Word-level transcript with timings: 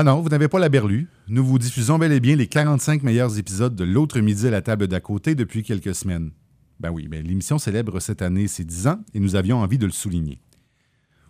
Ah 0.00 0.04
non, 0.04 0.20
vous 0.20 0.28
n'avez 0.28 0.46
pas 0.46 0.60
la 0.60 0.68
berlue. 0.68 1.08
Nous 1.26 1.44
vous 1.44 1.58
diffusons 1.58 1.98
bel 1.98 2.12
et 2.12 2.20
bien 2.20 2.36
les 2.36 2.46
45 2.46 3.02
meilleurs 3.02 3.36
épisodes 3.36 3.74
de 3.74 3.82
L'autre 3.82 4.20
midi 4.20 4.46
à 4.46 4.50
la 4.52 4.62
table 4.62 4.86
d'à 4.86 5.00
côté 5.00 5.34
depuis 5.34 5.64
quelques 5.64 5.92
semaines. 5.92 6.30
Ben 6.78 6.92
oui, 6.92 7.08
ben 7.08 7.26
l'émission 7.26 7.58
célèbre 7.58 7.98
cette 7.98 8.22
année 8.22 8.46
ses 8.46 8.64
10 8.64 8.86
ans 8.86 9.00
et 9.12 9.18
nous 9.18 9.34
avions 9.34 9.58
envie 9.58 9.76
de 9.76 9.86
le 9.86 9.90
souligner. 9.90 10.40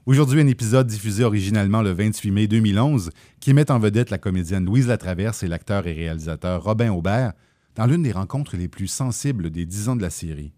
Aujourd'hui, 0.05 0.43
un 0.43 0.47
épisode 0.47 0.87
diffusé 0.87 1.25
originalement 1.25 1.81
le 1.81 1.93
28 1.93 2.31
mai 2.31 2.47
2011 2.47 3.09
qui 3.41 3.55
met 3.55 3.71
en 3.71 3.79
vedette 3.79 4.11
la 4.11 4.19
comédienne 4.19 4.67
Louise 4.67 4.87
Latraverse 4.87 5.43
et 5.43 5.49
l'acteur 5.49 5.87
et 5.87 5.95
réalisateur 5.95 6.63
Robin 6.63 6.93
Aubert 6.93 7.33
dans 7.75 7.87
l'une 7.87 8.03
des 8.03 8.13
rencontres 8.13 8.59
les 8.59 8.69
plus 8.69 8.89
sensibles 8.89 9.49
des 9.49 9.65
10 9.65 9.89
ans 9.89 9.97
de 9.97 10.03
la 10.03 10.11
série. 10.11 10.53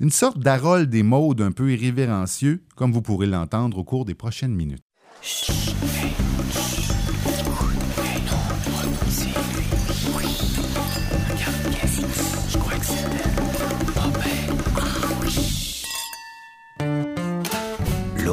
Une 0.00 0.10
sorte 0.10 0.40
d'Harold 0.40 0.90
des 0.90 1.04
modes 1.04 1.42
un 1.42 1.52
peu 1.52 1.72
irrévérencieux, 1.72 2.64
comme 2.74 2.90
vous 2.90 3.02
pourrez 3.02 3.28
l'entendre 3.28 3.78
au 3.78 3.84
cours 3.84 4.04
des 4.04 4.16
prochaines 4.16 4.56
minutes. 4.56 4.82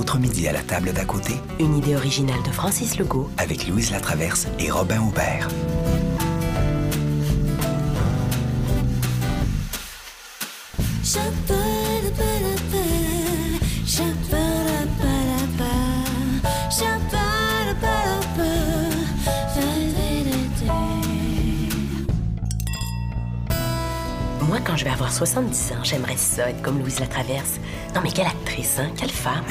L'autre 0.04 0.20
midi 0.20 0.50
à 0.50 0.52
la 0.52 0.62
table 0.62 0.92
d'à 0.92 1.06
côté 1.06 1.32
Une 1.62 1.78
idée 1.78 1.96
originale 1.96 2.44
de 2.46 2.52
Francis 2.52 2.98
Legault. 2.98 3.30
avec 3.38 3.70
Louise 3.70 3.90
Latraverse 3.90 4.48
et 4.60 4.70
Robin 4.70 5.02
Aubert. 5.02 5.48
Quand 24.74 24.78
je 24.78 24.86
vais 24.86 24.90
avoir 24.90 25.14
70 25.14 25.74
ans, 25.74 25.84
j'aimerais 25.84 26.18
ça 26.18 26.50
être 26.50 26.64
comme 26.64 26.80
Louise 26.80 27.00
Latraverse. 27.00 27.60
Non, 27.94 28.02
mais 28.04 28.10
quelle 28.10 28.26
actrice, 28.26 28.80
hein? 28.80 28.90
Quelle 28.98 29.12
femme. 29.12 29.44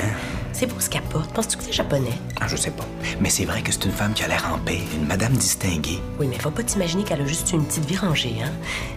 C'est 0.53 0.67
beau 0.67 0.75
ce 0.81 0.91
qu'elle 0.91 1.03
porte. 1.03 1.33
Penses-tu 1.33 1.59
que 1.59 1.62
c'est 1.62 1.73
japonais? 1.73 2.19
Ah, 2.41 2.48
je 2.48 2.56
sais 2.56 2.73
pas. 2.73 2.84
Mais 3.20 3.31
c'est 3.31 3.45
vrai 3.45 3.62
que 3.62 3.70
c'est 3.70 3.84
une 3.84 3.93
femme 3.93 4.15
qui 4.15 4.25
a 4.25 4.27
l'air 4.27 4.50
en 4.53 4.59
paix, 4.59 4.81
une 4.93 5.06
madame 5.06 5.34
distinguée. 5.34 6.00
Oui, 6.19 6.27
mais 6.28 6.41
faut 6.41 6.50
pas 6.50 6.65
t'imaginer 6.65 7.05
qu'elle 7.05 7.20
a 7.20 7.25
juste 7.25 7.53
une 7.53 7.65
petite 7.65 7.84
vie 7.84 7.97
rangée, 7.97 8.34
hein? 8.45 8.50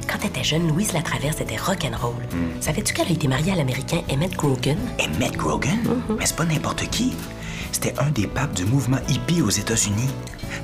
Quand 0.07 0.17
elle 0.23 0.29
était 0.29 0.43
jeune, 0.43 0.67
Louise 0.67 0.93
Latraverse 0.93 1.41
était 1.41 1.57
rock'n'roll. 1.57 2.15
Savais-tu 2.59 2.95
qu'elle 2.95 3.09
a 3.09 3.11
été 3.11 3.27
mariée 3.27 3.51
à 3.51 3.55
l'américain 3.57 4.01
Emmett 4.11 4.35
Grogan? 4.35 4.79
Emmett 4.99 5.37
Grogan? 5.37 5.77
Mais 6.17 6.25
c'est 6.25 6.35
pas 6.35 6.45
n'importe 6.45 6.89
qui. 6.89 7.13
C'était 7.75 7.99
un 7.99 8.09
des 8.09 8.25
papes 8.25 8.53
du 8.53 8.63
mouvement 8.63 8.99
hippie 9.09 9.41
aux 9.41 9.49
États-Unis. 9.49 10.07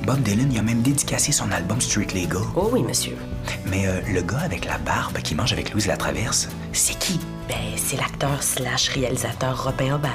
Bob 0.06 0.22
Dylan 0.22 0.50
y 0.50 0.58
a 0.58 0.62
même 0.62 0.82
dédicacé 0.82 1.34
son 1.34 1.52
album 1.52 1.82
Street 1.82 2.08
Legal. 2.16 2.42
Oh 2.56 2.70
oui, 2.72 2.84
monsieur. 2.84 3.18
Mais 3.66 3.86
euh, 3.86 4.00
le 4.14 4.22
gars 4.22 4.40
avec 4.40 4.64
la 4.64 4.78
barbe 4.78 5.18
qui 5.18 5.36
mange 5.36 5.52
avec 5.52 5.74
Louise 5.74 5.88
Latraverse, 5.88 6.48
c'est 6.72 6.98
qui? 6.98 7.20
Ben, 7.50 7.58
c'est 7.76 7.98
l'acteur 7.98 8.42
slash 8.42 8.88
réalisateur 8.88 9.62
Robin 9.66 9.96
Aubert. 9.96 10.14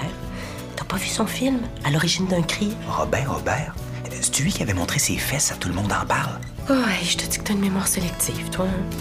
T'as 0.75 0.85
pas 0.85 0.97
vu 0.97 1.09
son 1.09 1.27
film, 1.27 1.59
À 1.85 1.91
l'origine 1.91 2.29
d'un 2.29 2.41
cri? 2.41 2.75
Robin 2.89 3.25
Robert? 3.29 3.75
C'est 4.23 4.41
lui 4.41 4.51
qui 4.51 4.63
avait 4.63 4.73
montré 4.73 4.99
ses 4.99 5.19
fesses 5.19 5.53
à 5.53 5.57
tout 5.57 5.69
le 5.69 5.75
monde 5.75 5.93
en 5.93 6.07
parle? 6.07 6.41
Oh, 6.71 6.73
hey, 6.73 7.05
je 7.07 7.19
te 7.19 7.27
dis 7.27 7.37
que 7.37 7.43
t'as 7.45 7.53
une 7.53 7.61
mémoire 7.61 7.89
sélective, 7.89 8.49
toi. 8.49 8.65
hein? 8.65 8.97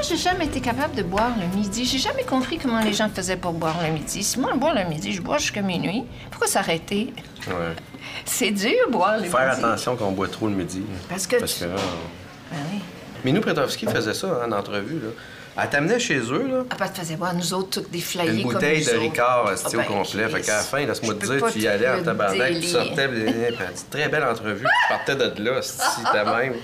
Moi, 0.00 0.08
j'ai 0.08 0.16
jamais 0.16 0.46
été 0.46 0.62
capable 0.62 0.94
de 0.94 1.02
boire 1.02 1.32
le 1.38 1.46
midi. 1.58 1.84
J'ai 1.84 1.98
jamais 1.98 2.22
compris 2.24 2.56
comment 2.56 2.80
les 2.80 2.94
gens 2.94 3.10
faisaient 3.14 3.36
pour 3.36 3.52
boire 3.52 3.76
le 3.86 3.92
midi. 3.92 4.22
Si 4.24 4.40
moi, 4.40 4.48
je 4.54 4.58
bois 4.58 4.72
le 4.72 4.88
midi, 4.88 5.12
je 5.12 5.20
bois 5.20 5.36
jusqu'à 5.36 5.60
minuit. 5.60 6.04
Pourquoi 6.30 6.46
s'arrêter? 6.48 7.12
Ouais. 7.46 7.52
C'est 8.24 8.50
dur, 8.50 8.70
boire 8.88 9.18
le 9.18 9.24
Faire 9.24 9.50
midi. 9.54 9.62
attention 9.62 9.96
qu'on 9.96 10.12
boit 10.12 10.28
trop 10.28 10.48
le 10.48 10.54
midi. 10.54 10.80
Parce 11.06 11.26
que 11.26 11.36
Parce 11.36 11.52
tu- 11.52 11.64
que 11.64 11.68
là, 11.68 11.74
Ben 12.50 12.56
oui. 12.72 12.80
Minou 13.26 13.42
Pretowski 13.42 13.84
faisait 13.84 14.14
ça 14.14 14.28
hein, 14.28 14.48
en 14.50 14.52
entrevue. 14.52 15.00
Là. 15.00 15.10
Elle 15.62 15.68
t'amenait 15.68 15.98
chez 16.00 16.16
eux, 16.18 16.48
là. 16.50 16.62
Ah, 16.70 16.76
pas 16.76 16.88
te 16.88 16.98
faisait 17.00 17.16
boire, 17.16 17.34
nous 17.34 17.52
autres, 17.52 17.82
toutes 17.82 17.90
des 17.90 18.00
flyers 18.00 18.32
Une 18.32 18.42
comme 18.44 18.52
bouteille 18.54 18.82
nous 18.86 18.92
de. 18.94 18.98
Ricard 19.00 19.44
Ah, 19.48 19.52
esti, 19.52 19.76
ben, 19.76 19.82
au 19.86 19.92
complet. 19.92 20.28
Fait 20.30 20.40
qu'à 20.40 20.56
la 20.56 20.62
fin, 20.62 20.78
laisse-moi 20.86 21.14
te 21.16 21.26
dire, 21.26 21.46
tu 21.52 21.58
y 21.58 21.68
allais 21.68 21.90
en 21.90 22.02
tabarnak, 22.02 22.54
tu 22.54 22.68
sortais, 22.68 23.02
elle 23.02 23.54
très 23.90 24.08
belle 24.08 24.24
entrevue, 24.24 24.64
tu 24.64 24.88
partais 24.94 25.14
de 25.16 25.44
là, 25.44 25.60
si 25.60 25.76
t'as 26.10 26.24
même. 26.38 26.54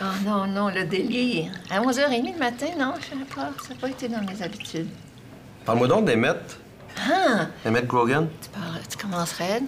Ah 0.00 0.12
non, 0.24 0.46
non, 0.46 0.68
le 0.68 0.84
délire. 0.84 1.52
À 1.70 1.80
11h30 1.80 2.32
le 2.34 2.38
matin, 2.38 2.66
non, 2.78 2.94
je 3.00 3.06
sais 3.06 3.24
pas. 3.34 3.50
Ça 3.66 3.74
n'a 3.74 3.80
pas 3.80 3.88
été 3.88 4.08
dans 4.08 4.20
mes 4.22 4.42
habitudes. 4.42 4.88
Parle-moi 5.64 5.88
donc 5.88 6.04
d'Emmett. 6.04 6.58
Ah! 6.98 7.46
Emmett 7.66 7.86
Grogan. 7.86 8.28
Tu, 8.42 8.48
parles, 8.50 8.80
tu 8.88 8.96
commences 8.98 9.32
raide? 9.32 9.64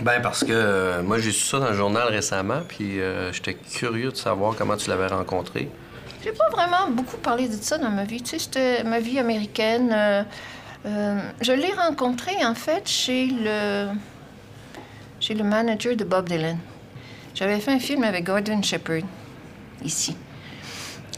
Ben, 0.00 0.20
parce 0.22 0.42
que 0.42 0.52
euh, 0.52 1.02
moi, 1.02 1.18
j'ai 1.18 1.32
su 1.32 1.46
ça 1.46 1.58
dans 1.60 1.68
le 1.68 1.74
journal 1.74 2.08
récemment, 2.08 2.62
puis 2.66 3.00
euh, 3.00 3.32
j'étais 3.32 3.54
curieux 3.54 4.10
de 4.10 4.16
savoir 4.16 4.54
comment 4.56 4.76
tu 4.76 4.88
l'avais 4.90 5.06
rencontré. 5.06 5.68
J'ai 6.24 6.32
pas 6.32 6.48
vraiment 6.50 6.88
beaucoup 6.90 7.16
parlé 7.18 7.48
de 7.48 7.54
ça 7.54 7.78
dans 7.78 7.90
ma 7.90 8.04
vie. 8.04 8.22
Tu 8.22 8.30
sais, 8.30 8.38
c'était 8.38 8.84
ma 8.84 9.00
vie 9.00 9.18
américaine. 9.18 9.90
euh, 9.92 11.18
je 11.40 11.52
l'ai 11.52 11.72
rencontré, 11.72 12.32
en 12.44 12.54
fait, 12.54 12.88
chez 12.88 13.26
le... 13.26 13.88
chez 15.20 15.34
le 15.34 15.44
manager 15.44 15.94
de 15.96 16.04
Bob 16.04 16.28
Dylan. 16.28 16.58
J'avais 17.34 17.60
fait 17.60 17.72
un 17.72 17.78
film 17.80 18.04
avec 18.04 18.24
Gordon 18.24 18.62
Shepard, 18.62 19.02
ici. 19.84 20.16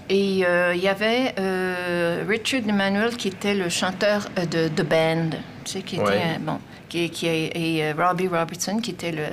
Et 0.08 0.44
euh, 0.44 0.74
il 0.74 0.82
y 0.82 0.88
avait 0.88 1.34
euh, 1.38 2.24
Richard 2.28 2.68
Emmanuel, 2.68 3.16
qui 3.16 3.28
était 3.28 3.54
le 3.54 3.68
chanteur 3.70 4.28
euh, 4.38 4.44
de 4.44 4.68
The 4.68 4.86
Band, 4.86 5.30
tu 5.64 5.72
sais, 5.72 5.82
qui 5.82 5.96
était... 5.96 6.04
Ouais. 6.04 6.36
euh, 6.36 6.38
bon, 6.40 6.58
qui, 6.88 7.08
qui, 7.08 7.26
et 7.26 7.82
euh, 7.82 7.94
Robbie 7.96 8.28
Robertson, 8.28 8.78
qui 8.80 8.90
était 8.90 9.12
le... 9.12 9.24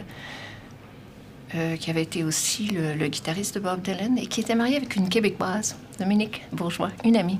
euh, 1.55 1.75
qui 1.75 1.89
avait 1.89 2.03
été 2.03 2.23
aussi 2.23 2.67
le, 2.67 2.93
le 2.93 3.07
guitariste 3.07 3.55
de 3.55 3.59
Bob 3.59 3.81
Dylan 3.81 4.17
et 4.17 4.27
qui 4.27 4.39
était 4.39 4.55
marié 4.55 4.77
avec 4.77 4.95
une 4.95 5.09
Québécoise, 5.09 5.75
Dominique 5.99 6.43
Bourgeois, 6.53 6.91
une 7.03 7.17
amie. 7.17 7.39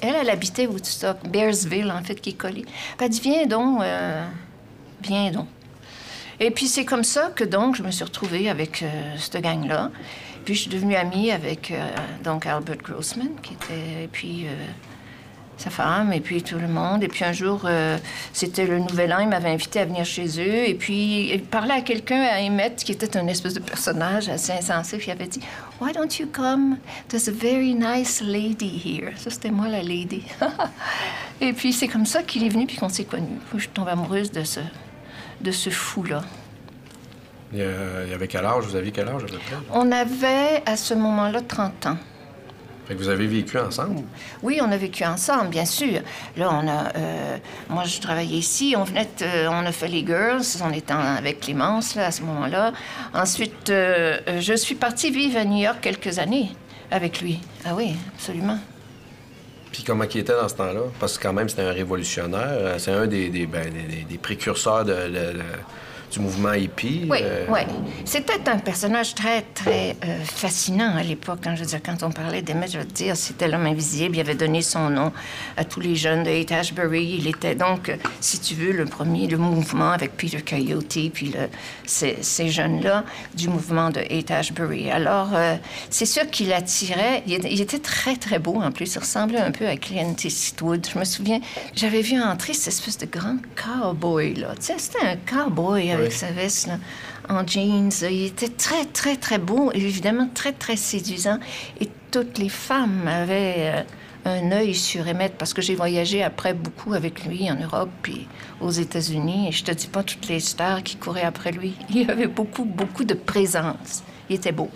Elle, 0.00 0.14
elle 0.14 0.30
habitait 0.30 0.68
Woodstock, 0.68 1.28
Bearsville, 1.28 1.90
en 1.90 2.04
fait, 2.04 2.20
qui 2.20 2.30
est 2.30 2.34
collée. 2.34 2.64
Elle 3.00 3.06
a 3.06 3.08
dit, 3.08 3.20
viens 3.20 3.46
donc, 3.46 3.82
euh, 3.82 4.24
viens 5.02 5.32
donc. 5.32 5.48
Et 6.40 6.50
puis 6.50 6.66
c'est 6.66 6.84
comme 6.84 7.04
ça 7.04 7.30
que 7.34 7.44
donc 7.44 7.76
je 7.76 7.82
me 7.82 7.90
suis 7.90 8.04
retrouvée 8.04 8.48
avec 8.48 8.82
euh, 8.82 9.14
cette 9.18 9.42
gang-là. 9.42 9.90
Puis 10.48 10.54
je 10.54 10.60
suis 10.62 10.70
devenue 10.70 10.94
amie 10.94 11.30
avec 11.30 11.70
euh, 11.70 11.86
donc 12.24 12.46
Albert 12.46 12.78
Grossman, 12.78 13.28
qui 13.42 13.52
était, 13.52 14.04
et 14.04 14.08
puis 14.10 14.46
euh, 14.46 14.54
sa 15.58 15.68
femme, 15.68 16.12
et 16.12 16.20
puis 16.20 16.42
tout 16.42 16.58
le 16.58 16.68
monde. 16.68 17.02
Et 17.02 17.08
puis 17.08 17.22
un 17.22 17.32
jour, 17.32 17.62
euh, 17.64 17.98
c'était 18.32 18.64
le 18.64 18.78
Nouvel 18.78 19.12
An, 19.12 19.18
il 19.18 19.28
m'avait 19.28 19.50
invité 19.50 19.80
à 19.80 19.84
venir 19.84 20.04
chez 20.06 20.26
eux. 20.40 20.68
Et 20.68 20.74
puis 20.74 21.30
il 21.32 21.42
parlait 21.42 21.74
à 21.74 21.80
quelqu'un, 21.82 22.22
à 22.22 22.40
Emmett, 22.40 22.76
qui 22.76 22.92
était 22.92 23.16
un 23.16 23.26
espèce 23.26 23.52
de 23.52 23.60
personnage 23.60 24.30
assez 24.30 24.52
insensé. 24.52 24.98
Il 25.04 25.10
avait 25.10 25.26
dit, 25.26 25.40
Why 25.80 25.92
don't 25.92 26.18
you 26.18 26.26
come? 26.32 26.78
There's 27.08 27.28
a 27.28 27.32
very 27.32 27.74
nice 27.74 28.22
lady 28.22 28.80
here. 28.82 29.12
Ça, 29.16 29.30
c'était 29.30 29.50
moi, 29.50 29.68
la 29.68 29.82
lady. 29.82 30.22
et 31.42 31.52
puis 31.52 31.74
c'est 31.74 31.88
comme 31.88 32.06
ça 32.06 32.22
qu'il 32.22 32.44
est 32.44 32.48
venu, 32.48 32.66
puis 32.66 32.76
qu'on 32.76 32.88
s'est 32.88 33.04
connus. 33.04 33.38
Je 33.52 33.58
suis 33.58 33.68
tombée 33.68 33.90
amoureuse 33.90 34.32
de 34.32 34.44
ce, 34.44 34.60
de 35.40 35.50
ce 35.50 35.70
fou-là. 35.70 36.22
Il 37.52 37.60
y, 37.60 37.62
avait 37.62 38.28
quel 38.28 38.44
âge? 38.44 38.64
Vous 38.64 38.76
aviez 38.76 38.92
quel 38.92 39.08
âge 39.08 39.22
à 39.22 39.26
peu 39.26 39.38
près? 39.38 39.56
On 39.72 39.90
avait 39.90 40.62
à 40.66 40.76
ce 40.76 40.92
moment-là 40.92 41.40
30 41.40 41.86
ans. 41.86 41.96
Fait 42.86 42.94
que 42.94 42.98
vous 43.00 43.08
avez 43.08 43.26
vécu 43.26 43.58
ensemble? 43.58 44.02
Oui, 44.42 44.60
on 44.62 44.70
a 44.70 44.76
vécu 44.76 45.04
ensemble, 45.04 45.48
bien 45.48 45.64
sûr. 45.64 46.00
Là, 46.36 46.50
on 46.52 46.66
a. 46.68 46.94
euh, 46.96 47.36
moi, 47.70 47.84
je 47.84 48.00
travaillais 48.00 48.36
ici. 48.38 48.74
On 48.76 48.84
venait. 48.84 49.04
de- 49.18 49.24
euh, 49.24 49.50
on 49.50 49.64
a 49.64 49.72
fait 49.72 49.88
les 49.88 50.04
girls. 50.06 50.42
On 50.62 50.72
était 50.72 50.92
en- 50.92 50.98
avec 51.16 51.40
Clémence 51.40 51.94
là, 51.94 52.06
à 52.06 52.10
ce 52.10 52.22
moment-là. 52.22 52.72
Ensuite, 53.14 53.70
euh, 53.70 54.18
je 54.40 54.54
suis 54.54 54.74
partie 54.74 55.10
vivre 55.10 55.38
à 55.38 55.44
New 55.44 55.58
York 55.62 55.78
quelques 55.80 56.18
années 56.18 56.50
avec 56.90 57.20
lui. 57.20 57.40
Ah 57.64 57.74
oui, 57.74 57.94
absolument. 58.14 58.58
Puis 59.78 59.84
comment 59.84 60.02
il 60.12 60.18
était 60.20 60.32
dans 60.32 60.48
ce 60.48 60.56
temps-là? 60.56 60.80
Parce 60.98 61.16
que 61.16 61.22
quand 61.22 61.32
même, 61.32 61.48
c'était 61.48 61.62
un 61.62 61.70
révolutionnaire. 61.70 62.48
euh, 62.50 62.74
C'est 62.80 62.90
un 62.90 63.06
des, 63.06 63.28
des, 63.28 63.46
ben, 63.46 63.72
précurseurs 64.18 64.84
de, 64.84 64.92
de- 64.92 65.08
de- 65.38 65.42
du 66.10 66.20
mouvement 66.20 66.52
hippie. 66.54 67.06
Oui, 67.10 67.18
euh, 67.22 67.46
oui. 67.50 67.60
C'était 68.04 68.48
un 68.48 68.58
personnage 68.58 69.14
très, 69.14 69.42
très 69.54 69.96
euh, 70.04 70.18
fascinant 70.24 70.96
à 70.96 71.02
l'époque. 71.02 71.40
hein. 71.46 71.54
Je 71.54 71.60
veux 71.60 71.66
dire, 71.66 71.80
quand 71.84 72.02
on 72.02 72.10
parlait 72.10 72.42
d'Emmett, 72.42 72.70
je 72.72 72.78
veux 72.78 72.84
dire, 72.84 73.16
c'était 73.16 73.48
l'homme 73.48 73.66
invisible. 73.66 74.16
Il 74.16 74.20
avait 74.20 74.34
donné 74.34 74.62
son 74.62 74.90
nom 74.90 75.12
à 75.56 75.64
tous 75.64 75.80
les 75.80 75.96
jeunes 75.96 76.22
de 76.24 76.30
Haight-Ashbury. 76.30 77.16
Il 77.20 77.26
était 77.26 77.54
donc, 77.54 77.88
euh, 77.90 77.96
si 78.20 78.38
tu 78.40 78.54
veux, 78.54 78.72
le 78.72 78.84
premier, 78.86 79.26
le 79.26 79.36
mouvement 79.38 79.90
avec 79.90 80.16
Peter 80.16 80.40
Coyote, 80.40 80.96
puis 81.12 81.26
le- 81.28 81.48
ces, 81.84 82.16
ces 82.22 82.48
jeunes-là 82.48 83.04
du 83.34 83.48
mouvement 83.48 83.90
de 83.90 84.00
Haight-Ashbury. 84.00 84.90
Alors, 84.90 85.30
euh, 85.34 85.56
c'est 85.90 86.06
sûr 86.06 86.28
qu'il 86.30 86.52
attirait. 86.52 87.22
Il, 87.26 87.34
était- 87.34 87.52
il 87.52 87.60
était 87.60 87.78
très, 87.78 88.16
très 88.16 88.38
beau 88.38 88.60
en 88.62 88.70
plus. 88.72 88.94
Il 88.94 88.98
ressemblait 88.98 89.38
un 89.40 89.50
peu 89.50 89.66
à 89.66 89.76
Clint 89.76 90.14
Eastwood. 90.24 90.86
Je 90.92 90.98
me 90.98 91.04
souviens, 91.04 91.40
j'avais 91.74 92.00
vu 92.02 92.20
entrer 92.20 92.54
cette 92.54 92.68
espèce 92.72 92.98
de 92.98 93.06
grand 93.06 93.36
cowboy, 93.56 94.34
là. 94.34 94.54
Tu 94.56 94.66
sais, 94.66 94.74
c'était 94.78 95.04
un 95.04 95.16
cowboy 95.16 95.90
avec 95.98 96.12
sa 96.12 96.30
veste, 96.30 96.68
là, 96.68 96.78
en 97.28 97.46
jeans. 97.46 97.90
Il 98.10 98.26
était 98.26 98.48
très, 98.48 98.84
très, 98.84 99.16
très 99.16 99.38
beau 99.38 99.70
et 99.72 99.78
évidemment 99.78 100.28
très, 100.32 100.52
très 100.52 100.76
séduisant. 100.76 101.38
Et 101.80 101.88
toutes 102.10 102.38
les 102.38 102.48
femmes 102.48 103.06
avaient, 103.06 103.54
euh, 103.58 103.82
un 104.24 104.52
œil 104.52 104.74
sur 104.74 105.06
Emmett 105.06 105.34
parce 105.38 105.54
que 105.54 105.62
j'ai 105.62 105.74
voyagé 105.74 106.22
après 106.22 106.54
beaucoup 106.54 106.92
avec 106.94 107.24
lui 107.24 107.50
en 107.50 107.56
Europe 107.56 107.90
puis 108.02 108.28
aux 108.60 108.70
États-Unis. 108.70 109.48
Et 109.48 109.52
je 109.52 109.64
te 109.64 109.70
dis 109.70 109.86
pas 109.86 110.02
toutes 110.02 110.28
les 110.28 110.40
stars 110.40 110.82
qui 110.82 110.96
couraient 110.96 111.22
après 111.22 111.52
lui. 111.52 111.74
Il 111.90 112.02
y 112.02 112.10
avait 112.10 112.26
beaucoup, 112.26 112.64
beaucoup 112.64 113.04
de 113.04 113.14
présence. 113.14 114.02
Il 114.28 114.36
était 114.36 114.52
beau. 114.52 114.70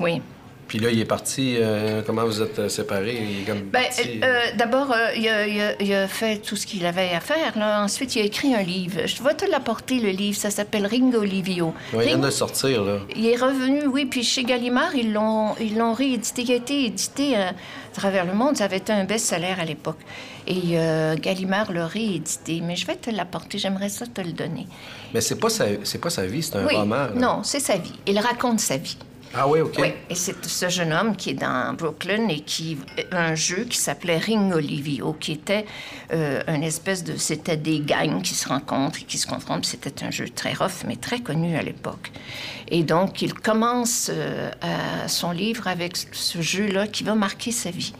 Oui. 0.00 0.22
Puis 0.68 0.78
là, 0.78 0.90
il 0.90 1.00
est 1.00 1.04
parti. 1.06 1.56
euh, 1.58 2.02
comment 2.06 2.24
vous 2.26 2.42
êtes 2.42 2.58
euh, 2.58 2.68
séparés? 2.68 3.18
Il 3.20 3.40
est 3.40 3.44
comme 3.44 3.62
Ben, 3.70 3.82
parti, 3.84 4.20
euh, 4.22 4.40
D'abord, 4.56 4.92
euh, 4.92 5.08
il, 5.16 5.26
a, 5.28 5.46
il 5.46 5.60
a- 5.60 5.82
il 5.82 5.94
a 5.94 6.06
fait 6.06 6.36
tout 6.38 6.56
ce 6.56 6.66
qu'il 6.66 6.84
avait 6.86 7.10
à 7.14 7.20
faire. 7.20 7.56
Là. 7.58 7.82
Ensuite, 7.82 8.14
il 8.16 8.20
a 8.22 8.24
écrit 8.26 8.54
un 8.54 8.62
livre. 8.62 9.00
Je 9.06 9.22
vais 9.22 9.34
te 9.34 9.46
l'apporter, 9.50 9.98
le 9.98 10.10
livre. 10.10 10.36
Ça 10.38 10.50
s'appelle 10.50 10.86
Ringo 10.86 11.22
Livio. 11.22 11.68
Ouais, 11.94 12.04
il 12.04 12.08
vient 12.08 12.12
Ring- 12.16 12.24
de 12.26 12.30
sortir, 12.30 12.84
là. 12.84 12.98
Il 13.16 13.26
est 13.26 13.36
revenu, 13.36 13.86
oui, 13.86 14.04
puis 14.04 14.22
chez 14.22 14.44
Gallimard, 14.44 14.94
ils 14.94 15.12
l'ont, 15.12 15.54
ils 15.58 15.76
l'ont 15.76 15.94
réédité. 15.94 16.42
Il 16.42 16.52
a 16.52 16.56
été 16.56 16.84
édité 16.84 17.36
à 17.36 17.54
travers 17.94 18.26
le 18.26 18.34
monde. 18.34 18.56
Ça 18.58 18.64
avait 18.64 18.76
été 18.76 18.92
un 18.92 19.04
best-seller 19.04 19.54
à 19.58 19.64
l'époque. 19.64 19.98
Et 20.46 20.76
Gallimard 21.20 21.72
l'a 21.72 21.86
réédité. 21.86 22.60
Mais 22.62 22.76
je 22.76 22.86
vais 22.86 22.96
te 22.96 23.10
l'apporter. 23.10 23.56
J'aimerais 23.58 23.88
ça 23.88 24.06
te 24.06 24.20
le 24.20 24.32
donner. 24.32 24.66
Mais 25.14 25.20
c'est 25.22 25.36
pas, 25.40 25.48
sa... 25.48 25.64
c'est 25.84 25.98
pas 26.00 26.10
sa 26.10 26.26
vie, 26.26 26.42
c'est 26.42 26.56
un 26.56 26.66
oui, 26.66 26.76
roman. 26.76 26.96
là. 26.96 27.10
non, 27.14 27.42
c'est 27.42 27.60
sa 27.60 27.76
vie. 27.78 27.92
Il 28.06 28.18
raconte 28.18 28.60
sa 28.60 28.76
vie. 28.76 28.96
Ah 29.34 29.46
oui, 29.46 29.60
OK. 29.60 29.78
Et 29.78 30.14
c'est 30.14 30.44
ce 30.44 30.68
jeune 30.68 30.92
homme 30.92 31.14
qui 31.14 31.30
est 31.30 31.34
dans 31.34 31.74
Brooklyn 31.74 32.28
et 32.28 32.40
qui 32.40 32.78
un 33.12 33.34
jeu 33.34 33.64
qui 33.64 33.76
s'appelait 33.76 34.16
Ring 34.18 34.52
Olivio, 34.54 35.12
qui 35.12 35.32
était 35.32 35.66
euh, 36.12 36.42
une 36.48 36.62
espèce 36.62 37.04
de 37.04 37.16
c'était 37.16 37.56
des 37.56 37.80
gangs 37.80 38.22
qui 38.22 38.34
se 38.34 38.48
rencontrent 38.48 39.00
et 39.00 39.04
qui 39.04 39.18
se 39.18 39.26
confrontent. 39.26 39.66
C'était 39.66 40.04
un 40.04 40.10
jeu 40.10 40.28
très 40.28 40.54
rough 40.54 40.84
mais 40.86 40.96
très 40.96 41.20
connu 41.20 41.56
à 41.56 41.62
l'époque. 41.62 42.10
Et 42.68 42.82
donc 42.82 43.22
il 43.22 43.34
commence 43.34 44.10
euh, 44.12 44.50
son 45.06 45.30
livre 45.30 45.68
avec 45.68 45.96
ce 46.12 46.40
jeu-là 46.40 46.86
qui 46.86 47.04
va 47.04 47.14
marquer 47.14 47.52
sa 47.52 47.70
vie. 47.70 47.92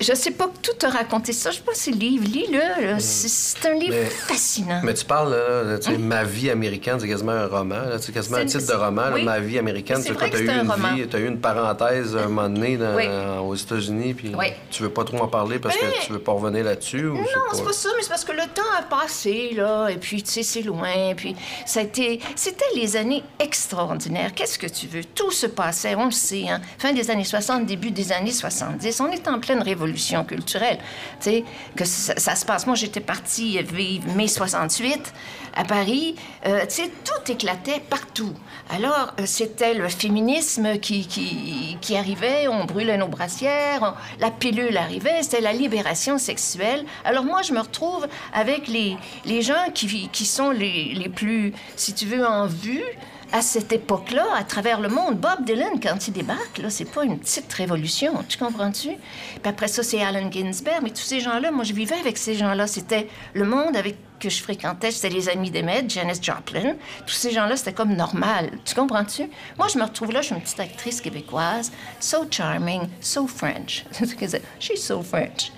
Je 0.00 0.14
sais 0.14 0.30
pas 0.30 0.48
tout 0.62 0.72
te 0.78 0.86
raconter 0.86 1.32
ça. 1.32 1.50
Je 1.50 1.56
sais 1.56 1.62
pas 1.62 1.74
si 1.74 1.92
le 1.92 1.98
livre, 1.98 2.24
lis-le. 2.26 2.58
là. 2.86 2.98
C'est- 2.98 3.66
un 3.68 3.74
livre 3.74 3.94
Mais- 4.00 4.06
fascinant. 4.06 4.80
Mais 4.82 4.94
tu 4.94 5.04
parles, 5.04 5.32
là, 5.32 5.78
tu 5.78 5.90
sais, 5.90 5.98
Ma 5.98 6.24
vie 6.24 6.48
américaine, 6.50 6.96
c'est 6.98 7.06
quasiment 7.08 7.32
un 7.32 7.46
roman. 7.46 7.76
C'est 8.00 8.12
quasiment 8.12 8.38
un 8.38 8.40
Hein? 8.42 8.46
Titre 8.46 8.66
de 8.66 8.72
roman, 8.72 9.10
là. 9.10 9.18
Ma 9.22 9.38
vie 9.40 9.58
américaine. 9.58 10.02
Que 10.02 10.12
t'as 10.14 10.38
eu 10.40 10.48
une 10.48 10.70
roman. 10.70 10.94
vie, 10.94 11.06
t'as 11.06 11.18
eu 11.18 11.26
une 11.28 11.38
parenthèse 11.38 12.16
un 12.16 12.28
moment 12.28 12.48
donné 12.48 12.76
dans- 12.78 12.96
Oui. 12.96 13.04
aux 13.42 13.54
États-Unis, 13.54 14.14
puis 14.14 14.32
Oui. 14.36 14.46
tu 14.70 14.82
veux 14.82 14.88
pas 14.88 15.04
trop 15.04 15.18
en 15.18 15.28
parler 15.28 15.58
parce 15.58 15.76
que 15.76 16.04
tu 16.06 16.12
veux 16.12 16.18
pas 16.18 16.32
revenir 16.32 16.64
là-dessus? 16.64 17.02
Non, 17.02 17.22
c'est 17.52 17.62
pas 17.64 17.72
ça, 17.72 17.90
mais 17.96 18.02
c'est 18.02 18.08
parce 18.08 18.24
que 18.24 18.32
le 18.32 18.46
temps 18.54 18.62
a 18.78 18.82
passé, 18.82 19.52
là, 19.54 19.88
et 19.88 19.96
puis, 19.98 20.22
tu 20.22 20.30
sais, 20.30 20.42
c'est 20.42 20.62
loin, 20.62 21.14
puis 21.16 21.36
ça 21.66 21.80
a 21.80 21.82
été... 21.82 22.20
C'était 22.36 22.64
les 22.74 22.96
années 22.96 23.22
extraordinaires. 23.38 24.32
Qu'est-ce 24.34 24.58
que 24.58 24.66
tu 24.66 24.86
veux? 24.86 25.04
Tout 25.04 25.30
se 25.30 25.46
passait, 25.46 25.94
on 25.94 26.06
le 26.06 26.10
sait, 26.10 26.48
hein. 26.48 26.60
Fin 26.78 26.92
des 26.94 27.10
années 27.10 27.24
60, 27.24 27.66
début 27.66 27.90
des 27.90 28.10
années 28.12 28.32
70, 28.32 29.00
on 29.00 29.08
est 29.12 29.28
en 29.28 29.38
pleine 29.38 29.62
révolution 29.62 29.89
culturelle, 30.24 30.78
tu 31.20 31.30
sais, 31.30 31.44
que 31.76 31.84
ça, 31.84 32.34
se 32.36 32.44
passe. 32.44 32.66
Moi, 32.66 32.76
j'étais 32.76 33.00
partie 33.00 33.60
vivre 33.62 34.06
mai 34.14 34.28
68 34.28 35.12
à 35.56 35.64
Paris, 35.64 36.14
euh, 36.46 36.60
tu 36.66 36.76
sais, 36.76 36.90
tout 37.04 37.32
éclatait 37.32 37.80
partout. 37.90 38.32
Alors, 38.72 39.14
euh, 39.18 39.22
c'était 39.26 39.74
le 39.74 39.88
féminisme 39.88 40.78
qui, 40.78 41.06
qui, 41.08 41.76
qui 41.80 41.96
arrivait, 41.96 42.46
on 42.46 42.64
brûlait 42.64 42.96
nos 42.96 43.08
brassières, 43.08 43.80
on- 43.82 44.20
la 44.20 44.30
pilule 44.30 44.76
arrivait, 44.76 45.22
c'était 45.22 45.40
la 45.40 45.52
libération 45.52 46.18
sexuelle. 46.18 46.84
Alors 47.04 47.24
moi, 47.24 47.42
je 47.42 47.52
me 47.52 47.58
retrouve 47.60 48.06
avec 48.32 48.68
les, 48.68 48.96
les 49.24 49.42
gens 49.42 49.70
qui, 49.74 50.08
qui 50.08 50.24
sont 50.24 50.50
les, 50.50 50.94
les 50.94 51.08
plus, 51.08 51.52
si 51.76 51.94
tu 51.94 52.06
veux, 52.06 52.24
en 52.24 52.46
vue 52.46 52.84
à 53.32 53.42
cette 53.42 53.72
époque-là, 53.72 54.26
à 54.36 54.44
travers 54.44 54.80
le 54.80 54.88
monde. 54.88 55.18
Bob 55.18 55.44
Dylan, 55.44 55.80
quand 55.80 56.08
il 56.08 56.12
débarque, 56.12 56.58
là, 56.58 56.70
c'est 56.70 56.90
pas 56.90 57.04
une 57.04 57.18
petite 57.18 57.52
révolution, 57.52 58.12
tu 58.28 58.38
comprends-tu? 58.38 58.88
Puis 58.88 59.40
après 59.44 59.68
ça, 59.68 59.82
c'est 59.82 60.02
Allen 60.02 60.32
Ginsberg, 60.32 60.80
mais 60.82 60.90
tous 60.90 61.02
ces 61.02 61.20
gens-là, 61.20 61.50
moi, 61.50 61.64
je 61.64 61.72
vivais 61.72 61.96
avec 61.96 62.18
ces 62.18 62.34
gens-là. 62.34 62.66
C'était 62.66 63.08
le 63.34 63.44
monde 63.44 63.76
avec 63.76 63.96
que 64.20 64.28
je 64.28 64.42
fréquentais, 64.42 64.90
c'était 64.90 65.08
les 65.08 65.28
amis 65.28 65.50
d'Emmett, 65.50 65.90
Janis 65.90 66.20
Joplin. 66.20 66.74
Tous 67.06 67.14
ces 67.14 67.30
gens-là, 67.32 67.56
c'était 67.56 67.72
comme 67.72 67.94
normal. 67.94 68.50
Tu 68.64 68.74
comprends-tu? 68.74 69.30
Moi, 69.58 69.68
je 69.68 69.78
me 69.78 69.84
retrouve 69.84 70.12
là, 70.12 70.20
je 70.20 70.26
suis 70.26 70.34
une 70.34 70.42
petite 70.42 70.60
actrice 70.60 71.00
québécoise, 71.00 71.72
so 71.98 72.26
charming, 72.30 72.82
so 73.00 73.26
French. 73.26 73.84
She's 74.60 74.84
so 74.84 75.02
French. 75.02 75.50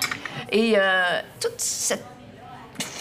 Et 0.51 0.75
euh, 0.77 1.21
toute 1.41 1.61
cette 1.61 2.12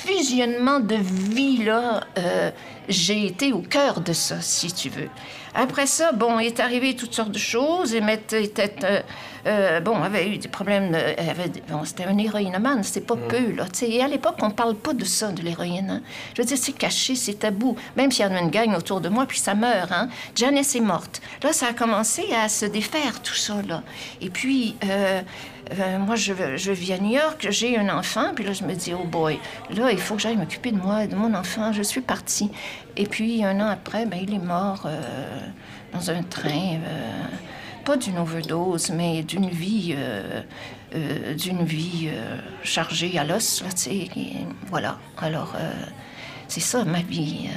fusionnement 0.06 0.80
de 0.80 0.95
vie-là, 0.95 2.01
euh, 2.18 2.51
j'ai 2.89 3.25
été 3.27 3.53
au 3.53 3.59
cœur 3.59 4.01
de 4.01 4.13
ça, 4.13 4.42
si 4.42 4.71
tu 4.74 4.89
veux. 4.89 5.09
Après 5.53 5.86
ça, 5.86 6.12
bon, 6.13 6.39
il 6.39 6.48
est 6.48 6.59
arrivé 6.59 6.95
toutes 6.95 7.13
sortes 7.13 7.31
de 7.31 7.38
choses. 7.38 7.94
Emmett 7.94 8.31
était, 8.33 8.74
euh, 8.83 9.01
euh, 9.45 9.80
bon, 9.81 10.01
avait 10.01 10.27
eu 10.30 10.38
des 10.38 10.48
problèmes. 10.48 10.95
avait, 10.95 11.51
bon, 11.69 11.83
c'était 11.83 12.06
un 12.06 12.18
héroïnomane, 12.18 12.83
c'était 12.83 13.01
pas 13.01 13.18
peu, 13.18 13.51
là. 13.51 13.65
Et 13.81 14.01
à 14.01 14.07
l'époque, 14.07 14.38
on 14.42 14.50
parle 14.50 14.75
pas 14.75 14.94
de 14.94 15.03
ça, 15.03 15.31
de 15.31 15.42
l'héroïne. 15.42 15.89
hein. 15.89 16.01
Je 16.36 16.42
veux 16.42 16.48
dire, 16.48 16.57
c'est 16.57 16.71
caché, 16.71 17.15
c'est 17.15 17.39
tabou. 17.39 17.75
Même 17.98 18.12
s'il 18.12 18.25
y 18.25 18.27
en 18.27 18.36
a 18.36 18.39
une 18.39 18.50
gang 18.50 18.74
autour 18.75 19.01
de 19.01 19.09
moi, 19.09 19.25
puis 19.25 19.39
ça 19.39 19.53
meurt, 19.53 19.92
hein. 19.92 20.07
Janice 20.36 20.75
est 20.75 20.80
morte. 20.81 21.21
Là, 21.44 21.51
ça 21.53 21.68
a 21.68 21.74
commencé 21.74 22.24
à 22.33 22.48
se 22.48 22.65
défaire, 22.65 23.21
tout 23.21 23.36
ça, 23.36 23.62
là. 23.68 23.83
Et 24.21 24.30
puis, 24.30 24.75
euh, 25.79 25.99
moi, 25.99 26.15
je, 26.15 26.33
je 26.57 26.71
vis 26.71 26.93
à 26.93 26.97
New 26.97 27.11
York, 27.11 27.47
j'ai 27.49 27.77
un 27.77 27.89
enfant, 27.89 28.31
puis 28.35 28.43
là, 28.43 28.53
je 28.53 28.63
me 28.63 28.73
dis, 28.73 28.93
oh 28.93 29.05
boy, 29.05 29.39
là, 29.69 29.91
il 29.91 29.99
faut 29.99 30.15
que 30.15 30.21
j'aille 30.21 30.37
m'occuper 30.37 30.71
de 30.71 30.77
moi, 30.77 31.07
de 31.07 31.15
mon 31.15 31.33
enfant. 31.33 31.71
Je 31.71 31.81
suis 31.83 32.01
partie. 32.01 32.51
Et 32.97 33.05
puis, 33.05 33.43
un 33.43 33.59
an 33.59 33.69
après, 33.69 34.05
ben, 34.05 34.19
il 34.21 34.33
est 34.33 34.39
mort 34.39 34.83
euh, 34.85 34.99
dans 35.93 36.11
un 36.11 36.23
train. 36.23 36.75
euh, 36.85 37.23
pas 37.85 37.97
d'une 37.97 38.19
overdose, 38.19 38.91
mais 38.91 39.23
d'une 39.23 39.49
vie, 39.49 39.95
d'une 41.35 41.63
vie 41.63 42.09
chargée 42.61 43.17
à 43.17 43.23
l'os, 43.23 43.63
tu 43.71 43.71
sais. 43.75 44.07
Voilà. 44.67 44.99
Alors, 45.17 45.55
c'est 46.47 46.59
ça, 46.59 46.85
ma 46.85 47.01
vie 47.01 47.49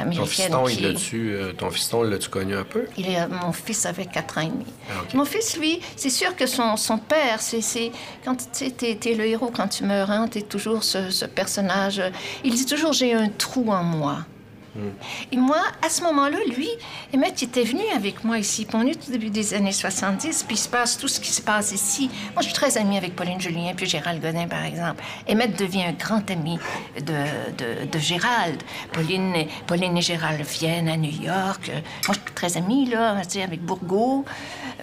euh, 0.00 0.02
Ton 0.04 0.10
américaine. 0.10 0.26
fiston, 0.26 0.64
qui 0.64 1.16
il 1.16 1.54
ton 1.56 1.70
fiston, 1.70 2.02
l'as-tu 2.02 2.28
connu 2.28 2.56
un 2.56 2.64
peu? 2.64 2.86
il 2.96 3.08
est, 3.08 3.26
mon 3.28 3.52
fils 3.52 3.86
avait 3.86 4.06
4 4.06 4.38
ans 4.38 4.40
et 4.42 4.46
demi. 4.46 4.66
Ah. 4.90 4.94
Mon 5.14 5.24
fils, 5.24 5.56
lui, 5.56 5.80
c'est 5.96 6.10
sûr 6.10 6.34
que 6.36 6.46
son, 6.46 6.76
son 6.76 6.98
père, 6.98 7.40
c'est, 7.40 7.60
c'est 7.60 7.90
quand 8.24 8.36
tu 8.58 8.70
t'es, 8.72 8.94
t'es 8.96 9.14
le 9.14 9.26
héros 9.26 9.50
quand 9.54 9.68
tu 9.68 9.84
meurs, 9.84 10.10
hein, 10.10 10.28
t'es 10.28 10.42
toujours 10.42 10.82
ce, 10.84 11.10
ce 11.10 11.24
personnage. 11.24 12.02
Il 12.44 12.54
dit 12.54 12.66
toujours 12.66 12.92
j'ai 12.92 13.12
un 13.14 13.28
trou 13.28 13.70
en 13.72 13.82
moi. 13.82 14.18
Et 15.32 15.36
moi, 15.36 15.58
à 15.84 15.88
ce 15.88 16.02
moment-là, 16.02 16.38
lui, 16.56 16.68
Emmett 17.14 17.40
il 17.40 17.46
était 17.46 17.62
venu 17.64 17.82
avec 17.94 18.24
moi 18.24 18.38
ici. 18.38 18.66
On 18.74 18.86
est 18.86 19.08
au 19.08 19.10
début 19.12 19.30
des 19.30 19.54
années 19.54 19.72
70, 19.72 20.44
puis 20.44 20.56
il 20.56 20.58
se 20.58 20.68
passe 20.68 20.98
tout 20.98 21.08
ce 21.08 21.20
qui 21.20 21.30
se 21.30 21.40
passe 21.40 21.72
ici. 21.72 22.08
Moi, 22.34 22.40
je 22.42 22.44
suis 22.46 22.52
très 22.54 22.76
amie 22.78 22.96
avec 22.98 23.14
Pauline 23.16 23.40
Julien, 23.40 23.72
puis 23.76 23.86
Gérald 23.86 24.20
Godin, 24.22 24.46
par 24.48 24.64
exemple. 24.64 25.02
Emmett 25.28 25.58
devient 25.58 25.84
un 25.84 25.92
grand 25.92 26.28
ami 26.30 26.58
de, 26.96 27.02
de, 27.02 27.86
de 27.90 27.98
Gérald. 27.98 28.62
Pauline, 28.92 29.34
et- 29.34 29.48
Pauline 29.66 29.96
et 29.96 30.02
Gérald 30.02 30.40
viennent 30.42 30.88
à 30.88 30.96
New 30.96 31.10
York. 31.22 31.70
Moi, 31.70 31.82
je 32.08 32.12
suis 32.12 32.34
très 32.34 32.56
amie, 32.56 32.86
là, 32.88 33.16
avec 33.42 33.60
Bourgault. 33.62 34.24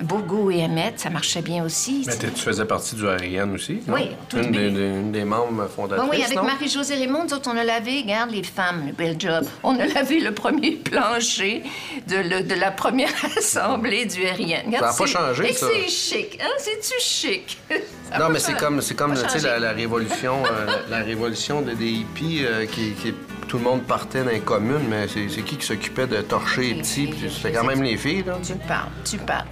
Bourgault 0.01 0.50
et 0.51 0.63
Emmett, 0.63 1.00
ça 1.00 1.09
marchait 1.09 1.41
bien 1.41 1.63
aussi. 1.63 2.03
Mais 2.07 2.17
tu 2.17 2.27
faisais 2.41 2.65
partie 2.65 2.95
du 2.95 3.07
Ariane 3.07 3.53
aussi? 3.53 3.79
non? 3.88 3.93
Oui, 3.95 4.09
tout 4.27 4.38
une, 4.38 4.51
des, 4.51 4.71
des- 4.71 4.79
une 4.81 5.12
des 5.12 5.23
membres 5.23 5.67
fondatrices, 5.67 6.09
oui, 6.12 6.23
avec? 6.23 6.41
Marie-Josée 6.41 6.95
Raymond, 6.95 7.25
nous 7.25 7.33
autres, 7.33 7.50
on 7.53 7.57
a 7.57 7.63
lavé, 7.63 8.01
regarde 8.01 8.31
les 8.31 8.43
femmes, 8.43 8.88
le 8.88 8.93
bel 8.93 9.15
job. 9.19 9.45
On 9.62 9.77
a 9.79 9.82
lavé 9.85 10.19
le 10.19 10.33
premier 10.33 10.71
plancher 10.71 11.63
de, 12.07 12.15
le- 12.17 12.43
de 12.43 12.55
la 12.55 12.71
première 12.71 13.09
assemblée 13.37 14.05
du 14.05 14.21
RIN. 14.25 14.71
Ça 14.79 14.89
a 14.89 14.93
pas 14.93 15.05
changé, 15.05 15.49
et 15.49 15.53
ça. 15.53 15.67
c'est 15.73 15.89
chic, 15.89 16.39
hein? 16.41 16.47
C'est-tu 16.57 16.99
chic? 16.99 17.57
Ça 18.09 18.15
a 18.15 18.19
Non, 18.19 18.29
mais 18.29 18.39
c'est 18.39 18.53
comme, 18.57 18.81
c'est 18.81 18.95
comme 18.95 19.13
tu 19.15 19.27
sais, 19.29 19.39
la, 19.47 19.59
la 19.59 19.71
révolution, 19.71 20.43
euh, 20.45 20.67
la 20.89 20.97
révolution 20.99 21.61
de- 21.61 21.73
des 21.73 21.89
hippies, 21.89 22.41
euh, 22.45 22.65
qui, 22.65 22.91
qui- 22.93 23.13
tout 23.47 23.57
le 23.57 23.63
monde 23.63 23.83
partait 23.83 24.23
dans 24.23 24.29
les 24.31 24.39
communes, 24.39 24.85
mais 24.89 25.07
c'est, 25.07 25.27
c'est 25.29 25.41
qui 25.41 25.57
qui 25.57 25.65
s'occupait 25.65 26.07
de 26.07 26.21
torcher 26.21 26.61
les 26.61 26.67
Les 26.73 26.81
petits? 26.81 26.93
filles, 26.93 27.07
Puis 27.07 27.19
je 27.23 27.27
C'était 27.29 27.51
quand 27.51 27.63
même 27.65 27.83
les 27.83 27.97
filles, 27.97 28.23
là. 28.25 28.37
Tu 28.45 28.53
parles, 28.67 28.89
tu 29.09 29.17
parles. 29.17 29.45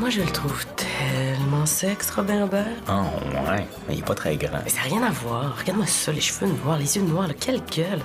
Moi, 0.00 0.10
je 0.10 0.20
le 0.20 0.26
trouve 0.26 0.64
sexe, 1.66 2.10
Robin 2.10 2.42
Robert. 2.42 2.66
Oh, 2.88 2.92
ouais. 3.50 3.66
Mais 3.88 3.94
il 3.94 3.98
est 4.00 4.04
pas 4.06 4.14
très 4.14 4.36
grand. 4.36 4.58
Mais 4.64 4.70
ça 4.70 4.78
n'a 4.78 4.82
rien 4.94 5.02
à 5.02 5.10
voir. 5.10 5.56
Regarde-moi 5.58 5.86
ça, 5.86 6.12
les 6.12 6.20
cheveux 6.20 6.46
noirs, 6.64 6.78
les 6.78 6.96
yeux 6.96 7.02
noirs, 7.02 7.28
là. 7.28 7.34
quelle 7.38 7.60
gueule. 7.64 8.02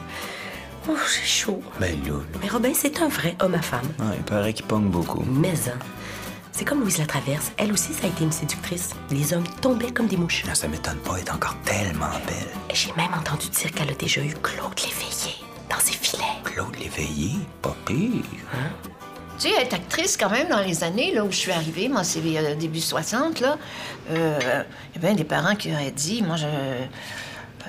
Oh, 0.89 0.95
j'ai 1.13 1.27
chaud. 1.27 1.61
Ben, 1.79 1.91
là, 2.05 2.13
Mais 2.41 2.47
Robin, 2.49 2.71
c'est 2.73 2.99
un 3.01 3.09
vrai 3.09 3.35
homme 3.41 3.53
à 3.55 3.61
femme. 3.61 3.87
là, 3.99 4.05
il 4.17 4.23
paraît 4.23 4.53
qu'il 4.53 4.65
pogne 4.65 4.89
beaucoup. 4.89 5.23
Mais 5.27 5.49
hein, 5.69 5.77
c'est 6.51 6.65
comme 6.65 6.79
Louise 6.81 6.97
Latraverse. 6.97 7.51
Elle 7.57 7.71
aussi, 7.71 7.93
ça 7.93 8.05
a 8.07 8.09
été 8.09 8.23
une 8.23 8.31
séductrice. 8.31 8.91
Les 9.11 9.33
hommes 9.33 9.47
tombaient 9.61 9.91
comme 9.91 10.07
des 10.07 10.17
mouches. 10.17 10.43
Ah, 10.49 10.55
Ça 10.55 10.67
m'étonne 10.67 10.97
pas, 10.97 11.15
elle 11.17 11.25
est 11.25 11.31
encore 11.31 11.55
tellement 11.65 12.09
belle. 12.25 12.47
J'ai 12.73 12.91
même 12.97 13.13
entendu 13.13 13.49
dire 13.49 13.71
qu'elle 13.71 13.89
a 13.91 13.93
déjà 13.93 14.21
eu 14.21 14.33
Claude 14.41 14.73
Léveillé 14.77 15.35
dans 15.69 15.79
ses 15.79 15.93
filets. 15.93 16.23
Claude 16.43 16.75
Léveillé, 16.79 17.33
pas 17.61 17.75
pire. 17.85 18.23
Tu 19.39 19.48
sais, 19.48 19.55
être 19.62 19.74
actrice, 19.74 20.17
quand 20.17 20.29
même, 20.29 20.50
dans 20.50 20.60
les 20.62 20.84
années 20.84 21.19
où 21.22 21.31
je 21.31 21.38
suis 21.38 21.51
arrivée, 21.51 21.88
moi, 21.88 22.03
c'est 22.03 22.19
euh, 22.19 22.55
début 22.55 22.81
60, 22.81 23.39
là, 23.39 23.58
euh, 24.12 24.38
il 24.93 25.01
y 25.01 25.05
a 25.05 25.08
bien 25.08 25.15
des 25.15 25.24
parents 25.24 25.55
qui 25.55 25.72
auraient 25.72 25.91
dit, 25.91 26.22
moi, 26.22 26.36
je... 26.36 26.46
euh, 26.46 26.86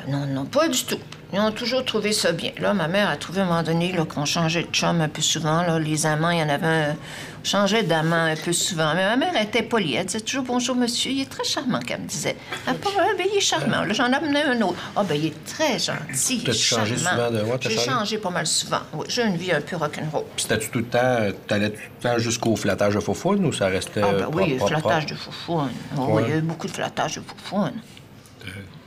Non, 0.08 0.26
non, 0.26 0.46
pas 0.46 0.68
du 0.68 0.82
tout. 0.84 0.98
Ils 1.32 1.38
ont 1.38 1.52
toujours 1.52 1.84
trouvé 1.84 2.12
ça 2.12 2.32
bien. 2.32 2.50
Là, 2.58 2.74
ma 2.74 2.88
mère 2.88 3.08
a 3.08 3.16
trouvé 3.16 3.40
à 3.40 3.44
un 3.44 3.46
moment 3.46 3.62
donné 3.62 3.94
qu'on 4.08 4.24
changeait 4.24 4.64
de 4.64 4.68
chum 4.72 5.00
un 5.00 5.08
peu 5.08 5.22
souvent. 5.22 5.62
Là, 5.62 5.78
les 5.78 6.04
amants, 6.06 6.30
il 6.30 6.38
y 6.40 6.42
en 6.42 6.48
avait 6.48 6.66
un... 6.66 6.96
On 7.42 7.44
changeait 7.44 7.84
d'amant 7.84 8.24
un 8.24 8.36
peu 8.36 8.52
souvent. 8.52 8.92
Mais 8.94 9.04
ma 9.04 9.16
mère 9.16 9.40
était 9.40 9.62
polie. 9.62 9.94
Elle 9.94 10.04
disait 10.06 10.20
toujours 10.20 10.44
bonjour, 10.44 10.74
monsieur. 10.76 11.10
Il 11.12 11.22
est 11.22 11.30
très 11.30 11.44
charmant, 11.44 11.78
qu'elle 11.78 12.00
me 12.02 12.06
disait. 12.06 12.36
Ah, 12.66 12.74
pas, 12.74 12.90
ah, 12.98 13.04
ben, 13.16 13.26
il 13.32 13.38
est 13.38 13.40
charmant. 13.40 13.82
Là, 13.82 13.92
j'en 13.94 14.12
amenais 14.12 14.42
un 14.42 14.60
autre. 14.60 14.76
Ah, 14.96 15.04
ben, 15.04 15.14
il 15.14 15.26
est 15.26 15.44
très 15.44 15.78
gentil. 15.78 16.42
T'as-tu 16.44 16.58
changé 16.58 16.96
souvent 16.98 17.30
de- 17.30 17.56
t'as 17.58 17.70
J'ai 17.70 17.78
changé? 17.78 18.18
pas 18.18 18.30
mal 18.30 18.46
souvent. 18.46 18.80
Oui, 18.92 19.06
j'ai 19.08 19.22
une 19.24 19.36
vie 19.36 19.52
un 19.52 19.60
peu 19.62 19.76
rock'n'roll. 19.76 20.24
Puis 20.36 20.42
c'était-tu 20.48 20.68
tout 20.70 20.80
le 20.80 20.84
temps, 20.86 21.16
t'allais 21.46 21.70
tout 21.70 21.78
le 22.02 22.02
temps 22.10 22.18
jusqu'au 22.18 22.56
flattage 22.56 22.94
de 22.94 23.00
faufoune 23.00 23.46
ou 23.46 23.52
ça 23.52 23.68
restait. 23.68 24.02
Ah, 24.04 24.12
ben 24.12 24.22
propre, 24.24 24.36
oui, 24.42 24.54
propre, 24.56 24.72
flattage 24.72 25.06
propre? 25.06 25.14
de 25.14 25.14
foufoune. 25.18 25.70
Oh, 25.96 26.00
Ouais. 26.00 26.12
oui, 26.12 26.22
il 26.26 26.30
y 26.30 26.32
a 26.34 26.36
eu 26.38 26.42
beaucoup 26.42 26.66
de 26.66 26.72
flattage 26.72 27.14
de 27.16 27.22
foufoune. 27.22 27.72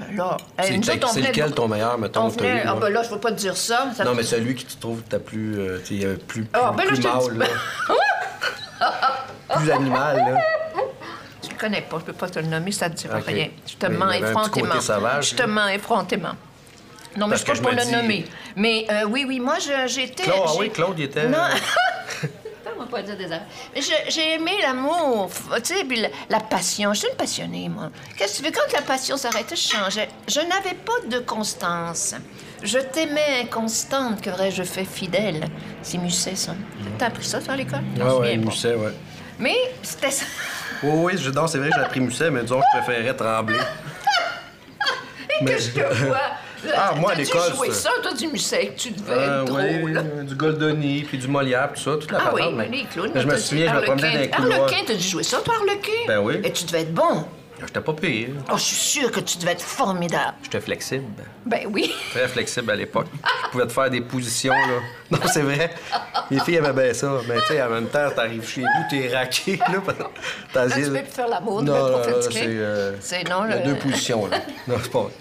Ben 0.09 0.17
là, 0.17 0.37
C'est 0.59 0.71
hey, 0.71 0.77
nous 0.77 0.83
c'est 0.83 0.93
autres, 0.95 1.07
on 1.09 1.13
venait 1.13 1.27
lequel 1.29 1.51
ton 1.53 1.67
meilleur, 1.67 1.97
mettons, 1.97 2.23
on 2.25 2.29
que 2.29 2.35
t'as 2.37 2.45
eu, 2.45 2.47
venait- 2.49 2.63
Ah, 2.65 2.73
ouais? 2.75 2.79
ben 2.81 2.89
là, 2.89 3.03
je 3.03 3.09
veux 3.09 3.19
pas 3.19 3.31
te 3.31 3.35
dire 3.37 3.57
ça. 3.57 3.87
ça- 3.95 4.03
Non, 4.03 4.13
mais 4.15 4.23
celui 4.23 4.55
qui 4.55 4.65
tu 4.65 4.77
trouves 4.77 5.01
ta 5.03 5.19
plus. 5.19 5.59
euh, 5.59 5.79
sais, 5.83 5.99
euh, 6.03 6.15
plus, 6.15 6.43
plus, 6.45 6.49
Ah, 6.53 6.71
ben 6.75 6.83
là, 6.83 6.87
plus 6.89 6.95
je 6.97 7.01
te 7.01 7.07
mâle, 7.07 7.33
dis- 7.33 7.39
là. 7.39 7.45
plus 9.57 9.71
animal, 9.71 10.17
là. 10.17 10.41
Tu 11.41 11.49
le 11.51 11.57
connais 11.59 11.81
pas, 11.81 11.97
je 11.99 12.05
peux 12.05 12.13
pas 12.13 12.29
te 12.29 12.39
le 12.39 12.45
nommer, 12.47 12.71
ça 12.71 12.89
te 12.89 12.95
dira 12.95 13.17
Ok. 13.19 13.25
rien. 13.27 13.49
Je 13.67 13.75
te 13.75 13.85
Mais 13.87 13.93
il 13.93 13.99
mens 13.99 14.11
y 14.11 14.15
avait 14.17 14.17
un 14.17 14.19
petit 14.27 14.29
effrontément. 14.39 14.69
côté 14.69 14.81
sauvage, 14.81 15.29
Je 15.29 15.35
te 15.35 15.41
là. 15.41 15.47
mens 15.47 15.67
effrontément. 15.67 16.29
Non, 17.15 17.27
mais 17.27 17.31
Parce 17.31 17.41
je 17.41 17.45
peux 17.45 17.53
que 17.53 17.63
pas 17.63 17.69
je 17.71 17.75
me 17.75 17.79
le 17.81 17.85
dis- 17.85 17.91
nommer. 17.95 18.25
Mais 18.55 18.87
euh, 18.89 19.03
oui, 19.05 19.25
oui, 19.27 19.39
moi, 19.39 19.57
je- 19.59 19.87
j'étais... 19.87 20.23
Claude, 20.23 20.39
ah 20.45 20.49
j'ai- 20.53 20.59
oui, 20.59 20.69
Claude, 20.71 20.95
il 20.97 21.03
était. 21.05 21.27
Non. 21.27 21.37
On 22.77 22.81
va 22.81 22.87
pas 22.87 23.01
dire 23.01 23.17
des 23.17 23.25
affaires. 23.25 23.45
Mais 23.75 23.81
j'ai 24.09 24.33
aimé 24.35 24.51
l'amour, 24.61 25.29
tu 25.63 25.73
sais, 25.75 25.83
puis 25.83 25.99
la, 26.01 26.09
la 26.29 26.39
passion. 26.39 26.93
Je 26.93 26.99
suis 26.99 27.09
une 27.09 27.15
passionnée, 27.15 27.69
moi. 27.69 27.89
Qu'est-ce 28.17 28.33
que 28.33 28.37
tu 28.39 28.43
veux? 28.45 28.51
Quand 28.51 28.73
la 28.73 28.81
passion 28.81 29.17
s'arrêtait, 29.17 29.55
je 29.55 29.69
changeais. 29.69 30.09
Je 30.27 30.39
n'avais 30.39 30.75
pas 30.75 31.07
de 31.07 31.19
constance. 31.19 32.15
Je 32.61 32.79
t'aimais 32.79 33.41
inconstante, 33.43 34.21
que 34.21 34.29
vrai, 34.29 34.49
je 34.51 34.63
fais 34.63 34.85
fidèle? 34.85 35.47
C'est 35.81 35.97
Musset, 35.97 36.35
ça. 36.35 36.55
T'as 36.97 37.07
appris 37.07 37.25
ça, 37.25 37.41
toi, 37.41 37.53
à 37.53 37.57
l'école? 37.57 37.83
Ah 38.01 38.15
ouais. 38.15 38.37
Musset, 38.37 38.75
ouais. 38.75 38.93
Mais 39.37 39.55
c'était 39.81 40.11
ça. 40.11 40.25
Oui, 40.81 40.91
oui, 40.93 41.13
je, 41.17 41.29
non, 41.29 41.47
c'est 41.47 41.57
vrai, 41.57 41.69
j'ai 41.75 41.81
appris 41.81 41.99
Musset, 41.99 42.29
mais 42.31 42.41
disons, 42.41 42.61
je 42.61 42.79
préférais 42.79 43.15
trembler. 43.15 43.59
Et 45.41 45.45
que 45.45 45.57
je 45.57 45.71
te 45.71 45.93
vois. 46.05 46.17
Ah, 46.75 46.93
moi, 46.95 47.11
à 47.11 47.15
l'école, 47.15 47.53
joué 47.55 47.67
c'est- 47.71 47.81
ça, 47.83 47.89
toi, 48.01 48.13
du 48.13 48.27
Musset, 48.27 48.73
tu 48.77 48.91
devais 48.91 49.13
Euh, 49.13 49.43
être 49.43 49.51
oui, 49.53 49.79
drôle. 49.79 49.97
euh, 49.97 50.23
du 50.23 50.35
Goldoni, 50.35 51.03
puis 51.03 51.17
du 51.17 51.27
Molière, 51.27 51.71
tout 51.73 51.81
ça, 51.81 51.91
toute 51.97 52.11
la 52.11 52.19
Ah 52.19 52.31
oui, 52.33 52.41
patente, 52.41 52.55
mais 52.57 52.67
les 52.69 52.83
clowns. 52.85 53.11
je 53.15 53.27
me 53.27 53.37
souviens, 53.37 53.65
dit 53.65 53.71
je 53.71 53.75
me 53.79 53.81
promenais 53.85 54.27
dans 54.27 54.43
les 54.45 54.53
Harlequin. 54.55 54.77
t'as 54.87 54.93
dû 54.95 55.03
jouer 55.07 55.23
ça, 55.23 55.37
toi, 55.41 55.55
Harlequin? 55.55 55.91
Ben 56.07 56.19
oui. 56.19 56.39
Et 56.43 56.51
tu 56.51 56.63
devais 56.65 56.81
être 56.81 56.93
bon? 56.93 57.25
J'étais 57.65 57.79
pas 57.79 57.93
payé. 57.93 58.33
Oh, 58.51 58.57
je 58.57 58.61
suis 58.63 58.75
sûre 58.75 59.09
que 59.11 59.21
tu 59.21 59.37
devais 59.37 59.51
être 59.53 59.61
formidable. 59.61 60.33
J'étais 60.43 60.59
flexible. 60.59 61.05
Ben 61.45 61.61
oui. 61.71 61.93
Très 62.11 62.27
flexible 62.27 62.69
à 62.71 62.75
l'époque. 62.75 63.05
Je 63.45 63.49
pouvais 63.51 63.67
te 63.67 63.71
faire 63.71 63.89
des 63.89 64.01
positions, 64.01 64.51
là. 64.53 64.79
Non, 65.11 65.19
c'est 65.31 65.43
vrai. 65.43 65.71
Les 66.29 66.39
filles 66.41 66.55
aimaient 66.55 66.73
bien 66.73 66.93
ça. 66.93 67.19
Mais 67.27 67.35
tu 67.47 67.53
sais, 67.53 67.61
en 67.61 67.69
même 67.69 67.87
temps, 67.87 68.09
t'arrives 68.13 68.45
chez 68.45 68.61
vous, 68.61 68.67
t'es 68.89 69.15
raqué, 69.15 69.57
là. 69.57 69.81
T'as 70.51 70.65
Là, 70.65 70.75
tu 70.75 70.81
peux 70.81 70.91
plus 71.03 71.11
faire 71.11 71.27
l'amour, 71.29 71.59
tu 71.59 71.65
non, 71.65 72.03
fatigué. 72.03 72.33
c'est... 72.39 72.45
euh, 72.47 72.91
C'est 72.99 73.29
non, 73.29 73.45
Il 73.45 73.51
y 73.51 73.53
a 73.53 73.57
deux 73.59 73.75
positions, 73.75 74.25
là. 74.27 74.39
Non, 74.67 74.75
c'est 74.81 74.91
pas 74.91 74.99
vrai. 75.03 75.11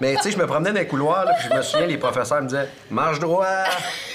Mais 0.00 0.14
tu 0.16 0.22
sais, 0.22 0.30
je 0.30 0.38
me 0.38 0.46
promenais 0.46 0.72
dans 0.72 0.78
les 0.80 0.86
couloirs, 0.86 1.24
là, 1.24 1.32
puis 1.38 1.48
je 1.50 1.56
me 1.56 1.62
souviens, 1.62 1.86
les 1.86 1.98
professeurs 1.98 2.40
me 2.42 2.46
disaient 2.48 2.68
«Marche 2.90 3.18
droit!» 3.18 3.46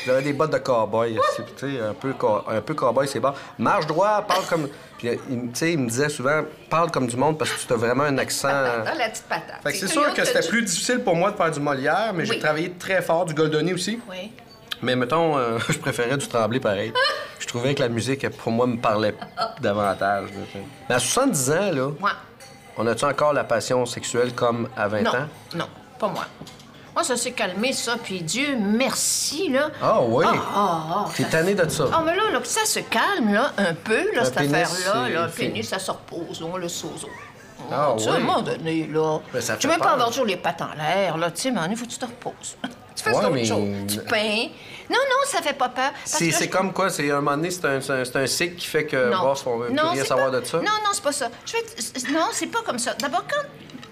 J'avais 0.05 0.21
des 0.21 0.33
bottes 0.33 0.51
de 0.53 0.57
cow-boy, 0.57 1.19
tu 1.35 1.43
sais, 1.57 1.79
un 1.81 1.93
peu, 1.93 2.13
cow- 2.13 2.43
un 2.47 2.61
peu 2.61 2.73
cow-boy, 2.73 3.07
c'est 3.07 3.19
bon. 3.19 3.33
«Marche 3.59 3.85
droit, 3.87 4.21
parle 4.27 4.45
comme...» 4.45 4.69
Puis, 4.97 5.09
euh, 5.09 5.15
tu 5.29 5.49
sais, 5.53 5.73
il 5.73 5.79
me 5.79 5.89
disait 5.89 6.07
souvent 6.09 6.43
«Parle 6.69 6.89
comme 6.91 7.07
du 7.07 7.17
monde 7.17 7.37
parce 7.37 7.51
que 7.51 7.67
tu 7.67 7.73
as 7.73 7.75
vraiment 7.75 8.05
un 8.05 8.17
accent...» 8.17 8.47
Ah, 8.51 8.93
la 8.97 9.09
petite 9.09 9.25
patate. 9.25 9.61
Fait 9.61 9.71
que 9.73 9.77
c'est 9.77 9.87
sûr 9.87 10.13
que 10.13 10.23
c'était 10.23 10.47
plus 10.47 10.61
difficile 10.63 10.99
pour 11.03 11.15
moi 11.15 11.31
de 11.31 11.35
faire 11.35 11.51
du 11.51 11.59
Molière, 11.59 12.11
mais 12.13 12.25
j'ai 12.25 12.39
travaillé 12.39 12.71
très 12.71 13.01
fort, 13.01 13.25
du 13.25 13.33
Goldoni 13.33 13.73
aussi. 13.73 13.99
Oui. 14.09 14.31
Mais 14.81 14.95
mettons, 14.95 15.37
euh, 15.37 15.57
je 15.69 15.77
préférais 15.77 16.17
du 16.17 16.27
Tremblay 16.27 16.59
pareil. 16.59 16.93
je 17.39 17.47
trouvais 17.47 17.73
que 17.75 17.81
la 17.81 17.89
musique, 17.89 18.27
pour 18.37 18.51
moi, 18.51 18.67
me 18.67 18.77
parlait 18.77 19.15
davantage. 19.61 20.29
là. 20.31 20.59
Mais 20.89 20.95
à 20.95 20.99
70 20.99 21.51
ans, 21.51 21.71
là, 21.73 21.89
Moi. 21.99 22.11
On 22.77 22.87
a-tu 22.87 23.05
encore 23.05 23.33
la 23.33 23.43
passion 23.43 23.85
sexuelle 23.85 24.33
comme 24.33 24.67
à 24.75 24.87
20 24.87 25.01
Non, 25.01 25.09
ans? 25.11 25.27
non, 25.55 25.65
pas 25.99 26.07
moi. 26.07 26.25
Moi, 26.93 27.03
ça 27.03 27.17
s'est 27.17 27.31
calmé, 27.31 27.73
ça, 27.73 27.95
puis 28.03 28.21
Dieu 28.21 28.55
merci, 28.59 29.49
là. 29.49 29.69
Ah 29.81 29.99
oui? 30.01 30.25
Ah, 30.27 30.35
ah, 30.55 30.83
ah. 30.95 31.05
T'es 31.15 31.23
tanné 31.23 31.55
de 31.55 31.67
ça? 31.67 31.85
Ah, 31.91 32.03
mais 32.05 32.15
là, 32.15 32.29
là, 32.31 32.39
ça 32.43 32.65
se 32.65 32.79
calme, 32.81 33.33
là, 33.33 33.51
un 33.57 33.73
peu, 33.73 34.13
là, 34.13 34.21
Un 34.21 34.25
cette 34.25 34.37
affaire-là. 34.37 35.09
Là, 35.09 35.25
le 35.25 35.31
pénis, 35.31 35.67
ça 35.67 35.79
se 35.79 35.89
repose, 35.89 36.43
on 36.43 36.55
le 36.57 36.67
sozo. 36.69 37.09
Ah, 37.71 37.95
tu 37.97 38.03
sais, 38.03 38.09
à 38.09 38.13
un 38.13 38.17
oui? 38.17 38.23
moment 38.23 38.41
donné, 38.43 38.87
là. 38.91 39.19
Ben, 39.33 39.41
ça 39.41 39.55
tu 39.57 39.67
veux 39.67 39.73
pas 39.73 39.79
peur. 39.79 39.93
avoir 39.93 40.09
toujours 40.09 40.25
les 40.25 40.35
pattes 40.37 40.61
en 40.61 40.73
l'air, 40.77 41.17
là. 41.17 41.31
Tu 41.31 41.41
sais, 41.41 41.51
mais 41.51 41.61
il 41.71 41.75
faut 41.77 41.85
que 41.85 41.89
tu 41.91 41.97
te 41.97 42.05
reposes. 42.05 42.57
tu 42.95 43.03
fais 43.03 43.09
Ouais, 43.11 43.17
autre 43.17 43.29
mais- 43.31 43.45
chose. 43.45 43.67
Tu 43.87 43.97
peins. 43.99 44.47
Non, 44.93 44.99
non, 45.09 45.17
ça 45.25 45.41
fait 45.41 45.53
pas 45.57 45.69
peur. 45.69 45.91
C'est 46.05 46.29
je- 46.31 46.49
comme 46.49 46.71
quoi? 46.71 46.89
C'est 46.89 47.09
un 47.09 47.15
moment 47.15 47.35
donné, 47.35 47.49
c'est 47.51 47.65
un, 47.65 47.79
un, 47.79 48.21
un 48.21 48.27
cycle 48.27 48.55
qui 48.55 48.67
fait 48.67 48.85
que, 48.85 49.09
boss, 49.21 49.43
on 49.47 49.57
veut 49.57 49.67
plus 49.67 49.79
rien 49.79 50.05
savoir 50.05 50.31
pas- 50.31 50.39
de 50.39 50.45
ça? 50.45 50.57
Non, 50.57 50.63
non, 50.83 50.91
c'est 50.93 51.03
pas 51.03 51.11
ça. 51.11 51.29
Je 51.45 51.53
vais 51.53 52.11
Non, 52.13 52.27
c'est 52.31 52.47
pas 52.47 52.61
comme 52.65 52.79
ça. 52.79 52.93
D'abord, 52.93 53.23
quand. 53.29 53.43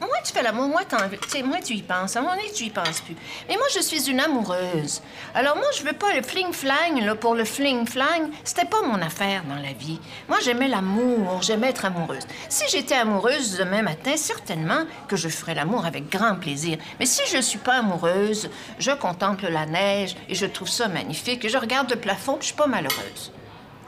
Moi, 0.01 0.17
tu 0.25 0.33
fais 0.33 0.41
l'amour, 0.41 0.67
moi, 0.67 0.81
tu 0.83 1.43
moi, 1.43 1.57
tu 1.63 1.73
y 1.73 1.83
penses. 1.83 2.15
À 2.15 2.19
un 2.19 2.21
moment 2.23 2.35
donné, 2.35 2.51
tu 2.51 2.63
y 2.63 2.69
penses 2.71 3.01
plus. 3.01 3.15
Mais 3.47 3.55
moi, 3.55 3.67
je 3.71 3.81
suis 3.81 4.09
une 4.09 4.19
amoureuse. 4.19 4.99
Alors, 5.35 5.55
moi, 5.55 5.67
je 5.77 5.83
veux 5.83 5.93
pas 5.93 6.11
le 6.15 6.23
fling-flang, 6.23 7.15
pour 7.19 7.35
le 7.35 7.43
fling-flang. 7.43 8.31
C'était 8.43 8.65
pas 8.65 8.81
mon 8.81 8.99
affaire 8.99 9.43
dans 9.47 9.61
la 9.61 9.73
vie. 9.73 9.99
Moi, 10.27 10.39
j'aimais 10.43 10.67
l'amour, 10.67 11.43
j'aimais 11.43 11.69
être 11.69 11.85
amoureuse. 11.85 12.25
Si 12.49 12.63
j'étais 12.69 12.95
amoureuse 12.95 13.57
demain 13.57 13.83
matin, 13.83 14.17
certainement 14.17 14.85
que 15.07 15.15
je 15.15 15.29
ferais 15.29 15.53
l'amour 15.53 15.85
avec 15.85 16.09
grand 16.09 16.35
plaisir. 16.35 16.79
Mais 16.99 17.05
si 17.05 17.21
je 17.31 17.39
suis 17.39 17.59
pas 17.59 17.75
amoureuse, 17.75 18.49
je 18.79 18.91
contemple 18.91 19.49
la 19.49 19.67
neige 19.67 20.15
et 20.27 20.33
je 20.33 20.47
trouve 20.47 20.69
ça 20.69 20.87
magnifique. 20.87 21.45
Et 21.45 21.49
je 21.49 21.59
regarde 21.59 21.91
le 21.91 21.97
plafond, 21.97 22.37
je 22.39 22.47
suis 22.47 22.55
pas 22.55 22.65
malheureuse. 22.65 23.31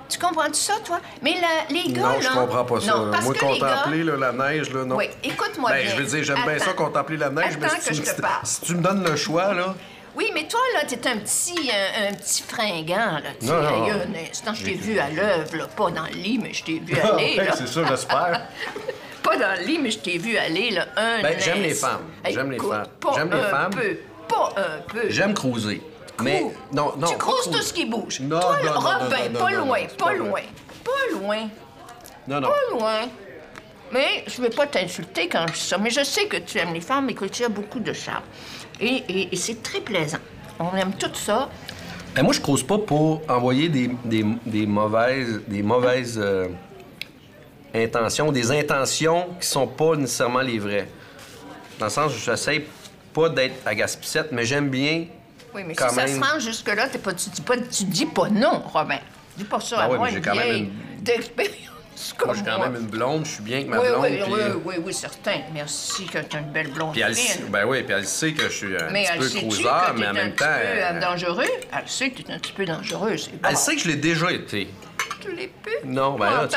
Tu 0.10 0.20
comprends-tu 0.20 0.60
ça, 0.60 0.74
toi? 0.86 1.00
Mais 1.22 1.36
la- 1.42 1.74
les 1.74 1.92
gars, 1.92 2.02
Non, 2.02 2.08
là... 2.10 2.20
je 2.22 2.28
comprends 2.30 2.66
pas 2.66 2.80
ça. 2.82 2.92
Non, 2.96 3.12
parce 3.12 3.24
Moi, 3.26 3.34
que 3.34 3.40
les 3.46 3.60
contempler 3.60 4.06
gars... 4.06 4.12
là, 4.18 4.32
la 4.32 4.32
neige, 4.52 4.72
là, 4.74 4.86
non. 4.86 4.96
Oui, 4.98 5.10
écoute-moi 5.24 5.72
Ben, 5.72 5.82
bien. 5.84 5.92
je 5.92 5.96
veux 6.02 6.06
dire, 6.06 6.24
j'aime 6.24 6.44
bien 6.46 6.60
ça, 6.60 6.74
contempler 6.74 7.18
la 7.18 7.30
neige, 7.30 7.58
mais 7.60 7.70
si 7.70 7.76
que 7.80 7.86
tu, 7.88 7.94
je 7.96 8.02
te 8.12 8.18
me- 8.18 8.22
parle. 8.22 8.46
si 8.46 8.62
tu 8.62 8.76
me 8.76 8.82
donnes 8.82 9.04
le 9.04 9.16
choix, 9.16 9.54
là... 9.54 9.74
Oui, 10.16 10.30
mais 10.36 10.48
toi, 10.48 10.60
là, 10.76 10.84
t'es 10.86 11.08
un 11.08 11.18
petit, 11.18 11.72
un, 11.72 12.10
un 12.10 12.14
petit 12.14 12.44
fringant, 12.44 13.14
là. 13.24 13.32
Tu 13.40 13.48
Non, 13.48 13.62
non. 13.64 13.84
il 13.84 13.88
y 13.88 13.92
a 13.92 13.96
un 13.96 14.30
instant, 14.30 14.54
je 14.54 14.64
t'ai 14.66 14.76
vu 14.76 15.00
à 15.00 15.10
l'œuvre, 15.10 15.56
là. 15.58 15.66
Pas 15.76 15.90
dans 15.90 16.04
le 16.04 16.14
lit, 16.14 16.40
mais 16.40 16.54
je 16.54 16.64
t'ai 16.64 16.78
vu 16.80 16.96
Ah, 17.04 17.16
aller, 17.16 17.36
là. 17.38 17.46
c'est 17.58 17.68
ça, 17.68 17.82
j'espère. 17.88 18.42
Pas 19.24 19.38
dans 19.38 19.58
le 19.60 19.66
lit, 19.66 19.80
mais 19.82 19.90
je 19.90 19.98
t'ai 20.00 20.20
vu 20.20 20.38
aller, 20.38 20.70
là. 20.70 20.86
Un 20.98 21.22
Ben, 21.24 21.40
j'aime 21.40 21.64
les 21.64 21.74
femmes. 21.74 22.02
J'aime 22.30 22.52
les 22.52 22.60
femmes. 22.60 22.86
Pas 23.00 23.12
J'aime 23.16 23.32
les 23.32 23.40
un 23.40 23.44
femmes. 23.50 23.72
peu. 23.74 23.98
Pas 24.28 24.54
un 24.58 24.82
peu. 24.92 25.10
J'aime 25.10 25.34
cruiser. 25.34 25.82
Mais, 26.22 26.42
non, 26.72 26.94
non. 26.98 27.08
Tu 27.08 27.14
pas 27.14 27.20
creuses 27.20 27.50
tout 27.52 27.62
ce 27.62 27.74
qui 27.74 27.86
bouge. 27.86 28.20
Non, 28.22 28.40
Toi, 28.40 28.58
non, 28.58 28.62
le 28.64 28.68
non, 28.70 28.74
non, 28.74 28.80
Robin, 28.82 29.30
non, 29.34 29.40
pas 29.40 29.52
loin, 29.52 29.80
pas 29.98 30.14
loin. 30.14 30.42
Pas 30.84 31.18
loin. 31.20 31.50
Non, 32.28 32.40
non. 32.42 32.48
Pas 32.50 32.72
loin. 32.78 33.00
Mais 33.92 34.24
je 34.28 34.42
ne 34.42 34.48
veux 34.48 34.52
pas 34.54 34.68
t'insulter 34.68 35.28
quand 35.28 35.46
je 35.48 35.54
dis 35.54 35.60
ça, 35.60 35.78
mais 35.78 35.90
je 35.90 36.04
sais 36.04 36.26
que 36.28 36.38
tu 36.38 36.58
aimes 36.60 36.74
les 36.74 36.82
femmes 36.82 37.10
et 37.10 37.14
que 37.14 37.26
tu 37.26 37.44
as 37.44 37.50
beaucoup 37.50 37.80
de 37.80 37.94
charme. 37.94 38.24
Et, 38.80 39.04
et- 39.08 39.30
et 39.34 39.36
c'est 39.36 39.62
très 39.62 39.82
plaisant. 39.82 40.18
On 40.60 40.76
aime 40.76 40.94
tout 40.94 41.14
ça. 41.14 41.50
Ben, 42.16 42.24
moi, 42.24 42.34
je 42.34 42.42
crouse 42.42 42.64
pas 42.64 42.78
pour 42.78 43.22
envoyer 43.28 43.70
des, 43.70 43.90
des, 44.06 44.24
des 44.46 44.66
mauvaises, 44.68 45.42
des 45.48 45.64
mauvaises 45.64 46.20
euh, 46.22 46.48
intentions, 47.74 48.32
des 48.32 48.52
intentions 48.52 49.30
qui 49.40 49.48
sont 49.48 49.68
pas 49.68 49.96
nécessairement 49.96 50.42
les 50.42 50.60
vraies. 50.60 50.88
Dans 51.80 51.86
le 51.88 51.92
sens 51.92 52.14
où 52.16 52.20
j'essaie 52.20 52.66
pas 53.14 53.30
d'être 53.30 53.56
à 53.66 53.74
gaspissette, 53.76 54.32
mais 54.32 54.46
j'aime 54.46 54.70
bien. 54.70 55.06
Oui, 55.56 55.64
mais 55.66 55.76
quand 55.76 55.90
si 55.90 55.96
ça 55.96 56.08
se 56.08 56.20
rend 56.20 56.40
jusque-là, 56.40 56.88
t'es 56.90 56.98
pas, 57.00 57.14
tu, 57.14 57.30
dis 57.30 57.42
pas, 57.42 57.58
tu 57.58 57.84
dis 57.86 58.06
pas 58.06 58.30
non, 58.30 58.62
Robin. 58.74 59.00
Dis 59.38 59.44
pas 59.44 59.60
ça 59.60 59.78
Ben 59.78 59.82
à 59.84 59.90
oui, 59.90 59.98
moi, 59.98 60.08
mais 60.12 60.18
une 60.18 60.24
quand 60.24 60.36
même 60.36 60.44
vieille 60.46 60.60
une- 60.98 61.04
d'expérience 61.04 61.70
comme 62.18 62.30
Moi, 62.30 62.36
j'ai 62.38 62.52
quand 62.52 62.60
même 62.60 62.76
une 62.76 62.88
blonde, 62.88 63.26
je 63.26 63.32
suis 63.32 63.44
bien 63.44 63.58
avec 63.58 63.70
ma 63.70 63.80
Oui, 63.80 63.88
blonde. 63.88 64.04
oui, 64.04 64.20
oui, 64.28 64.62
oui, 64.66 64.76
oui, 64.86 64.94
certain. 64.94 65.38
Merci 65.54 66.06
que 66.06 66.18
tu 66.20 66.36
as 66.36 66.40
une 66.40 66.52
belle 66.52 66.72
blonde 66.72 66.92
puis 66.92 67.02
elle, 67.02 67.16
fine. 67.16 67.46
ben 67.50 67.66
oui, 67.66 67.84
puis 67.84 67.94
elle 67.96 68.06
sait 68.08 68.34
que 68.34 68.44
je 68.44 68.50
suis 68.50 68.76
un 68.76 68.90
mais 68.90 69.04
petit 69.04 69.12
elle 69.14 69.20
peu 69.20 69.30
que 69.30 70.00
mais 70.00 70.08
en 70.08 70.14
même 70.14 70.36
temps. 70.36 70.46
euh, 70.48 70.92
euh, 70.96 71.00
dangereux? 71.00 71.44
Elle 71.72 71.88
sait 71.88 72.10
que 72.10 72.22
tu 72.24 72.30
es 72.32 72.34
un 72.34 72.40
petit 72.40 72.52
peu 72.52 72.66
dangereux, 72.66 73.16
bon. 73.16 73.50
elle 73.50 73.58
sait 73.58 73.76
que 73.76 73.82
je 73.82 73.88
l'ai 73.90 73.96
déjà 73.96 74.32
été. 74.32 74.68
Tu 75.22 75.32
l'es 75.34 75.52
plus? 75.62 75.78
Non, 75.86 76.18
ben 76.18 76.30
là. 76.30 76.48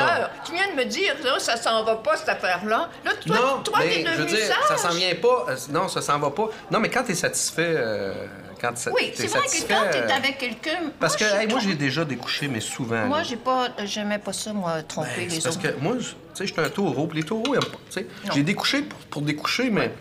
Tu 0.45 0.51
viens 0.53 0.69
de 0.71 0.75
me 0.77 0.83
dire, 0.85 1.13
là, 1.23 1.39
ça 1.39 1.55
s'en 1.55 1.83
va 1.85 1.95
pas, 1.95 2.17
cette 2.17 2.29
affaire-là. 2.29 2.89
Là, 3.05 3.11
toi, 3.25 3.35
non, 3.35 3.63
toi 3.63 3.79
je 3.81 4.21
veux 4.21 4.25
dire, 4.25 4.39
ça 4.67 4.75
s'en 4.77 4.89
vient 4.89 5.15
pas. 5.15 5.45
euh, 5.49 5.55
non, 5.69 5.87
ça 5.87 6.01
s'en 6.01 6.19
va 6.19 6.31
pas. 6.31 6.49
Non, 6.71 6.79
mais 6.79 6.89
quand 6.89 7.03
t'es 7.03 7.15
satisfait, 7.15 7.75
euh, 7.77 8.13
quand 8.59 8.73
Oui, 8.93 9.11
c'est 9.15 9.27
vrai 9.27 9.41
que 9.41 9.67
quand 9.67 9.83
t'es 9.91 10.01
euh, 10.01 10.15
avec 10.15 10.37
quelqu'un... 10.37 10.91
Parce 10.99 11.15
que, 11.15 11.25
je 11.25 11.35
hey, 11.35 11.47
moi, 11.47 11.59
j'ai 11.59 11.75
déjà 11.75 12.03
découché, 12.05 12.47
mais 12.47 12.59
souvent. 12.59 13.05
Moi, 13.05 13.23
j'ai 13.23 13.37
pas... 13.37 13.69
J'aimais 13.85 14.19
pas 14.19 14.33
ça, 14.33 14.53
moi, 14.53 14.81
tromper 14.83 15.09
Ben, 15.17 15.23
les 15.29 15.29
c'est 15.35 15.43
parce 15.43 15.55
autres. 15.57 15.75
que 15.75 15.79
moi, 15.81 15.95
je- 15.99 16.09
tu 16.09 16.15
sais, 16.33 16.47
je 16.47 16.53
suis 16.53 16.61
un 16.61 16.69
taureau, 16.69 17.07
puis 17.07 17.19
les 17.21 17.25
taureaux, 17.25 17.55
tu. 17.91 18.07
J'ai 18.33 18.43
découché 18.43 18.81
pour, 18.83 18.99
pour 18.99 19.21
découcher, 19.21 19.69
mais 19.69 19.91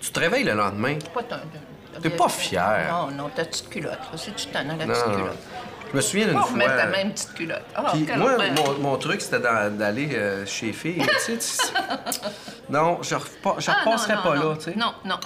tu 0.00 0.10
te 0.10 0.20
réveilles 0.20 0.44
le 0.44 0.54
lendemain. 0.54 0.98
T'es 2.02 2.10
pas 2.10 2.28
fier. 2.28 2.88
Non, 2.90 3.10
non, 3.10 3.28
ta 3.28 3.44
petite 3.44 3.68
culotte. 3.68 3.98
tu 4.36 4.46
t'en 4.46 4.60
as 4.60 4.64
la 4.64 4.86
Non, 4.86 4.92
petite 4.92 5.04
culotte. 5.04 5.38
Je 5.90 5.96
me 5.98 6.00
souviens 6.00 6.26
d'une 6.28 6.38
fois. 6.38 6.50
remettre 6.50 6.76
ta 6.76 6.86
même 6.86 7.12
petite 7.12 7.34
culotte. 7.34 7.62
Ah, 7.74 7.84
Puis 7.92 8.06
moi, 8.16 8.36
mon, 8.56 8.78
mon 8.78 8.96
truc, 8.96 9.20
c'était 9.20 9.40
d'aller 9.40 10.08
euh, 10.14 10.46
chez 10.46 10.72
filles. 10.72 11.02
tu 11.26 11.36
sais, 11.36 11.38
tu 11.38 12.20
non, 12.70 12.98
je 13.02 13.14
ne 13.14 13.20
Ah, 13.20 13.24
non, 13.44 13.52
repasserais 13.84 14.14
non, 14.16 14.22
pas 14.22 14.34
non. 14.36 14.50
là, 14.50 14.56
tu 14.56 14.62
sais. 14.64 14.74
Non, 14.74 14.94
non. 15.04 15.20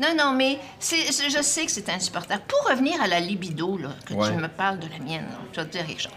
Non, 0.00 0.14
non, 0.16 0.32
mais 0.32 0.58
c'est- 0.78 1.12
je 1.30 1.42
sais 1.42 1.64
que 1.66 1.70
c'est 1.72 1.88
insupportable. 1.88 2.42
Pour 2.46 2.70
revenir 2.70 3.00
à 3.02 3.06
la 3.08 3.20
libido, 3.20 3.76
là, 3.78 3.88
que 4.06 4.14
Ouais. 4.14 4.28
tu 4.28 4.34
me 4.36 4.48
parles 4.48 4.78
de 4.78 4.86
la 4.88 4.98
mienne, 5.04 5.26
là, 5.30 5.38
je 5.52 5.60
vais 5.60 5.66
te 5.66 5.72
dire 5.72 5.86
quelque 5.86 6.02
chose. 6.02 6.12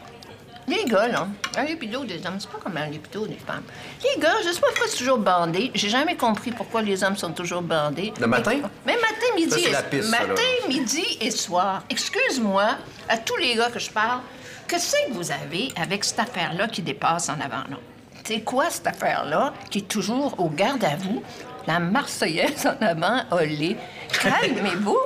Les 0.68 0.86
gars, 0.86 1.08
là, 1.08 1.28
la 1.56 1.64
libido 1.64 2.06
des 2.06 2.26
hommes, 2.26 2.40
c'est 2.40 2.50
pas 2.50 2.60
comme 2.60 2.76
la 2.76 2.86
libido 2.86 3.26
des 3.26 3.36
femmes. 3.36 3.64
Les 4.04 4.22
gars, 4.22 4.36
je 4.46 4.52
sais 4.52 4.60
pas 4.62 4.68
pourquoi 4.68 4.88
c'est 4.88 4.98
toujours 4.98 5.18
bandé. 5.18 5.72
J'ai 5.74 5.90
jamais 5.90 6.16
compris 6.16 6.52
pourquoi 6.52 6.84
les 6.84 7.04
hommes 7.04 7.18
sont 7.18 7.32
toujours 7.34 7.64
bandés. 7.64 8.14
Le 8.20 8.28
matin? 8.28 8.58
Mais 8.86 8.94
matin, 8.96 9.26
midi, 9.36 9.50
Ça, 9.64 9.70
et... 9.70 9.72
la 9.72 9.82
piste, 9.82 10.10
ça, 10.12 10.20
matin, 10.28 10.42
midi 10.68 11.04
et 11.20 11.32
soir. 11.32 11.84
Excuse-moi, 11.90 12.78
à 13.10 13.18
tous 13.18 13.38
les 13.38 13.56
gars 13.56 13.70
que 13.72 13.80
je 13.80 13.90
parle, 13.90 14.20
que 14.68 14.78
c'est 14.80 15.08
que 15.08 15.14
vous 15.14 15.32
avez 15.32 15.74
avec 15.76 16.04
cette 16.06 16.20
affaire-là 16.20 16.68
qui 16.68 16.84
dépasse 16.84 17.28
en 17.30 17.40
avant 17.42 17.64
là? 17.70 17.78
C'est 18.24 18.42
quoi 18.42 18.70
cette 18.70 18.86
affaire-là 18.88 19.54
qui 19.72 19.80
est 19.80 19.88
toujours 19.88 20.40
au 20.40 20.48
garde 20.48 20.84
à 20.84 20.96
vous? 20.96 21.24
La 21.68 21.80
Marseillaise 21.80 22.66
en 22.68 22.86
avant, 22.86 23.22
olé. 23.32 23.78
Calmez-vous. 24.22 25.00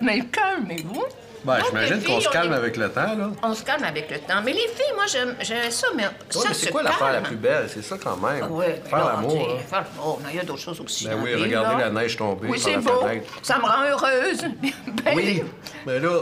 Mais 0.00 0.20
calmez-vous. 0.20 1.04
Ben, 1.42 1.56
j'imagine 1.66 2.02
qu'on 2.02 2.20
se 2.20 2.28
calme 2.28 2.52
est- 2.52 2.56
avec 2.56 2.76
le 2.76 2.90
temps, 2.90 3.14
là. 3.16 3.30
On 3.42 3.54
se 3.54 3.64
calme 3.64 3.82
avec 3.84 4.10
le 4.10 4.18
temps. 4.18 4.42
Mais 4.44 4.52
les 4.52 4.58
filles, 4.68 4.92
moi, 4.94 5.04
j'aime 5.06 5.34
ça, 5.70 5.86
mais 5.96 6.04
Ouais, 6.04 6.10
ça 6.28 6.48
mais 6.48 6.54
c'est 6.54 6.70
quoi 6.70 6.82
l'affaire 6.82 7.12
la 7.12 7.20
plus 7.22 7.36
belle? 7.36 7.66
C'est 7.72 7.82
ça 7.82 7.96
quand 8.02 8.16
même. 8.18 8.44
Ah 8.44 8.48
ben 8.50 8.82
Faire 8.84 8.98
là, 8.98 9.12
l'amour, 9.16 9.48
là. 9.48 9.54
Faire 9.66 9.84
l'amour, 9.96 10.20
mais 10.22 10.30
il 10.32 10.36
y 10.36 10.40
a 10.40 10.44
d'autres 10.44 10.60
choses 10.60 10.80
aussi. 10.80 11.06
Ben 11.08 11.18
oui, 11.22 11.34
regardez 11.34 11.82
la 11.82 11.88
neige 11.90 12.16
tomber 12.18 12.46
Oui, 12.48 12.58
c'est 12.58 12.76
beau. 12.76 13.02
Ça 13.42 13.56
me 13.58 13.62
rend 13.64 13.84
heureuse. 13.84 14.42
Ben, 15.02 15.14
Oui, 15.16 15.42
mais 15.86 15.98
là... 15.98 16.20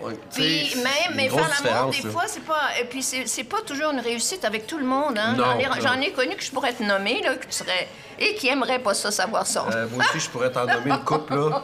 ouais, 0.00 0.14
Puis 0.34 0.74
même, 0.76 1.16
mais 1.16 1.28
faire 1.28 1.48
l'amour, 1.64 1.90
des 1.90 2.02
là. 2.02 2.10
fois, 2.10 2.22
c'est 2.26 2.44
pas. 2.44 2.68
Et 2.80 2.84
puis 2.84 3.02
c'est 3.02 3.44
pas 3.44 3.60
toujours 3.62 3.90
une 3.92 4.00
réussite 4.00 4.44
avec 4.44 4.66
tout 4.66 4.78
le 4.78 4.84
monde. 4.84 5.18
Hein? 5.18 5.36
J'en 5.80 6.00
ai, 6.00 6.12
connu 6.12 6.36
que 6.36 6.42
je 6.42 6.50
pourrais 6.50 6.72
te 6.72 6.82
nommer, 6.82 7.20
là, 7.22 7.32
serait. 7.50 7.88
Et 8.20 8.34
qui 8.34 8.48
aimerait 8.48 8.80
pas 8.80 8.94
ça 8.94 9.12
savoir 9.12 9.46
ça. 9.46 9.64
Euh, 9.72 9.86
moi 9.92 10.04
aussi, 10.08 10.18
je 10.18 10.28
pourrais 10.28 10.50
t'en 10.50 10.66
nommer 10.66 10.90
une 10.90 11.04
couple, 11.04 11.36
là, 11.36 11.62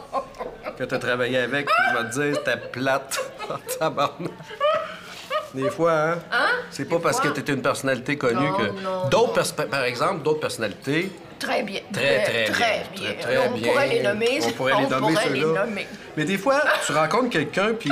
que 0.77 0.85
t'as 0.85 0.99
travaillé 0.99 1.39
avec, 1.39 1.65
puis 1.65 1.75
je 1.91 1.97
vais 1.97 2.09
te 2.09 2.13
dire, 2.13 2.35
c'était 2.37 2.57
plate. 2.69 3.19
Tabarnak. 3.79 4.31
Des 5.53 5.69
fois, 5.69 5.93
hein? 5.93 6.17
C'est 6.69 6.85
pas 6.85 6.99
parce 6.99 7.19
que 7.19 7.29
t'étais 7.29 7.53
une 7.53 7.61
personnalité 7.61 8.17
connue 8.17 8.49
Non, 8.49 8.57
que... 8.57 9.09
D'autres, 9.09 9.53
pers- 9.53 9.67
par 9.69 9.83
exemple, 9.83 10.21
d'autres 10.21 10.41
personnalités, 10.41 11.11
Très 11.39 11.63
bien. 11.63 11.81
très, 11.91 12.23
très, 12.23 12.33
bien. 12.45 12.53
Très 12.53 12.83
bien. 12.95 13.13
Très 13.19 13.37
on 13.37 13.51
bien. 13.51 13.71
pourrait 13.71 13.87
les 13.87 14.03
nommer. 14.03 14.39
On 14.45 14.51
pourrait 14.51 14.73
les 14.81 14.87
nommer, 14.87 15.13
pourrait 15.13 15.29
les 15.29 15.45
nommer. 15.45 15.87
Mais 16.17 16.25
des 16.25 16.37
fois, 16.37 16.61
tu 16.85 16.91
rencontres 16.91 17.29
quelqu'un, 17.29 17.73
puis 17.73 17.91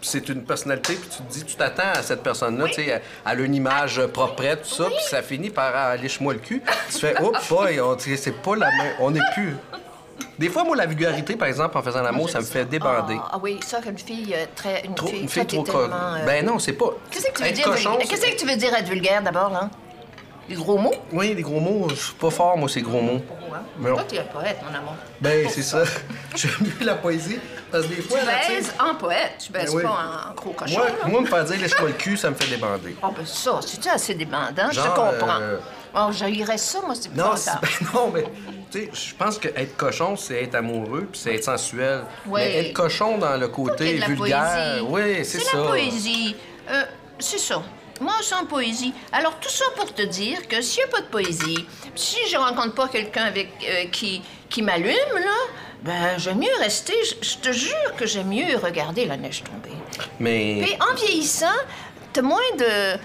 c'est 0.00 0.28
une 0.28 0.44
personnalité, 0.44 0.94
puis 0.94 1.08
tu 1.08 1.22
te 1.22 1.32
dis, 1.32 1.44
tu 1.44 1.56
t'attends 1.56 1.92
à 1.94 2.02
cette 2.02 2.22
personne-là, 2.22 2.66
tu 2.68 2.74
sais, 2.74 2.86
elle 2.86 3.00
a 3.24 3.34
une 3.34 3.54
image 3.54 4.04
propre, 4.08 4.42
tout 4.62 4.68
ça, 4.68 4.84
puis 4.84 5.02
ça 5.08 5.22
finit 5.22 5.50
par 5.50 5.74
aller 5.74 6.08
moi 6.20 6.34
le 6.34 6.38
cul. 6.40 6.62
Tu 6.92 6.98
fais, 6.98 7.20
oups, 7.20 7.48
boy, 7.48 7.80
c'est 8.16 8.42
pas 8.42 8.56
la 8.56 8.66
même. 8.66 8.94
On 9.00 9.10
n'est 9.10 9.20
plus. 9.34 9.56
Des 10.38 10.48
fois, 10.48 10.64
moi, 10.64 10.76
la 10.76 10.86
vulgarité, 10.86 11.36
par 11.36 11.48
exemple, 11.48 11.76
en 11.78 11.82
faisant 11.82 12.02
l'amour, 12.02 12.28
ça 12.28 12.40
me 12.40 12.44
fait 12.44 12.64
débander. 12.64 13.16
Ah, 13.18 13.30
ah 13.32 13.38
oui, 13.40 13.60
ça, 13.64 13.80
qu'une 13.80 13.98
fille 13.98 14.34
euh, 14.34 14.44
très. 14.54 14.84
Une 14.84 14.94
Trop- 14.94 15.06
fille, 15.08 15.20
une 15.22 15.28
fille 15.28 15.46
trop 15.46 15.64
euh, 15.70 16.26
Ben 16.26 16.44
non, 16.44 16.58
c'est 16.58 16.72
pas. 16.72 16.90
Qu'est-ce 17.10 17.26
que 17.26 17.32
tu 17.36 17.42
veux 17.44 17.50
dire 17.52 17.64
cochon? 17.64 17.98
Qu'est-ce 17.98 18.20
que 18.26 18.36
tu 18.36 18.46
veux 18.46 18.56
dire 18.56 18.74
être 18.74 18.88
vulgaire 18.88 19.22
d'abord, 19.22 19.50
là? 19.50 19.70
Des 20.48 20.54
gros 20.56 20.76
mots? 20.78 20.94
Oui, 21.12 21.32
les 21.34 21.42
gros 21.42 21.60
mots, 21.60 21.86
je 21.90 21.94
suis 21.94 22.14
pas 22.14 22.30
fort, 22.30 22.56
moi, 22.58 22.68
ces 22.68 22.82
gros 22.82 23.00
mots. 23.00 23.20
Pourquoi? 23.26 23.60
Mais. 23.78 23.90
Toi, 23.90 24.04
tu 24.08 24.16
es 24.16 24.18
un 24.18 24.24
poète, 24.24 24.58
mon 24.68 24.76
amour. 24.76 24.94
Ben, 25.20 25.48
c'est 25.48 25.62
ça. 25.62 25.84
J'aime 26.36 26.50
mieux 26.60 26.84
la 26.86 26.94
poésie. 26.96 27.38
Parce 27.70 27.84
que 27.86 27.90
des 27.94 28.02
Tu 28.02 28.02
fois, 28.02 28.18
tu 28.20 28.52
baises 28.52 28.74
en 28.78 28.94
poète, 28.94 29.32
tu 29.38 29.52
baises 29.52 29.70
Ben 29.72 29.76
oui. 29.78 29.82
pas 29.82 29.98
en 30.30 30.34
gros 30.34 30.50
cochon. 30.52 30.74
Moi, 30.78 30.86
là. 30.86 31.08
moi, 31.08 31.20
me 31.22 31.26
faire 31.26 31.44
dire 31.44 31.60
laisse-moi 31.60 31.88
le 31.88 31.94
cul, 31.94 32.16
ça 32.16 32.30
me 32.30 32.34
fait 32.34 32.48
débander. 32.50 32.94
Ah, 33.02 33.10
ben 33.16 33.24
ça, 33.26 33.58
c'est-tu 33.66 33.88
assez 33.88 34.14
débandant? 34.14 34.70
je 34.70 34.80
te 34.80 34.86
comprends. 34.88 35.40
euh, 35.40 35.56
Oh, 35.96 36.08
j'haïrais 36.12 36.58
ça, 36.58 36.80
moi, 36.84 36.94
c'est 37.00 37.14
Non, 37.14 37.36
c'est- 37.36 37.50
ben 37.62 37.68
non, 37.94 38.10
mais 38.12 38.24
tu 38.70 38.80
sais, 38.84 38.90
je 38.92 39.14
pense 39.14 39.38
que 39.38 39.46
être 39.48 39.76
cochon, 39.76 40.16
c'est 40.16 40.42
être 40.42 40.56
amoureux, 40.56 41.06
puis 41.10 41.20
c'est 41.22 41.36
être 41.36 41.44
sensuel. 41.44 42.02
Mais 42.26 42.66
être 42.66 42.72
cochon 42.74 43.16
dans 43.18 43.36
le 43.36 43.46
côté 43.48 43.94
vulgaire, 44.06 44.80
oui, 44.88 45.24
c'est 45.24 45.38
ça. 45.40 45.56
la 45.58 45.62
poésie. 45.68 46.34
Euh, 46.70 46.82
c'est 47.18 47.38
ça. 47.38 47.62
Moi, 48.00 48.14
sans 48.22 48.44
poésie. 48.46 48.92
Alors, 49.12 49.38
tout 49.40 49.48
ça 49.50 49.64
pour 49.76 49.92
te 49.94 50.02
dire 50.02 50.46
que 50.48 50.60
s'il 50.60 50.84
n'y 50.84 50.90
a 50.90 50.92
pas 50.92 51.00
de 51.02 51.06
poésie, 51.06 51.64
si 51.94 52.16
je 52.30 52.36
rencontre 52.36 52.74
pas 52.74 52.88
quelqu'un 52.88 53.24
avec 53.24 53.48
euh, 53.68 53.84
qui, 53.90 54.22
qui 54.50 54.62
m'allume, 54.62 54.90
là, 55.14 55.36
ben, 55.82 56.18
j'aime 56.18 56.38
mieux 56.38 56.56
rester. 56.60 56.94
Je, 57.22 57.36
te 57.36 57.52
jure 57.52 57.94
que 57.96 58.06
j'aime 58.06 58.28
mieux 58.28 58.56
regarder 58.56 59.04
la 59.06 59.16
neige 59.16 59.42
tomber. 59.44 59.76
Mais 60.18 60.60
Puis 60.62 60.76
en 60.90 60.94
vieillissant, 60.94 61.46
t'es 62.12 62.22
moins 62.22 62.40
de. 62.58 62.64
euh, 62.64 62.96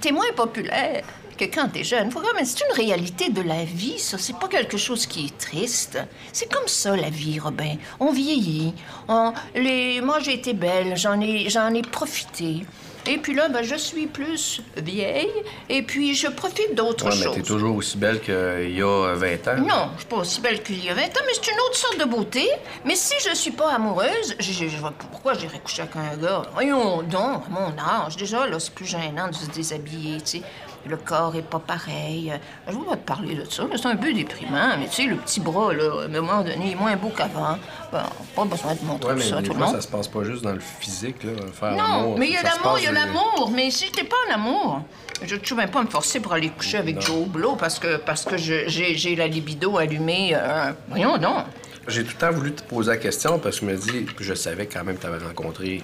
T'es 0.00 0.10
moins 0.12 0.30
populaire 0.36 1.02
que 1.36 1.44
quand 1.46 1.68
t'es 1.68 1.82
jeune. 1.84 2.10
Faut 2.12 2.20
quand 2.20 2.32
même- 2.34 2.44
C'est 2.44 2.64
une 2.70 2.76
réalité 2.76 3.28
de 3.28 3.42
la 3.42 3.64
vie, 3.64 3.98
ça. 3.98 4.16
C'est 4.18 4.38
pas 4.38 4.46
quelque 4.48 4.76
chose 4.78 5.04
qui 5.06 5.26
est 5.26 5.36
triste. 5.38 5.98
C'est 6.32 6.50
comme 6.52 6.68
ça, 6.68 6.96
la 6.96 7.10
vie, 7.10 7.38
Robin. 7.40 7.74
On 8.00 8.12
vieillit. 8.12 8.72
On... 9.08 9.32
Les... 9.54 10.00
Moi, 10.00 10.20
j'ai 10.20 10.34
été 10.34 10.52
belle. 10.54 10.96
J'en 10.96 11.20
ai... 11.20 11.50
J'en 11.50 11.74
ai 11.74 11.82
profité. 11.82 12.64
Et 13.06 13.18
puis 13.18 13.34
là, 13.34 13.48
ben, 13.48 13.62
je 13.62 13.74
suis 13.76 14.06
plus 14.06 14.62
vieille. 14.76 15.30
Et 15.68 15.82
puis, 15.82 16.14
je 16.14 16.28
profite 16.28 16.74
d'autres 16.74 17.06
Ouais, 17.10 17.16
mais 17.16 17.24
choses. 17.24 17.34
t'es 17.36 17.42
toujours 17.42 17.76
aussi 17.76 17.98
belle 17.98 18.20
qu'il 18.20 18.34
y 18.78 18.82
a 18.82 19.14
20 19.14 19.48
ans. 19.48 19.56
Non, 19.58 19.90
je 19.94 20.00
suis 20.00 20.08
pas 20.08 20.16
aussi 20.16 20.40
belle 20.40 20.62
qu'il 20.62 20.82
y 20.84 20.88
a 20.88 20.94
20 20.94 21.02
ans, 21.02 21.20
mais 21.26 21.32
c'est 21.34 21.50
une 21.50 21.58
autre 21.68 21.76
sorte 21.76 21.98
de 22.00 22.04
beauté. 22.04 22.48
Mais 22.84 22.96
si 22.96 23.14
je 23.28 23.34
suis 23.34 23.50
pas 23.50 23.72
amoureuse, 23.74 24.34
je, 24.40 24.52
je- 24.52 24.68
je 24.68 24.76
pourquoi 25.10 25.34
j'irais 25.34 25.58
coucher 25.60 25.82
avec 25.82 25.96
un 25.96 26.16
gars? 26.16 26.42
Voyons 26.54 27.02
donc, 27.02 27.42
à 27.46 27.50
mon 27.50 27.78
âge. 27.78 28.16
Déjà, 28.16 28.46
là, 28.46 28.58
c'est 28.58 28.72
plus 28.74 28.86
gênant 28.86 29.28
de 29.28 29.34
se 29.34 29.46
déshabiller, 29.50 30.20
tu 30.20 30.38
sais. 30.38 30.42
Le 30.86 30.96
corps 30.96 31.34
est 31.34 31.42
pas 31.42 31.58
pareil. 31.58 32.30
Euh, 32.32 32.72
Je 32.72 32.76
pas 32.76 32.96
te 32.96 33.06
parler 33.06 33.34
de 33.36 33.44
ça, 33.50 33.64
c'est 33.74 33.86
un 33.86 33.96
peu 33.96 34.12
déprimant. 34.12 34.76
Mais 34.78 34.86
tu 34.86 34.92
sais, 35.02 35.04
le 35.04 35.16
petit 35.16 35.40
bras, 35.40 35.72
là, 35.72 36.02
à 36.02 36.04
un 36.04 36.08
moment 36.08 36.38
donné, 36.42 36.56
il 36.66 36.72
est 36.72 36.74
moins 36.74 36.94
beau 36.96 37.08
qu'avant. 37.16 37.56
Ben, 37.90 38.02
pas 38.36 38.44
besoin 38.44 38.74
de 38.74 38.84
montrer 38.84 39.10
Ouais, 39.12 39.16
mais 39.18 39.24
ça 39.24 39.38
à 39.38 39.42
tout 39.42 39.52
le 39.54 39.58
monde. 39.58 39.74
ça 39.74 39.80
se 39.80 39.88
passe 39.88 40.08
pas 40.08 40.24
juste 40.24 40.42
dans 40.42 40.52
le 40.52 40.60
physique, 40.60 41.24
là, 41.24 41.32
faire 41.52 41.72
Non, 41.72 42.16
mais 42.18 42.26
il 42.26 42.32
y 42.32 42.36
a 42.36 42.42
l'amour, 42.42 42.78
il 42.78 42.84
y 42.84 42.86
a 42.86 42.90
de- 42.90 42.94
l'amour. 42.96 43.50
Mais 43.54 43.70
si 43.70 43.90
t'es 43.90 44.04
pas 44.04 44.16
en 44.30 44.34
amour, 44.34 44.82
je 45.22 45.36
ne 45.36 45.56
même 45.56 45.70
pas 45.70 45.82
me 45.82 45.88
forcer 45.88 46.20
pour 46.20 46.32
aller 46.34 46.50
coucher 46.50 46.78
avec 46.78 47.00
Joe 47.00 47.26
Blow 47.28 47.56
parce 47.56 47.78
que, 47.78 47.96
parce 47.96 48.24
que 48.24 48.36
j'ai 48.36 49.16
la 49.16 49.26
libido 49.26 49.78
allumée. 49.78 50.32
euh, 50.34 50.72
voyons 50.88 51.16
donc. 51.18 51.44
J'ai 51.88 52.02
tout 52.04 52.12
le 52.14 52.18
temps 52.18 52.32
voulu 52.32 52.52
te 52.52 52.62
poser 52.62 52.90
la 52.92 52.96
question 52.96 53.38
parce 53.38 53.60
que 53.60 53.66
je 53.66 53.70
me 53.72 53.76
dis, 53.78 54.06
je 54.18 54.34
savais 54.34 54.66
quand 54.66 54.84
même 54.84 54.96
que 54.96 55.02
tu 55.02 55.06
avais 55.06 55.24
rencontré 55.24 55.82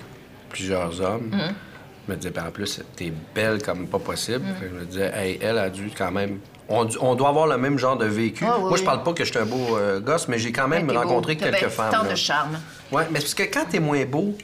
plusieurs 0.49 1.01
hommes. 1.01 1.31
Mm-hmm. 1.31 1.70
Je 2.07 2.13
me 2.13 2.17
disais, 2.17 2.31
puis 2.31 2.43
en 2.43 2.51
plus, 2.51 2.81
t'es 2.97 3.13
belle 3.35 3.63
comme 3.63 3.87
pas 3.87 3.99
possible. 3.99 4.45
Je 4.61 4.69
me 4.69 4.85
disais, 4.85 5.13
hey, 5.15 5.39
elle 5.41 5.59
a 5.59 5.71
dû 5.71 5.91
quand 5.97 6.11
même. 6.11 6.39
On, 6.69 7.15
doit 7.17 7.29
avoir 7.29 7.49
le 7.49 7.59
même 7.59 7.79
genre 7.79 7.97
de 7.97 8.07
vécu. 8.07 8.45
Ah, 8.47 8.55
oui, 8.57 8.69
Moi, 8.69 8.77
je 8.77 8.83
oui. 8.83 8.87
parle 8.87 9.03
pas 9.03 9.13
que 9.13 9.25
je 9.25 9.31
suis 9.31 9.39
un 9.41 9.45
beau 9.45 9.77
euh, 9.77 9.99
gosse, 9.99 10.29
mais 10.29 10.39
j'ai 10.39 10.53
quand 10.53 10.69
même 10.69 10.87
beau, 10.87 10.95
rencontré 10.95 11.37
quelques 11.37 11.59
bien 11.59 11.69
femmes. 11.69 11.91
Tant 11.91 12.09
de 12.09 12.15
charme. 12.15 12.61
Ouais, 12.93 13.07
mais 13.11 13.19
parce 13.19 13.35
que 13.35 13.43
quand 13.43 13.65
t'es 13.69 13.81
moins 13.81 14.05
beau, 14.05 14.37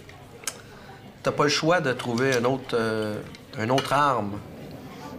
t'as 1.23 1.31
pas 1.31 1.45
le 1.45 1.51
choix 1.51 1.81
de 1.81 1.93
trouver 1.93 2.35
un 2.37 2.45
autre, 2.45 2.75
euh, 2.75 3.15
un 3.57 3.69
autre 3.71 3.93
arme. 3.93 4.41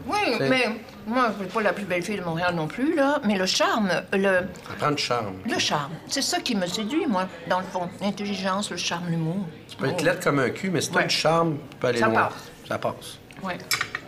Oui, 0.06 0.17
mais 0.50 0.69
moi, 1.08 1.30
je 1.38 1.43
suis 1.46 1.54
pas 1.54 1.62
la 1.62 1.74
plus 1.74 1.86
belle 1.86 2.04
fille 2.04 2.17
de 2.17 2.24
Montréal 2.24 2.54
non 2.56 2.67
plus, 2.67 2.96
là. 2.96 3.20
Mais 3.26 3.38
le 3.38 3.46
charme, 3.46 3.89
le, 4.13 4.24
Ça 4.24 4.74
prend 4.78 4.91
du 4.91 5.02
charme. 5.02 5.34
le 5.50 5.58
charme, 5.60 5.91
c'est 6.08 6.22
ça 6.22 6.39
qui 6.39 6.56
me 6.56 6.67
séduit, 6.67 7.06
moi, 7.08 7.28
dans 7.50 7.60
le 7.60 7.65
fond. 7.65 7.89
L'intelligence, 8.02 8.70
le 8.72 8.78
charme, 8.78 9.10
l'humour. 9.10 9.46
Tu 9.70 9.78
peux 9.78 9.88
être 9.88 10.02
laide 10.04 10.24
comme 10.24 10.39
un 10.39 10.50
cul, 10.50 10.70
mais 10.70 10.82
si 10.82 10.91
t'as 10.91 11.00
Ouais. 11.00 11.06
du 11.08 11.15
charme, 11.15 11.58
tu 11.72 11.78
peux 11.78 11.88
aller 11.88 12.00
Ça 12.00 12.08
loin. 12.08 12.24
passe. 12.24 12.34
Ça 12.67 12.78
passe. 12.78 13.17
Oui. 13.43 13.54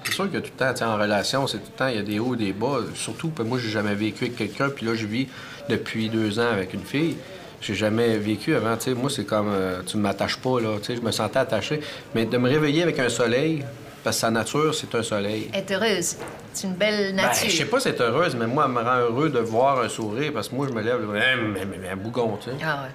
C'est 0.03 0.13
sûr 0.13 0.31
que 0.31 0.38
tout 0.38 0.51
le 0.59 0.73
temps, 0.73 0.85
en 0.88 0.97
relation, 0.97 1.45
c'est 1.47 1.57
tout 1.59 1.71
le 1.73 1.77
temps, 1.77 1.88
il 1.88 1.95
y 1.95 1.99
a 1.99 2.03
des 2.03 2.19
hauts 2.19 2.33
et 2.33 2.38
des 2.38 2.53
bas. 2.53 2.77
Surtout, 2.95 3.29
que 3.29 3.43
moi, 3.43 3.59
j'ai 3.59 3.69
jamais 3.69 3.93
vécu 3.95 4.25
avec 4.25 4.38
quelqu'un, 4.38 4.69
puis 4.69 4.85
là, 4.85 4.95
je 4.95 5.05
vis 5.05 5.27
depuis 5.69 6.09
deux 6.09 6.39
ans 6.39 6.49
avec 6.51 6.73
une 6.73 6.83
fille. 6.83 7.15
J'ai 7.62 7.75
jamais 7.75 8.17
vécu 8.17 8.55
avant, 8.55 8.75
tu 8.77 8.83
sais. 8.85 8.93
Moi, 8.93 9.09
c'est 9.09 9.25
comme, 9.25 9.49
euh, 9.49 9.81
tu 9.85 9.97
ne 9.97 10.01
m'attaches 10.01 10.38
pas, 10.38 10.59
là, 10.62 10.77
tu 10.79 10.85
sais, 10.85 10.95
je 10.95 11.01
me 11.01 11.12
sentais 11.12 11.39
attaché. 11.39 11.81
Mais 12.15 12.25
de 12.25 12.38
me 12.38 12.49
réveiller 12.49 12.81
avec 12.83 12.97
un 12.99 13.09
soleil, 13.09 13.65
parce 14.03 14.15
que 14.17 14.19
sa 14.21 14.31
nature, 14.31 14.73
c'est 14.73 14.93
un 14.95 15.03
soleil. 15.03 15.49
Être 15.53 15.71
heureuse, 15.71 16.15
c'est 16.53 16.67
une 16.67 16.73
belle 16.73 17.15
Ben, 17.15 17.23
nature. 17.27 17.49
je 17.49 17.55
sais 17.57 17.65
pas 17.65 17.79
si 17.79 17.89
c'est 17.89 18.01
heureuse, 18.01 18.35
mais 18.35 18.47
moi, 18.47 18.65
elle 18.67 18.71
me 18.73 18.81
rend 18.81 18.97
heureux 18.97 19.29
de 19.29 19.39
voir 19.39 19.79
un 19.81 19.89
sourire, 19.89 20.31
parce 20.33 20.49
que 20.49 20.55
moi, 20.55 20.67
je 20.69 20.73
me 20.73 20.81
lève, 20.81 21.01
mais, 21.05 21.35
mais- 21.65 21.77
mais 21.77 21.89
un 21.89 21.95
bougon, 21.95 22.38
tu 22.38 22.49
sais. 22.49 22.55
Ah 22.63 22.83
ouais. 22.83 22.89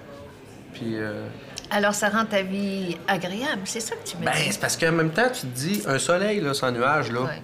Puis, 0.72 0.96
euh, 0.96 1.26
Alors, 1.70 1.94
ça 1.94 2.08
rend 2.08 2.24
ta 2.24 2.42
vie 2.42 2.96
agréable, 3.08 3.62
c'est 3.64 3.80
ça 3.80 3.94
que 3.96 4.06
tu 4.08 4.16
me 4.18 4.24
ben, 4.24 4.32
dis? 4.32 4.52
c'est 4.52 4.60
parce 4.60 4.76
qu'en 4.76 4.92
même 4.92 5.10
temps, 5.10 5.28
tu 5.32 5.40
te 5.42 5.46
dis, 5.46 5.82
un 5.86 5.98
soleil, 5.98 6.40
là, 6.40 6.52
sans 6.54 6.70
nuage, 6.70 7.10
là, 7.10 7.20
Ouais. 7.22 7.42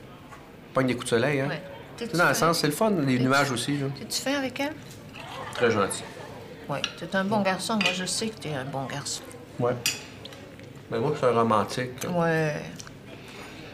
pogne 0.75 0.87
des 0.89 0.95
coups 0.95 1.07
de 1.07 1.11
soleil, 1.11 1.41
hein. 1.41 1.49
Ouais. 1.49 1.63
Tu 1.97 2.07
sais, 2.07 2.17
dans 2.17 2.29
le 2.29 2.35
sens, 2.35 2.59
c'est 2.61 2.67
le 2.67 2.73
fun, 2.73 2.91
les 3.07 3.19
nuages 3.19 3.51
aussi, 3.51 3.77
là. 3.77 3.87
T'es-tu 3.99 4.21
fin 4.23 4.39
avec 4.39 4.59
elle? 4.61 4.73
Très 5.55 5.71
gentil. 5.71 6.03
Oui. 6.69 6.79
T'es 6.99 7.15
un 7.17 7.25
bon 7.25 7.41
garçon. 7.43 7.75
Moi, 7.83 7.93
je 7.95 8.05
sais 8.05 8.29
que 8.29 8.39
t'es 8.41 8.55
un 8.55 8.65
bon 8.65 8.85
garçon. 8.85 9.23
Ouais. 9.59 9.73
Mais 10.91 10.99
moi, 10.99 11.11
je 11.13 11.19
suis 11.19 11.27
un 11.27 11.33
romantique. 11.39 11.91
Ouais. 12.15 12.55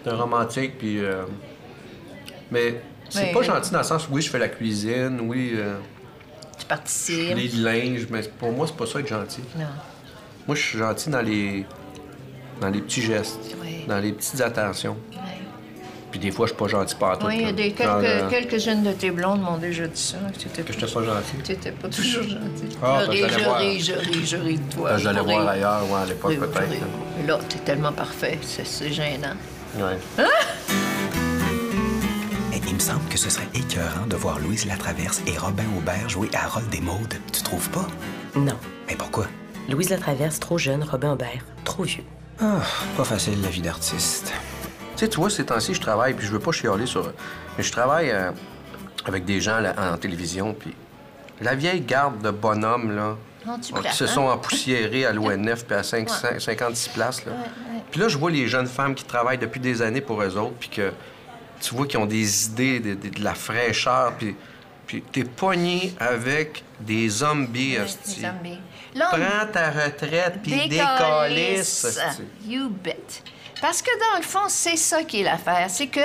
Suis 0.06 0.14
un 0.14 0.18
romantique, 0.20 0.78
puis. 0.78 1.04
euh, 1.04 1.22
Mais 2.52 2.80
c'est 3.08 3.24
Mais- 3.26 3.32
pas 3.32 3.42
gentil 3.42 3.72
dans 3.72 3.78
le 3.78 3.84
sens, 3.84 4.06
oui, 4.10 4.22
je 4.22 4.30
fais 4.30 4.38
la 4.38 4.48
cuisine, 4.48 5.18
oui, 5.22 5.54
euh, 5.56 5.78
Tu 6.58 6.64
participes. 6.66 7.36
lis 7.36 7.48
de 7.58 7.64
linge, 7.64 8.06
mais 8.10 8.20
pour 8.38 8.52
moi, 8.52 8.66
c'est 8.68 8.76
pas 8.76 8.86
ça 8.86 9.00
être 9.00 9.08
gentil. 9.08 9.40
Non. 9.58 9.64
Moi, 10.46 10.54
je 10.54 10.62
suis 10.62 10.78
gentil 10.78 11.10
dans 11.10 11.22
les. 11.22 11.66
dans 12.60 12.68
les 12.68 12.80
petits 12.82 13.02
gestes, 13.02 13.40
dans 13.88 13.98
les 13.98 14.12
petites 14.12 14.40
attentions. 14.40 14.96
Puis 16.12 16.20
des 16.20 16.30
fois, 16.30 16.46
je 16.46 16.52
suis 16.52 16.58
pas 16.58 16.68
gentil 16.68 16.94
pas 16.94 17.16
tout. 17.16 17.26
Oui, 17.26 17.34
il 17.40 17.42
y 17.42 17.48
a 17.48 17.52
des, 17.52 17.72
quelques, 17.72 17.90
euh, 17.90 18.30
quelques-jeunes 18.30 18.84
de 18.84 18.92
tes 18.92 19.10
blondes 19.10 19.42
m'ont 19.42 19.58
déjà 19.58 19.86
dit 19.88 20.00
ça, 20.00 20.16
que 20.32 20.38
tu 20.38 20.48
Que 20.48 20.72
j'étais 20.72 20.86
pas 20.86 21.02
gentil. 21.02 21.36
n'étais 21.52 21.72
pas 21.72 21.88
toujours 21.88 22.22
gentil. 22.22 22.76
Ah, 22.82 23.00
je 23.02 23.06
ben, 23.06 23.10
ris, 23.12 23.18
j'allais 23.18 23.32
je 23.40 23.44
voir. 23.44 23.58
ris, 23.58 23.80
je 23.80 23.92
ris, 23.92 24.24
je 24.26 24.36
ris 24.36 24.56
de 24.58 24.72
toi. 24.72 24.90
Ben, 24.92 24.98
J'allais 24.98 25.20
voir 25.20 25.48
ailleurs, 25.48 25.82
ouais, 25.90 26.00
à 26.00 26.06
l'époque, 26.06 26.36
peut-être. 26.38 27.26
Là, 27.26 27.38
t'es 27.48 27.58
tellement 27.58 27.92
parfait, 27.92 28.38
c'est 28.42 28.64
c'est 28.66 28.92
gênant. 28.92 29.34
Ouais. 29.76 29.98
Il 32.68 32.74
me 32.74 32.80
semble 32.80 33.08
que 33.08 33.16
ce 33.16 33.30
serait 33.30 33.48
écœurant 33.54 34.06
de 34.06 34.16
voir 34.16 34.38
Louise 34.38 34.66
Latraverse 34.66 35.22
et 35.26 35.38
Robin 35.38 35.64
Aubert 35.78 36.10
jouer 36.10 36.28
Harold 36.34 36.74
et 36.74 36.80
Maude. 36.80 37.14
Tu 37.32 37.42
trouves 37.42 37.70
pas? 37.70 37.86
Non. 38.34 38.58
Mais 38.86 38.96
pourquoi? 38.96 39.26
Louise 39.68 39.88
Latraverse, 39.88 40.40
trop 40.40 40.58
jeune, 40.58 40.82
Robin 40.82 41.12
Aubert, 41.12 41.42
trop 41.64 41.84
vieux. 41.84 42.04
Ah, 42.38 42.60
pas 42.96 43.04
facile, 43.04 43.40
la 43.40 43.48
vie 43.48 43.62
d'artiste. 43.62 44.32
Tu 44.94 45.00
sais, 45.00 45.08
tu 45.08 45.16
vois, 45.16 45.30
ces 45.30 45.46
temps-ci, 45.46 45.72
je 45.72 45.80
travaille, 45.80 46.12
puis 46.12 46.26
je 46.26 46.32
veux 46.32 46.38
pas 46.38 46.52
chialer 46.52 46.84
sur... 46.84 47.12
Mais 47.56 47.64
je 47.64 47.72
travaille 47.72 48.10
euh, 48.10 48.30
avec 49.06 49.24
des 49.24 49.40
gens 49.40 49.60
là, 49.60 49.74
en 49.94 49.96
télévision, 49.96 50.52
puis 50.52 50.74
la 51.40 51.54
vieille 51.54 51.80
garde 51.80 52.20
de 52.20 52.30
bonhommes, 52.30 52.94
là, 52.94 53.16
Non, 53.46 53.58
tu 53.58 53.72
qui 53.72 53.94
se 53.96 54.04
hein? 54.04 54.06
sont 54.06 54.22
empoussiérés 54.26 55.06
à 55.06 55.12
l'ONF 55.12 55.64
puis 55.64 55.76
à 55.76 55.82
5, 55.82 56.08
56 56.38 56.88
places, 56.88 57.24
là. 57.24 57.32
Puis 57.90 58.00
là, 58.00 58.08
je 58.08 58.18
vois 58.18 58.30
les 58.30 58.48
jeunes 58.48 58.66
femmes 58.66 58.94
qui 58.94 59.04
travaillent 59.04 59.38
depuis 59.38 59.60
des 59.60 59.80
années 59.82 60.00
pour 60.00 60.20
eux 60.22 60.36
autres, 60.36 60.54
puis 60.58 60.68
que 60.68 60.92
tu 61.60 61.74
vois 61.74 61.86
qu'ils 61.86 62.00
ont 62.00 62.06
des 62.06 62.46
idées, 62.46 62.80
de, 62.80 62.94
de- 62.94 63.08
de 63.08 63.22
la 63.24 63.34
fraîcheur, 63.34 64.12
puis... 64.18 64.34
Puis 64.86 65.02
t'es 65.02 65.24
pogné 65.24 65.94
avec 65.98 66.62
des 66.78 67.08
zombies, 67.08 67.76
hostie. 67.76 68.20
Zombies. 68.20 68.60
Prends 68.94 69.46
ta 69.52 69.70
retraite, 69.72 70.38
puis 70.44 70.68
Décalisse. 70.68 71.98
You 72.46 72.68
bet. 72.70 72.96
Parce 73.60 73.82
que 73.82 73.90
dans 74.12 74.18
le 74.18 74.22
fond, 74.22 74.48
c'est 74.48 74.76
ça 74.76 75.02
qui 75.02 75.22
est 75.22 75.24
l'affaire. 75.24 75.66
C'est 75.68 75.88
que, 75.88 75.98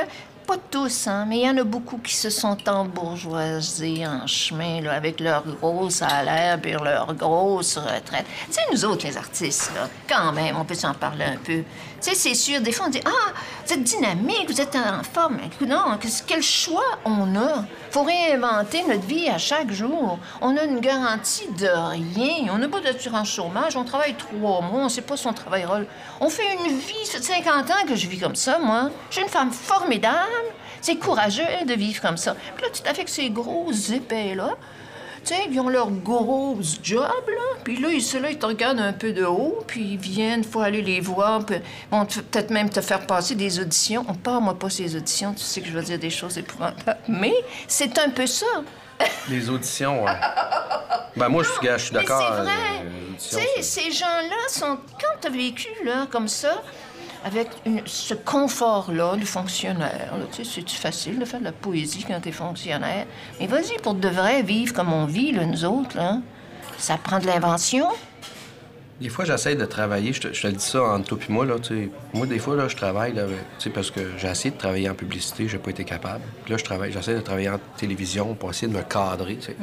pas 0.51 0.57
tous, 0.69 1.07
hein, 1.07 1.25
mais 1.29 1.37
il 1.37 1.45
y 1.45 1.49
en 1.49 1.55
a 1.55 1.63
beaucoup 1.63 1.97
qui 1.97 2.13
se 2.13 2.29
sont 2.29 2.57
embourgeoisés 2.67 4.05
en 4.05 4.27
chemin, 4.27 4.81
là, 4.81 4.91
avec 4.91 5.21
leur 5.21 5.43
gros 5.45 5.89
salaire 5.89 6.59
et 6.65 6.73
leur 6.73 7.13
grosse 7.13 7.77
retraite. 7.77 8.25
Tu 8.47 8.53
sais, 8.53 8.61
nous 8.69 8.83
autres, 8.83 9.07
les 9.07 9.15
artistes, 9.15 9.71
quand 10.09 10.33
même, 10.33 10.57
on 10.57 10.65
peut 10.65 10.75
s'en 10.75 10.93
parler 10.93 11.23
un 11.23 11.37
peu. 11.37 11.63
C'est 12.01 12.33
sûr, 12.33 12.61
des 12.61 12.71
fois, 12.71 12.87
on 12.87 12.89
dit 12.89 13.01
Ah, 13.05 13.33
vous 13.65 13.73
êtes 13.73 13.83
dynamique, 13.83 14.49
vous 14.49 14.59
êtes 14.59 14.75
en 14.75 15.03
forme. 15.03 15.37
Non, 15.65 15.97
quel 16.27 16.41
choix 16.41 16.83
on 17.05 17.35
a? 17.35 17.65
faut 17.91 18.03
réinventer 18.03 18.83
notre 18.87 19.05
vie 19.05 19.29
à 19.29 19.37
chaque 19.37 19.71
jour. 19.71 20.17
On 20.41 20.57
a 20.57 20.63
une 20.63 20.79
garantie 20.79 21.47
de 21.57 21.67
rien. 21.67 22.51
On 22.53 22.57
n'a 22.57 22.67
pas 22.67 22.79
d'assurance 22.79 23.29
chômage. 23.29 23.75
On 23.75 23.83
travaille 23.83 24.15
trois 24.15 24.61
mois. 24.61 24.81
On 24.81 24.83
ne 24.85 24.89
sait 24.89 25.01
pas 25.01 25.17
si 25.17 25.27
on 25.27 25.33
travaillera. 25.33 25.81
On 26.19 26.29
fait 26.29 26.53
une 26.53 26.77
vie. 26.77 27.05
Ça 27.05 27.19
fait 27.19 27.43
50 27.43 27.69
ans 27.69 27.85
que 27.87 27.95
je 27.95 28.07
vis 28.07 28.19
comme 28.19 28.35
ça, 28.35 28.59
moi. 28.59 28.89
J'ai 29.11 29.21
une 29.21 29.29
femme 29.29 29.51
formidable. 29.51 30.17
C'est 30.81 30.95
courageux 30.95 31.43
de 31.65 31.73
vivre 31.73 32.01
comme 32.01 32.17
ça. 32.17 32.35
Puis 32.55 32.65
là, 32.65 32.69
tu 32.73 33.03
que 33.03 33.11
ces 33.11 33.29
gros 33.29 33.71
épais-là, 33.71 34.55
tu 35.23 35.33
sais, 35.35 35.41
ils 35.51 35.59
ont 35.59 35.69
leur 35.69 35.89
gros 35.91 36.57
job, 36.81 37.01
là. 37.01 37.59
Puis 37.63 37.77
là, 37.77 37.89
ils, 37.89 38.01
ceux-là, 38.01 38.31
ils 38.31 38.39
te 38.39 38.45
regardent 38.45 38.79
un 38.79 38.93
peu 38.93 39.11
de 39.13 39.23
haut, 39.23 39.59
puis 39.67 39.81
ils 39.93 39.97
viennent, 39.97 40.43
faut 40.43 40.61
aller 40.61 40.81
les 40.81 40.99
voir, 40.99 41.45
puis 41.45 41.57
te- 42.07 42.19
peut-être 42.21 42.49
même 42.49 42.69
te 42.69 42.81
faire 42.81 43.05
passer 43.05 43.35
des 43.35 43.59
auditions. 43.59 44.03
On 44.07 44.13
parle, 44.15 44.43
moi, 44.43 44.57
pas 44.57 44.69
ces 44.69 44.95
auditions, 44.95 45.33
tu 45.33 45.43
sais 45.43 45.61
que 45.61 45.67
je 45.67 45.73
veux 45.73 45.83
dire 45.83 45.99
des 45.99 46.09
choses 46.09 46.37
épouvantables. 46.37 46.99
Mais 47.07 47.33
c'est 47.67 47.97
un 47.99 48.09
peu 48.09 48.25
ça. 48.25 48.45
Les 49.29 49.49
auditions, 49.49 50.03
ouais. 50.03 50.11
ben 51.15 51.29
moi, 51.29 51.43
je 51.43 51.49
suis, 51.49 51.65
gars, 51.65 51.77
je 51.77 51.85
suis 51.85 51.93
d'accord. 51.93 52.23
c'est 52.35 52.41
vrai. 52.43 52.51
euh, 52.83 52.89
les 53.11 53.17
tu 53.17 53.35
sais, 53.35 53.61
ces 53.61 53.91
gens-là 53.91 54.47
sont... 54.49 54.77
Quand 54.99 55.17
t'as 55.19 55.29
vécu, 55.29 55.69
là, 55.85 56.07
comme 56.11 56.27
ça, 56.27 56.61
avec 57.23 57.47
une- 57.65 57.81
ce 57.85 58.13
confort-là 58.13 59.15
du 59.15 59.25
fonctionnaire, 59.25 60.09
là, 60.17 60.25
tu 60.31 60.43
sais, 60.43 60.61
c'est 60.67 60.69
facile 60.77 61.19
de 61.19 61.25
faire 61.25 61.39
de 61.39 61.45
la 61.45 61.51
poésie 61.51 62.03
quand 62.07 62.19
t'es 62.19 62.31
fonctionnaire? 62.31 63.05
Mais 63.39 63.47
vas-y, 63.47 63.77
pour 63.83 63.93
de 63.93 64.07
vrai, 64.07 64.41
vivre 64.41 64.73
comme 64.73 64.91
on 64.91 65.05
vit, 65.05 65.31
là, 65.31 65.45
nous 65.45 65.65
autres, 65.65 65.95
là, 65.97 66.17
ça 66.77 66.97
prend 66.97 67.19
de 67.19 67.27
l'invention. 67.27 67.87
Des 68.99 69.09
fois, 69.09 69.25
j'essaie 69.25 69.55
de 69.55 69.65
travailler, 69.65 70.13
je 70.13 70.21
te, 70.21 70.33
je 70.33 70.41
te 70.43 70.47
le 70.47 70.53
dis 70.53 70.63
ça 70.65 70.83
entre 70.83 71.07
toi 71.07 71.17
et 71.27 71.31
moi, 71.31 71.45
là, 71.45 71.57
tu 71.59 71.69
sais. 71.69 71.89
Moi, 72.13 72.27
des 72.27 72.37
fois, 72.37 72.55
là, 72.55 72.67
je 72.67 72.75
travaille, 72.75 73.13
là, 73.13 73.23
tu 73.57 73.63
sais, 73.63 73.69
parce 73.71 73.89
que 73.89 73.99
j'ai 74.17 74.27
essayé 74.27 74.51
de 74.51 74.57
travailler 74.59 74.89
en 74.89 74.93
publicité, 74.93 75.47
j'ai 75.47 75.57
pas 75.57 75.71
été 75.71 75.83
capable. 75.83 76.21
Puis 76.43 76.51
là, 76.51 76.57
je 76.57 76.63
travaille, 76.63 76.91
j'essaie 76.91 77.15
de 77.15 77.19
travailler 77.21 77.49
en 77.49 77.59
télévision 77.77 78.35
pour 78.35 78.51
essayer 78.51 78.71
de 78.71 78.77
me 78.77 78.83
cadrer, 78.83 79.37
tu 79.37 79.47
sais, 79.47 79.55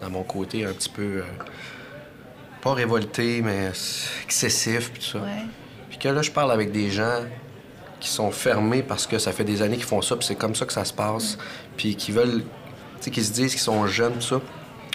dans 0.00 0.08
mon 0.10 0.22
côté 0.22 0.64
un 0.64 0.72
petit 0.72 0.88
peu, 0.88 1.02
euh, 1.02 1.22
pas 2.62 2.72
révolté, 2.72 3.42
mais 3.42 3.70
excessif, 4.24 4.90
puis 4.92 5.02
tout 5.02 5.08
ça. 5.10 5.18
Ouais. 5.18 5.44
Que 6.06 6.12
là, 6.12 6.22
je 6.22 6.30
parle 6.30 6.52
avec 6.52 6.70
des 6.70 6.88
gens 6.88 7.24
qui 7.98 8.08
sont 8.08 8.30
fermés 8.30 8.84
parce 8.84 9.08
que 9.08 9.18
ça 9.18 9.32
fait 9.32 9.42
des 9.42 9.60
années 9.60 9.74
qu'ils 9.74 9.86
font 9.86 10.02
ça, 10.02 10.14
puis 10.14 10.24
c'est 10.24 10.36
comme 10.36 10.54
ça 10.54 10.64
que 10.64 10.72
ça 10.72 10.84
se 10.84 10.92
passe, 10.92 11.36
puis 11.76 11.96
qui 11.96 12.12
veulent, 12.12 12.42
tu 12.42 12.46
sais, 13.00 13.10
qui 13.10 13.24
se 13.24 13.32
disent 13.32 13.50
qu'ils 13.50 13.60
sont 13.60 13.88
jeunes, 13.88 14.12
tout 14.12 14.20
ça. 14.20 14.40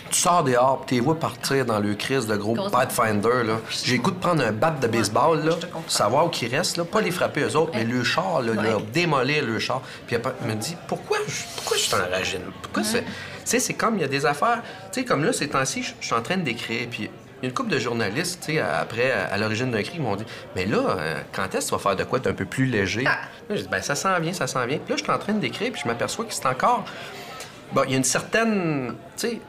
Tu 0.09 0.21
sors 0.21 0.41
dehors, 0.41 0.77
puis 0.77 0.87
tu 0.87 0.93
les 0.95 1.01
vois 1.01 1.19
partir 1.19 1.65
dans 1.65 1.79
le 1.79 1.95
crise 1.95 2.27
de 2.27 2.37
gros 2.37 2.55
Pathfinder, 2.69 3.43
là. 3.45 3.59
J'ai 3.83 3.97
goût 3.97 4.11
de 4.11 4.19
prendre 4.19 4.41
un 4.41 4.53
bat 4.53 4.71
de 4.71 4.87
baseball, 4.87 5.43
là, 5.43 5.55
savoir 5.87 6.27
où 6.27 6.31
ils 6.41 6.47
restent, 6.47 6.77
là, 6.77 6.85
pas 6.85 7.01
les 7.01 7.11
frapper 7.11 7.41
eux 7.41 7.57
autres, 7.57 7.71
mais 7.73 7.83
le 7.83 8.05
char, 8.05 8.41
là, 8.41 8.53
leur 8.53 8.79
démolir 8.79 9.43
le 9.43 9.59
char. 9.59 9.81
Puis 10.07 10.15
après, 10.15 10.33
me 10.47 10.53
dit, 10.53 10.77
pourquoi 10.87 11.17
je, 11.27 11.43
pourquoi 11.57 11.75
je 11.75 11.81
suis 11.81 11.93
enragé? 11.93 12.39
Pourquoi 12.61 12.85
c'est... 12.85 13.01
Tu 13.01 13.07
sais, 13.43 13.59
c'est 13.59 13.73
comme, 13.73 13.97
il 13.97 14.01
y 14.01 14.05
a 14.05 14.07
des 14.07 14.25
affaires... 14.25 14.61
Tu 14.93 15.01
sais, 15.01 15.05
comme 15.05 15.25
là, 15.25 15.33
ces 15.33 15.49
temps-ci, 15.49 15.83
je 15.83 15.91
je 15.99 16.05
suis 16.05 16.15
en 16.15 16.21
train 16.21 16.37
d'écrire, 16.37 16.87
puis... 16.89 17.09
Il 17.41 17.45
y 17.45 17.47
a 17.47 17.49
une 17.49 17.55
couple 17.55 17.69
de 17.71 17.79
journalistes, 17.79 18.43
tu 18.45 18.53
sais, 18.53 18.59
après, 18.59 19.11
à, 19.11 19.25
à 19.33 19.37
l'origine 19.37 19.71
d'un 19.71 19.81
cri, 19.81 19.93
ils 19.95 20.01
m'ont 20.01 20.15
dit 20.15 20.25
Mais 20.55 20.65
là, 20.65 20.77
euh, 20.77 21.15
quand 21.31 21.43
est-ce 21.55 21.65
que 21.65 21.69
tu 21.71 21.75
vas 21.75 21.79
faire 21.89 21.95
de 21.95 22.03
quoi 22.03 22.19
d'un 22.19 22.33
peu 22.33 22.45
plus 22.45 22.65
léger? 22.65 23.01
Là, 23.49 23.55
j'ai 23.55 23.63
dit 23.63 23.67
Ben, 23.69 23.81
ça 23.81 23.95
s'en 23.95 24.19
vient, 24.19 24.33
ça 24.33 24.47
s'en 24.47 24.65
vient. 24.65 24.77
Puis 24.77 24.89
là, 24.91 24.97
je 24.97 25.03
suis 25.03 25.11
en 25.11 25.17
train 25.17 25.33
d'écrire, 25.33 25.71
puis 25.71 25.81
je 25.83 25.87
m'aperçois 25.87 26.25
que 26.25 26.33
c'est 26.33 26.45
encore. 26.45 26.85
Bon, 27.73 27.81
il 27.85 27.91
y 27.91 27.93
a 27.95 27.97
une 27.97 28.03
certaine. 28.03 28.95
Tu 29.17 29.27
sais. 29.27 29.41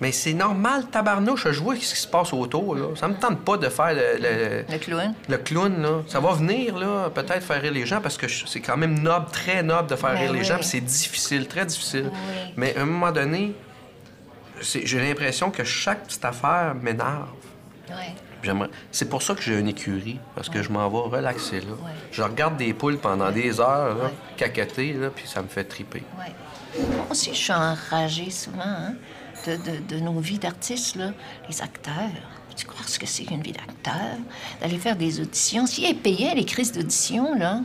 Mais 0.00 0.10
c'est 0.10 0.34
normal, 0.34 0.86
tabarnouche, 0.90 1.48
je 1.50 1.60
vois 1.60 1.76
ce 1.76 1.80
qui 1.80 1.86
se 2.00 2.08
passe 2.08 2.32
autour, 2.32 2.74
là. 2.74 2.88
Ça 2.96 3.06
me 3.06 3.14
tente 3.14 3.38
pas 3.44 3.56
de 3.56 3.68
faire 3.68 3.94
le. 3.94 4.18
le- 4.20 4.64
Le 4.70 4.78
clown. 4.78 5.14
le 5.28 5.36
clown, 5.38 5.82
là, 5.82 6.02
ça 6.08 6.18
va 6.18 6.32
venir, 6.32 6.76
là, 6.76 7.10
peut-être 7.14 7.42
faire 7.44 7.62
rire 7.62 7.72
les 7.72 7.86
gens, 7.86 8.00
parce 8.00 8.16
que 8.18 8.26
c'est 8.28 8.60
quand 8.60 8.76
même 8.76 8.98
noble, 8.98 9.26
très 9.30 9.62
noble 9.62 9.88
de 9.88 9.94
faire 9.96 10.10
Ben 10.14 10.18
rire 10.18 10.32
les 10.32 10.42
gens, 10.44 10.56
puis 10.56 10.64
c'est 10.64 10.80
difficile, 10.80 11.46
très 11.46 11.64
difficile. 11.64 12.10
Oui. 12.12 12.52
Mais 12.56 12.76
à 12.76 12.82
un 12.82 12.86
moment 12.86 13.12
donné, 13.12 13.52
j'ai 14.60 15.00
l'impression 15.00 15.50
que 15.50 15.64
chaque 15.64 16.04
petite 16.06 16.24
affaire 16.24 16.74
m'énerve. 16.74 17.28
Ouais. 17.90 18.14
C'est 18.92 19.08
pour 19.08 19.22
ça 19.22 19.34
que 19.34 19.40
j'ai 19.42 19.58
une 19.58 19.68
écurie, 19.68 20.18
parce 20.34 20.50
que 20.50 20.62
je 20.62 20.68
m'en 20.70 20.86
vais 20.90 21.16
relaxer 21.16 21.60
là. 21.60 21.72
Ouais. 21.72 21.90
Je 22.12 22.22
regarde 22.22 22.58
des 22.58 22.74
poules 22.74 22.98
pendant 22.98 23.30
des 23.30 23.58
heures, 23.58 23.94
là, 23.96 24.10
caqueter, 24.36 24.92
là, 24.92 25.08
puis 25.08 25.26
ça 25.26 25.40
me 25.40 25.48
fait 25.48 25.64
triper. 25.64 26.02
Moi 26.16 27.06
aussi, 27.10 27.30
je 27.32 27.38
suis 27.38 27.52
enragée 27.52 28.30
souvent 28.30 28.60
hein, 28.64 28.94
de, 29.46 29.56
de- 29.56 29.94
de 29.96 30.00
nos 30.00 30.18
vies 30.20 30.38
d'artistes, 30.38 30.96
là. 30.96 31.12
Les 31.48 31.62
acteurs. 31.62 31.94
Tu 32.56 32.66
crois 32.66 32.86
ce 32.86 32.98
que 32.98 33.06
c'est 33.06 33.24
qu'une 33.24 33.42
vie 33.42 33.52
d'acteur? 33.52 34.18
D'aller 34.60 34.78
faire 34.78 34.94
des 34.96 35.20
auditions. 35.20 35.66
S'ils 35.66 35.86
est 35.86 35.94
payé 35.94 36.34
les 36.34 36.44
crises 36.44 36.70
d'audition, 36.72 37.34
là, 37.38 37.60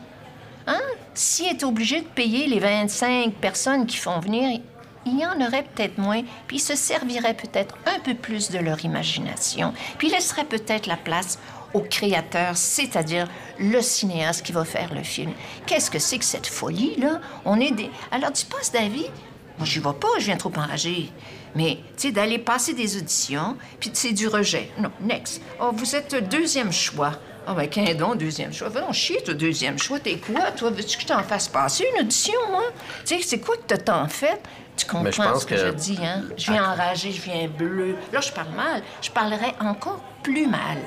hein? 0.65 0.80
S'ils 1.13 1.47
est 1.47 1.63
obligé 1.63 2.02
de 2.02 2.08
payer 2.08 2.47
les 2.47 2.60
25 2.60 3.34
personnes 3.36 3.86
qui 3.86 3.97
font 3.97 4.19
venir, 4.19 4.62
il 5.09 5.19
y 5.19 5.25
en 5.25 5.39
aurait 5.45 5.63
peut-être 5.63 5.97
moins, 5.97 6.21
puis 6.47 6.57
ils 6.57 6.61
se 6.61 6.75
serviraient 6.75 7.33
peut-être 7.33 7.75
un 7.85 7.99
peu 7.99 8.13
plus 8.13 8.51
de 8.51 8.59
leur 8.59 8.83
imagination, 8.85 9.73
puis 9.97 10.09
laisseraient 10.09 10.45
peut-être 10.45 10.87
la 10.87 10.97
place 10.97 11.39
au 11.73 11.81
créateur, 11.81 12.57
c'est-à-dire 12.57 13.27
le 13.59 13.81
cinéaste 13.81 14.43
qui 14.43 14.51
va 14.51 14.65
faire 14.65 14.93
le 14.93 15.03
film. 15.03 15.31
Qu'est-ce 15.65 15.91
que 15.91 15.99
c'est 15.99 16.17
que 16.17 16.25
cette 16.25 16.47
folie, 16.47 16.95
là? 16.97 17.21
On 17.45 17.59
est 17.59 17.71
des... 17.71 17.91
Alors, 18.11 18.33
tu 18.33 18.45
passes, 18.45 18.71
David? 18.71 19.11
Moi, 19.57 19.65
je 19.65 19.79
vais 19.79 19.93
pas, 19.93 20.07
je 20.19 20.25
viens 20.25 20.37
trop 20.37 20.51
enragée. 20.55 21.11
Mais, 21.55 21.79
tu 21.97 22.07
sais, 22.07 22.11
d'aller 22.11 22.39
passer 22.39 22.73
des 22.73 22.97
auditions, 22.97 23.57
puis 23.79 23.91
c'est 23.93 24.13
du 24.13 24.27
rejet. 24.27 24.71
Non, 24.79 24.91
next. 25.01 25.41
Oh, 25.61 25.71
vous 25.73 25.95
êtes 25.95 26.29
deuxième 26.29 26.71
choix. 26.71 27.11
Ah, 27.51 27.55
ben, 27.55 27.67
qu'un 27.67 27.95
don, 27.95 28.13
deuxième 28.13 28.53
choix. 28.53 28.69
Va 28.69 28.81
donc 28.81 28.93
chier, 28.93 29.23
toi, 29.23 29.33
deuxième 29.33 29.79
choix. 29.79 29.99
T'es 29.99 30.17
quoi, 30.17 30.51
toi? 30.51 30.69
Veux-tu 30.69 30.97
que 30.97 31.01
je 31.01 31.07
t'en 31.07 31.23
fasse 31.23 31.47
passer 31.47 31.83
une 31.95 32.01
audition, 32.03 32.33
moi? 32.51 32.62
Tu 33.05 33.15
sais, 33.17 33.21
c'est 33.23 33.39
quoi 33.39 33.55
que 33.57 33.63
t'as 33.65 33.77
tant 33.77 34.07
fait? 34.07 34.39
Tu 34.77 34.85
comprends 34.85 35.01
Mais 35.03 35.12
je 35.12 35.17
pense 35.17 35.41
ce 35.41 35.45
que, 35.47 35.55
que- 35.55 35.62
je 35.65 35.69
dis, 35.71 35.97
hein? 36.03 36.25
Je 36.38 36.51
viens 36.51 36.71
enragée, 36.71 37.12
je 37.12 37.21
viens 37.21 37.47
bleu. 37.47 37.95
Là, 38.13 38.21
je 38.21 38.31
parle 38.31 38.49
mal. 38.55 38.83
Je 39.01 39.09
parlerai 39.09 39.55
encore 39.62 39.99
plus 40.21 40.45
mal. 40.45 40.77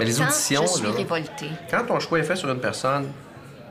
Mais 0.00 0.06
les 0.06 0.14
Quand 0.14 0.24
auditions, 0.24 0.62
je 0.66 0.72
suis 0.72 0.82
là- 0.82 0.90
révoltée. 0.90 1.50
Quand 1.70 1.84
ton 1.86 2.00
choix 2.00 2.18
est 2.18 2.24
fait 2.24 2.34
sur 2.36 2.50
une 2.50 2.60
personne, 2.60 3.12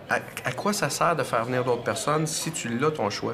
à, 0.09 0.15
à 0.45 0.51
quoi 0.53 0.71
ça 0.71 0.89
sert 0.89 1.17
de 1.17 1.23
faire 1.23 1.43
venir 1.43 1.65
d'autres 1.65 1.83
personnes 1.83 2.25
si 2.27 2.51
tu 2.51 2.69
l'as, 2.79 2.91
ton 2.91 3.09
choix? 3.09 3.33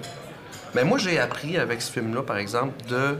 Mais 0.73 0.83
moi, 0.83 0.97
j'ai 0.97 1.19
appris 1.19 1.57
avec 1.59 1.83
ce 1.83 1.91
film-là, 1.91 2.23
par 2.23 2.37
exemple, 2.37 2.73
de 2.89 3.19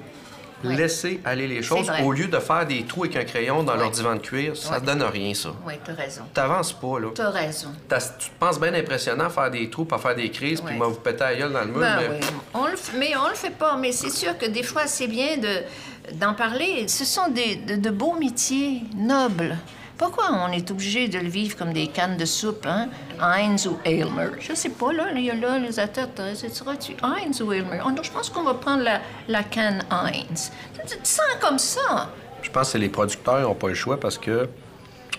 Oui. 0.64 0.76
laisser 0.76 1.20
aller 1.26 1.48
les 1.48 1.62
choses 1.62 1.92
au 2.04 2.12
lieu 2.12 2.28
de 2.28 2.40
faire 2.40 2.66
des 2.66 2.84
trous 2.84 3.04
avec 3.04 3.16
un 3.18 3.24
crayon 3.24 3.64
dans 3.64 3.76
leur 3.76 3.92
divan 3.92 4.16
de 4.16 4.20
cuir. 4.20 4.56
Ça 4.56 4.76
Ouais. 4.76 4.82
donne 4.82 5.04
rien, 5.04 5.34
ça. 5.34 5.50
Oui, 5.66 5.74
t'as 5.84 5.94
raison. 5.94 6.22
T'avances 6.34 6.74
pas, 6.74 7.00
là. 7.00 7.08
T'as 7.14 7.30
raison. 7.30 7.70
Tu 7.90 7.96
te 7.96 8.40
penses 8.40 8.60
bien 8.60 8.74
impressionnant 8.74 9.30
faire 9.30 9.52
des 9.52 9.70
trous, 9.70 9.86
pas 9.86 9.98
faire 9.98 10.16
des 10.16 10.30
crises, 10.32 10.62
puis 10.62 10.76
moi, 10.76 10.88
vous 10.88 10.96
péter 10.96 11.24
la 11.24 11.36
gueule 11.36 11.54
dans 11.54 11.62
le 11.62 11.68
mur. 11.68 11.80
Ben 11.80 11.98
mais... 12.00 12.08
oui. 12.22 12.28
On 12.54 12.66
le 12.68 12.74
f- 12.76 12.92
mais 12.98 13.12
on 13.18 13.28
le 13.30 13.36
fait 13.36 13.56
pas. 13.56 13.76
Mais 13.78 13.92
c'est 13.92 14.10
sûr 14.10 14.38
que 14.38 14.46
des 14.46 14.64
fois, 14.64 14.88
c'est 14.88 15.08
bien 15.08 15.38
de, 15.38 16.16
d'en 16.18 16.34
parler. 16.34 16.88
Ce 16.88 17.06
sont 17.06 17.30
des, 17.30 17.56
de, 17.56 17.76
de 17.76 17.90
beaux 17.90 18.14
métiers 18.20 18.82
nobles. 18.96 19.58
Pourquoi 20.04 20.34
on 20.34 20.52
est 20.52 20.70
obligé 20.70 21.08
de 21.08 21.18
le 21.18 21.30
vivre 21.30 21.56
comme 21.56 21.72
des 21.72 21.88
cannes 21.88 22.18
de 22.18 22.26
soupe, 22.26 22.66
hein? 22.66 22.90
Heinz 23.22 23.66
ou 23.68 23.78
Aylmer? 23.86 24.32
Je 24.38 24.54
sais 24.54 24.68
pas, 24.68 24.92
là, 24.92 25.06
il 25.16 25.24
y 25.24 25.32
a 25.32 25.34
là, 25.34 25.58
les 25.58 25.80
athlètes, 25.80 26.20
euh, 26.20 26.34
c'est 26.36 26.52
tu 26.80 26.94
Heinz 27.02 27.42
ou 27.42 27.54
Aylmer? 27.54 27.80
Oh, 27.86 27.90
non, 27.90 28.04
je 28.04 28.12
pense 28.12 28.30
qu'on 28.30 28.44
va 28.44 28.54
prendre 28.54 28.84
la, 28.84 29.00
la 29.30 29.44
canne 29.44 29.82
Heinz. 29.90 30.52
Tu 30.74 30.98
te 30.98 31.08
sens 31.08 31.26
comme 31.40 31.58
ça. 31.58 32.10
Je 32.42 32.50
pense 32.50 32.74
que 32.74 32.80
les 32.80 32.90
producteurs 32.90 33.40
n'ont 33.40 33.56
pas 33.56 33.70
le 33.70 33.76
choix 33.76 33.98
parce 33.98 34.18
que 34.18 34.50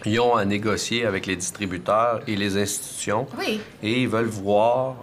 ils 0.04 0.20
ont 0.20 0.36
à 0.36 0.44
négocier 0.44 1.06
avec 1.06 1.24
les 1.24 1.36
distributeurs 1.36 2.20
et 2.26 2.36
les 2.36 2.58
institutions. 2.58 3.26
Oui. 3.38 3.62
Et 3.82 4.02
ils 4.02 4.08
veulent 4.08 4.26
voir 4.26 4.96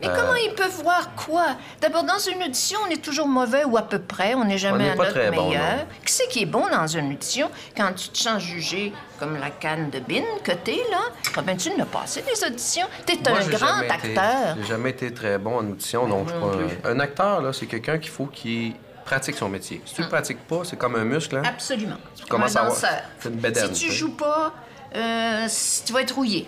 Mais 0.00 0.08
comment 0.08 0.34
ils 0.34 0.52
peuvent 0.54 0.82
voir 0.82 1.14
quoi? 1.14 1.46
D'abord, 1.80 2.04
dans 2.04 2.18
une 2.18 2.42
audition, 2.42 2.78
on 2.86 2.90
est 2.90 3.02
toujours 3.02 3.26
mauvais 3.26 3.64
ou 3.64 3.76
à 3.78 3.82
peu 3.82 3.98
près. 3.98 4.34
On 4.34 4.44
n'est 4.44 4.58
jamais 4.58 4.76
On 4.76 4.86
n'est 4.86 4.90
à 4.90 4.94
pas 4.96 5.04
notre 5.04 5.18
très 5.18 5.30
bon, 5.30 5.48
meilleur. 5.48 5.62
non. 5.78 5.86
qui 6.04 6.12
c'est 6.12 6.28
qui 6.28 6.42
est 6.42 6.46
bon 6.46 6.68
dans 6.70 6.86
une 6.86 7.12
audition? 7.12 7.50
Quand 7.76 7.92
tu 7.94 8.08
te 8.10 8.18
sens 8.18 8.42
jugé 8.42 8.92
comme 9.18 9.38
la 9.38 9.48
canne 9.50 9.88
de 9.90 9.98
bin 10.00 10.22
que 10.44 10.52
t'es, 10.52 10.80
là? 10.90 10.98
Ah 11.36 11.40
ben, 11.42 11.56
tu 11.56 11.70
n'as 11.70 11.86
pas 11.86 12.00
passé 12.00 12.22
des 12.22 12.46
auditions. 12.46 12.86
T'es 13.06 13.18
Moi, 13.28 13.38
un 13.40 13.48
grand 13.48 13.78
acteur. 13.90 14.56
J'ai 14.60 14.66
jamais 14.68 14.90
été 14.90 15.14
très 15.14 15.38
bon 15.38 15.56
en 15.58 15.70
audition, 15.70 16.06
donc 16.06 16.28
je 16.28 16.34
pas 16.82 16.90
un- 16.90 17.00
acteur 17.00 17.40
là, 17.40 17.52
c'est 17.54 17.66
quelqu'un 17.66 17.98
qu'il 17.98 18.10
faut 18.10 18.26
qu'il 18.26 18.74
pratique 19.06 19.36
son 19.36 19.48
métier. 19.48 19.80
Si 19.86 19.94
tu 19.94 20.02
le 20.02 20.08
pratiques 20.08 20.46
pas, 20.46 20.62
c'est 20.64 20.76
comme 20.76 20.96
un 20.96 21.04
muscle. 21.04 21.36
Hein? 21.36 21.42
Absolument. 21.46 21.96
Tu 22.16 22.22
Comme 22.26 22.40
commences 22.40 22.56
un 22.56 22.60
à 22.60 22.62
avoir- 22.64 22.76
c'est 23.20 23.28
une 23.28 23.36
bédaine, 23.36 23.74
Si 23.74 23.86
tu 23.86 23.92
joues 23.92 24.14
pas, 24.16 24.52
euh, 24.94 25.46
tu 25.86 25.92
vas 25.92 26.02
être 26.02 26.14
rouillé. 26.14 26.46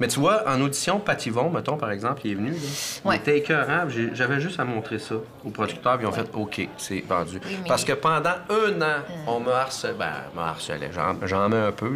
Mais 0.00 0.08
tu 0.08 0.20
vois, 0.20 0.42
en 0.48 0.60
audition, 0.60 0.98
Pativon, 1.00 1.50
mettons, 1.50 1.76
par 1.76 1.90
exemple, 1.90 2.20
il 2.24 2.32
est 2.32 2.34
venu. 2.34 2.50
Là, 2.52 2.56
Ouais. 3.04 3.16
Il 3.16 3.18
était 3.20 3.38
écœurant. 3.38 3.86
J'avais 4.14 4.40
juste 4.40 4.58
à 4.60 4.64
montrer 4.64 4.98
ça 4.98 5.14
aux 5.44 5.50
producteurs, 5.50 5.98
ils 6.00 6.06
ont 6.06 6.12
fait 6.12 6.28
OK, 6.34 6.68
c'est 6.76 7.04
vendu. 7.06 7.40
Oui, 7.44 7.58
mais- 7.62 7.68
Parce 7.68 7.84
que 7.84 7.92
pendant 7.92 8.30
un 8.50 8.82
an, 8.82 8.96
on 9.26 9.40
me 9.40 9.50
harcelait. 9.52 9.94
Ben, 9.98 10.12
me 10.34 10.40
harcelait. 10.40 10.90
J'en- 11.26 11.48
mets 11.48 11.56
un 11.56 11.72
peu, 11.72 11.90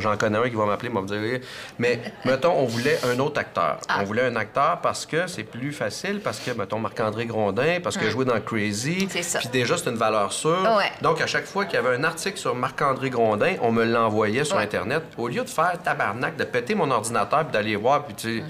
j'en- 0.00 0.16
connais 0.16 0.38
un 0.38 0.48
qui 0.48 0.56
va 0.56 0.66
m'appeler, 0.66 0.88
me 0.90 1.06
dire. 1.06 1.40
Mais, 1.78 2.00
mettons, 2.24 2.52
on 2.52 2.64
voulait 2.66 2.98
un 3.04 3.18
autre 3.20 3.40
acteur. 3.40 3.78
Ah. 3.88 3.98
On 4.00 4.04
voulait 4.04 4.22
un 4.26 4.36
acteur 4.36 4.78
parce 4.82 5.06
que 5.06 5.26
c'est 5.26 5.44
plus 5.44 5.72
facile, 5.72 6.20
parce 6.22 6.38
que, 6.40 6.50
mettons, 6.50 6.78
Marc-André 6.78 7.26
Grondin, 7.26 7.78
parce 7.82 7.96
qu'il 7.96 8.06
a 8.06 8.10
joué 8.10 8.24
dans 8.24 8.40
Crazy. 8.40 9.08
C'est 9.10 9.22
ça. 9.22 9.38
Puis 9.38 9.48
déjà, 9.48 9.76
c'est 9.76 9.88
une 9.90 9.96
valeur 9.96 10.32
sûre. 10.32 10.62
Ouais. 10.76 10.90
Donc, 11.02 11.20
à 11.20 11.26
chaque 11.26 11.46
fois 11.46 11.64
qu'il 11.64 11.74
y 11.74 11.78
avait 11.78 11.96
un 11.96 12.04
article 12.04 12.36
sur 12.38 12.54
Marc-André 12.54 13.10
Grondin, 13.10 13.54
on 13.62 13.72
me 13.72 13.84
l'envoyait 13.84 14.44
sur. 14.44 14.58
Internet. 14.58 15.02
Au 15.16 15.28
lieu 15.28 15.42
de 15.44 15.48
faire 15.48 15.78
tabarnak, 15.84 16.36
de 16.36 16.42
péter 16.44 16.74
mon 16.74 16.90
ordinateur 16.90 17.37
puis 17.44 17.52
d'aller 17.52 17.76
voir, 17.76 18.04
puis 18.04 18.14
tu 18.14 18.42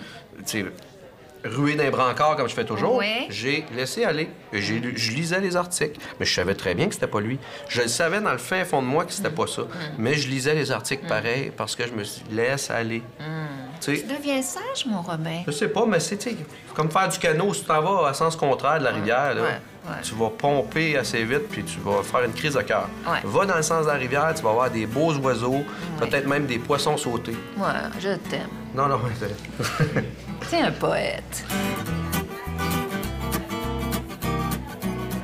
sais, 0.45 0.65
ruer 1.45 1.77
d'un 1.77 1.91
brancard 1.91 2.37
comme 2.37 2.49
je 2.49 2.55
fais 2.55 2.65
toujours, 2.65 2.97
Ouais. 2.97 3.27
j'ai 3.31 3.65
laissé 3.77 4.05
aller. 4.05 4.29
J'ai 4.53 4.81
lu- 4.81 4.95
je 4.97 5.13
lisais 5.13 5.41
les 5.41 5.55
articles, 5.57 5.99
mais 6.19 6.27
je 6.27 6.35
savais 6.35 6.55
très 6.55 6.75
bien 6.75 6.89
que 6.89 6.95
c'était 6.95 7.07
pas 7.07 7.21
lui. 7.21 7.39
Je 7.69 7.83
le 7.83 7.89
savais 7.89 8.21
dans 8.21 8.33
le 8.33 8.39
fin 8.39 8.65
fond 8.65 8.83
de 8.83 8.87
moi 8.89 9.05
que 9.05 9.13
c'était 9.13 9.31
pas 9.31 9.47
ça. 9.47 9.63
Mais 9.99 10.15
je 10.15 10.29
lisais 10.29 10.55
les 10.55 10.73
articles 10.73 11.07
pareil 11.07 11.53
parce 11.57 11.77
que 11.77 11.87
je 11.87 11.93
me 11.93 12.03
suis 12.03 12.23
dit, 12.29 12.35
laisse 12.35 12.71
aller. 12.71 13.03
Tu 13.81 13.93
deviens 14.03 14.43
sage, 14.43 14.87
mon 14.87 15.01
Robin. 15.01 15.43
je 15.47 15.53
sais 15.53 15.69
pas, 15.69 15.87
mais 15.87 16.01
c'est 16.01 16.19
comme 16.75 16.91
faire 16.91 17.09
du 17.09 17.17
canot. 17.19 17.55
Si 17.55 17.61
tu 17.61 17.67
t'en 17.69 17.81
vas 17.81 18.09
à 18.09 18.15
sens 18.15 18.35
contraire 18.35 18.81
de 18.81 18.85
la 18.85 18.91
rivière, 18.91 19.33
là, 19.37 19.43
ouais, 19.43 19.49
ouais. 19.87 19.95
tu 20.03 20.17
vas 20.17 20.31
pomper 20.31 20.99
assez 20.99 21.23
vite 21.23 21.49
puis 21.49 21.63
tu 21.63 21.79
vas 21.79 22.03
faire 22.03 22.25
une 22.25 22.33
crise 22.33 22.55
de 22.55 22.63
cœur. 22.63 22.89
Ouais. 23.07 23.21
Va 23.23 23.47
dans 23.47 23.55
le 23.57 23.63
sens 23.63 23.85
de 23.87 23.91
la 23.93 23.97
rivière, 23.97 24.33
tu 24.35 24.43
vas 24.43 24.51
avoir 24.51 24.71
des 24.71 24.87
beaux 24.87 25.15
oiseaux, 25.19 25.63
peut-être 26.01 26.27
même 26.27 26.47
des 26.47 26.59
poissons 26.59 26.97
sautés. 26.97 27.37
Ouais, 27.57 27.67
je 28.01 28.17
t'aime. 28.29 28.49
Non, 28.79 28.87
non, 28.87 29.01
c'est- 29.19 30.05
T'es 30.51 30.61
un 30.61 30.71
poète. 30.71 31.45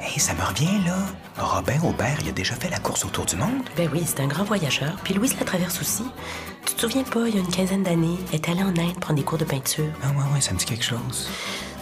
Hey, 0.03 0.19
ça 0.19 0.35
me 0.35 0.43
revient, 0.43 0.85
là. 0.85 0.97
Robin 1.38 1.79
Aubert, 1.85 2.17
il 2.23 2.31
a 2.31 2.33
déjà 2.33 2.57
fait 2.57 2.69
la 2.69 2.81
course 2.81 3.05
autour 3.05 3.27
du 3.27 3.37
monde? 3.37 3.62
Ben 3.77 3.88
oui, 3.93 4.03
c'est 4.05 4.19
un 4.19 4.27
grand 4.27 4.43
voyageur. 4.43 4.97
Puis 5.05 5.14
Louise 5.14 5.37
la 5.38 5.45
traverse 5.47 5.81
aussi. 5.81 6.03
Tu 6.67 6.75
te 6.75 6.81
souviens 6.81 7.05
pas, 7.05 7.29
il 7.29 7.35
y 7.37 7.38
a 7.38 7.40
une 7.43 7.47
quinzaine 7.49 7.85
d'années, 7.85 8.19
elle 8.31 8.40
est 8.40 8.49
allée 8.49 8.64
en 8.64 8.71
Inde 8.77 8.99
prendre 9.01 9.21
des 9.21 9.25
cours 9.25 9.38
de 9.38 9.45
peinture. 9.45 9.87
Ah 10.03 10.09
ouais, 10.09 10.35
ouais, 10.35 10.40
ça 10.40 10.53
me 10.53 10.59
dit 10.59 10.64
quelque 10.64 10.85
chose. 10.85 11.29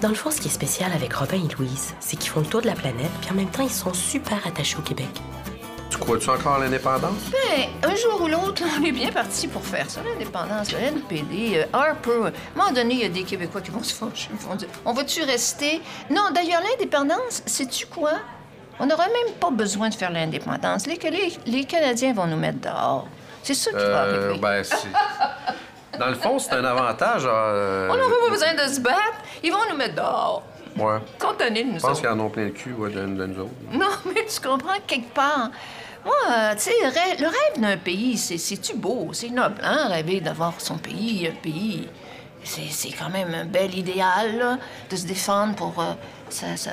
Dans 0.03 0.09
le 0.11 0.15
fond, 0.15 0.31
ce 0.31 0.43
qui 0.43 0.49
est 0.49 0.53
spécial 0.53 0.93
avec 0.93 1.15
Robin 1.15 1.37
et 1.49 1.55
Louise, 1.55 1.95
c'est 2.01 2.17
qu'ils 2.17 2.31
font 2.31 2.41
le 2.41 2.47
tour 2.47 2.61
de 2.61 2.67
la 2.67 2.75
planète, 2.75 3.11
puis 3.23 3.31
en 3.31 3.35
même 3.35 3.49
temps, 3.51 3.63
ils 3.63 3.71
sont 3.71 3.95
super 3.95 4.47
attachés 4.47 4.77
au 4.77 4.83
Québec. 4.83 5.09
Tu 5.93 5.99
crois-tu 5.99 6.31
encore 6.31 6.55
à 6.55 6.59
l'indépendance? 6.61 7.21
Ben, 7.31 7.91
un 7.91 7.95
jour 7.95 8.21
ou 8.23 8.27
l'autre, 8.29 8.63
on 8.81 8.85
est 8.85 8.93
bien 8.93 9.11
parti 9.13 9.47
pour 9.49 9.65
faire 9.65 9.89
ça, 9.91 10.01
l'indépendance, 10.03 10.73
le 10.73 10.79
NPD, 10.79 11.59
euh, 11.59 11.65
Harper. 11.73 12.11
À 12.11 12.27
un 12.29 12.33
moment 12.59 12.73
donné, 12.73 12.95
il 12.95 13.01
y 13.01 13.05
a 13.05 13.09
des 13.09 13.23
Québécois 13.25 13.61
qui 13.61 13.71
vont 13.71 13.83
se 13.83 13.95
fâcher. 13.95 14.29
Ils 14.33 14.47
vont 14.47 14.55
dire 14.55 14.69
On 14.85 14.93
va-tu 14.93 15.23
rester? 15.23 15.81
Non, 16.11 16.31
d'ailleurs, 16.35 16.63
l'indépendance, 16.63 17.43
sais-tu 17.47 17.87
quoi? 17.87 18.13
On 18.81 18.87
n'aura 18.87 19.05
même 19.07 19.35
pas 19.39 19.51
besoin 19.51 19.91
de 19.91 19.95
faire 19.95 20.11
l'indépendance. 20.11 20.87
Les, 20.87 20.97
les, 21.11 21.33
les 21.47 21.65
Canadiens 21.65 22.13
vont 22.15 22.27
nous 22.27 22.39
mettre 22.39 22.61
dehors. 22.61 23.07
C'est 23.43 23.55
ça 23.55 23.71
qui 23.71 23.77
va 23.77 23.83
Euh, 23.83 24.31
arriver. 24.31 24.39
ben. 24.41 24.63
Dans 25.99 26.09
le 26.09 26.15
fond, 26.15 26.39
c'est 26.39 26.53
un 26.53 26.65
avantage. 26.65 27.23
euh, 27.27 27.89
On 27.91 27.97
n'aura 27.97 28.15
pas 28.27 28.31
besoin 28.31 28.55
de 28.55 28.73
se 28.73 28.81
battre. 28.81 29.19
Ils 29.45 29.53
vont 29.53 29.59
nous 29.71 29.77
mettre 29.77 29.97
dehors. 29.97 30.43
Ouais. 30.79 30.99
Contenez 31.19 31.65
de 31.65 31.69
nous 31.69 31.79
Je 31.79 31.83
pense 31.83 32.01
qu'ils 32.01 32.09
en 32.09 32.19
ont 32.19 32.31
plein 32.31 32.45
le 32.45 32.51
cul, 32.51 32.73
ouais, 32.73 32.89
de, 32.89 33.01
de 33.01 33.27
nous 33.27 33.41
autres. 33.43 33.51
Non, 33.73 33.91
mais 34.07 34.25
tu 34.25 34.41
comprends, 34.41 34.73
quelque 34.87 35.13
part. 35.13 35.51
Moi, 36.05 36.15
euh, 36.31 36.55
tu 36.55 36.63
sais, 36.63 36.73
le 36.83 37.27
rêve, 37.27 37.61
d'un 37.61 37.77
pays, 37.77 38.17
c'est- 38.17 38.39
c'est-tu 38.39 38.75
beau? 38.77 39.11
C'est 39.13 39.29
noble, 39.31 39.57
hein, 39.63 39.87
rêver 39.89 40.21
d'avoir 40.21 40.55
son 40.61 40.77
pays, 40.79 41.29
un 41.29 41.35
pays. 41.43 41.89
C'est 42.45 42.91
quand 42.99 43.09
même 43.11 43.33
un 43.35 43.45
bel 43.45 43.77
idéal, 43.79 44.37
là, 44.37 44.59
de 44.91 44.97
se 44.97 45.07
défendre 45.07 45.55
pour. 45.55 45.75
euh, 45.79 45.93
ça, 46.29 46.57
ça- 46.57 46.71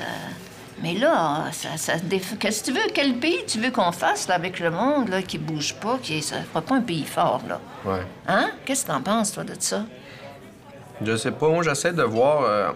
Mais 0.82 0.94
là, 0.94 1.44
ça, 1.52 1.76
ça 1.76 1.98
se 1.98 2.04
déf- 2.04 2.38
Qu'est-ce 2.38 2.60
que 2.62 2.66
tu 2.66 2.72
veux? 2.72 2.88
Quel 2.94 3.14
pays 3.16 3.44
tu 3.46 3.60
veux 3.60 3.70
qu'on 3.70 3.92
fasse, 3.92 4.26
là, 4.28 4.34
avec 4.36 4.58
le 4.60 4.70
monde, 4.70 5.10
là, 5.10 5.20
qui 5.20 5.36
bouge 5.36 5.74
pas, 5.74 5.98
qui. 6.02 6.22
Ça 6.22 6.36
fera 6.42 6.62
pas 6.62 6.76
un 6.76 6.80
pays 6.80 7.04
fort, 7.04 7.42
là? 7.46 7.60
Ouais. 7.84 8.00
Hein? 8.26 8.50
Qu'est-ce 8.64 8.84
que 8.86 8.90
t'en 8.90 9.02
penses, 9.02 9.30
toi, 9.32 9.44
de 9.44 9.54
ça? 9.58 9.82
Je 11.02 11.16
sais 11.16 11.30
pas, 11.32 11.48
moi 11.48 11.62
j'essaie 11.62 11.92
de 11.92 12.02
voir 12.02 12.42
euh, 12.44 12.70